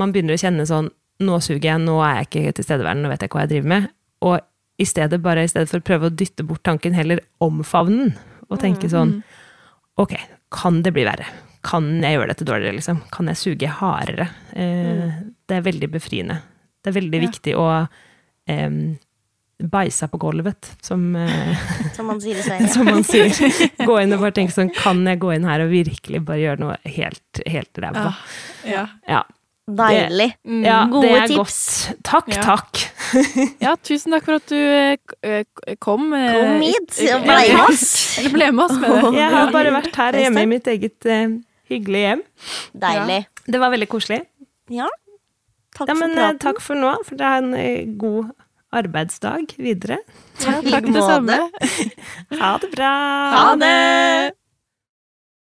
man 0.00 0.12
begynner 0.14 0.38
å 0.38 0.40
kjenne 0.40 0.64
sånn 0.68 0.92
Nå 1.22 1.36
suger 1.44 1.68
jeg, 1.68 1.78
nå 1.78 2.00
er 2.02 2.16
jeg 2.16 2.26
ikke 2.26 2.54
tilstedeværende, 2.58 3.04
nå 3.04 3.10
vet 3.12 3.20
jeg 3.22 3.30
ikke 3.30 3.38
hva 3.38 3.42
jeg 3.44 3.50
driver 3.52 3.68
med. 3.70 3.84
Og 4.26 4.82
i 4.82 4.86
stedet, 4.88 5.20
bare 5.22 5.44
i 5.46 5.50
stedet 5.52 5.70
for 5.70 5.78
å 5.78 5.84
prøve 5.86 6.08
å 6.08 6.12
dytte 6.12 6.42
bort 6.42 6.64
tanken, 6.66 6.96
heller 6.98 7.20
omfavne 7.44 8.00
den. 8.00 8.16
Og 8.50 8.58
tenke 8.60 8.90
sånn 8.90 9.20
Ok, 10.02 10.16
kan 10.52 10.82
det 10.82 10.92
bli 10.94 11.04
verre? 11.06 11.26
Kan 11.64 12.02
jeg 12.02 12.18
gjøre 12.18 12.28
dette 12.34 12.44
dårligere, 12.44 12.76
liksom? 12.76 13.00
Kan 13.10 13.26
jeg 13.32 13.36
suge 13.40 13.68
hardere? 13.80 14.28
Eh, 14.52 15.14
Det 15.48 15.56
er 15.56 15.62
veldig 15.64 15.88
befriende. 15.92 16.40
Det 16.84 16.92
er 16.92 17.00
veldig 17.00 17.20
Ja. 17.22 17.28
viktig 17.28 17.54
å 17.56 17.68
eh, 18.46 18.70
bæsja 19.64 20.08
på 20.10 20.18
gulvet, 20.20 20.74
som 20.82 21.14
eh, 21.16 21.56
Som 21.94 22.06
man 22.06 22.20
sier 22.20 22.36
i 22.36 22.42
Sverige. 22.42 22.68
som 22.74 22.84
man 22.84 23.04
sier. 23.04 23.30
Gå 23.86 23.96
inn 24.02 24.12
og 24.12 24.20
bare 24.20 24.32
tenke 24.36 24.52
sånn, 24.52 24.72
kan 24.74 25.00
jeg 25.06 25.18
gå 25.22 25.32
inn 25.34 25.44
her 25.48 25.60
og 25.64 25.70
virkelig 25.72 26.20
bare 26.24 26.38
gjøre 26.42 26.60
noe 26.60 26.76
helt, 26.84 27.40
helt 27.46 27.80
ræva? 27.80 28.12
Ja. 28.68 28.86
Ja. 29.08 29.22
Deilig. 29.64 30.34
ja, 30.44 30.82
Gode 30.92 31.06
det 31.08 31.12
er 31.22 31.28
tips. 31.30 31.60
godt. 31.88 32.02
Takk, 32.04 32.26
Ja. 32.34 32.42
takk. 32.42 32.82
ja, 33.64 33.70
tusen 33.80 34.12
takk 34.12 34.26
for 34.26 34.36
at 34.36 34.46
du 34.52 34.58
eh, 34.58 34.96
eh, 35.24 35.44
kom. 35.80 36.10
eh, 36.12 36.34
Kom 36.36 36.60
hit 36.66 36.98
eh, 37.00 37.14
og 37.16 37.24
ble 37.24 37.38
med 37.48 37.62
oss. 37.70 37.86
Eller 38.20 38.34
ble 38.34 38.50
med 38.52 38.64
oss, 38.66 38.76
mener 38.82 39.00
jeg. 39.08 39.14
Jeg 39.22 39.30
har 39.38 39.50
bare 39.56 39.72
vært 39.78 39.96
her 40.02 40.18
hjemme 40.20 40.42
i 40.44 40.50
mitt 40.52 40.68
eget 40.68 41.08
uh, 41.08 41.38
hyggelige 41.72 42.10
hjem. 42.10 42.22
Deilig. 42.84 43.18
Det 43.48 43.60
var 43.64 43.72
veldig 43.72 43.88
koselig. 43.94 44.20
Ja. 44.72 44.90
Takk 45.74 45.88
Ja, 45.88 45.94
for 45.94 46.00
men 46.04 46.10
eh, 46.12 46.20
praten. 46.20 46.38
takk 46.44 46.60
for 46.62 46.78
nå, 46.78 46.92
for 47.08 47.16
det 47.18 47.26
er 47.32 47.40
en 47.40 47.54
uh, 47.56 47.96
god 48.04 48.34
arbeidsdag 48.74 49.56
videre. 49.56 49.96
Ja, 50.44 50.60
takk 50.60 50.92
det 50.92 51.02
samme. 51.08 51.40
Ha 52.42 52.52
det 52.60 52.70
bra! 52.76 52.92
Ha 53.32 53.50
det! 53.64 54.34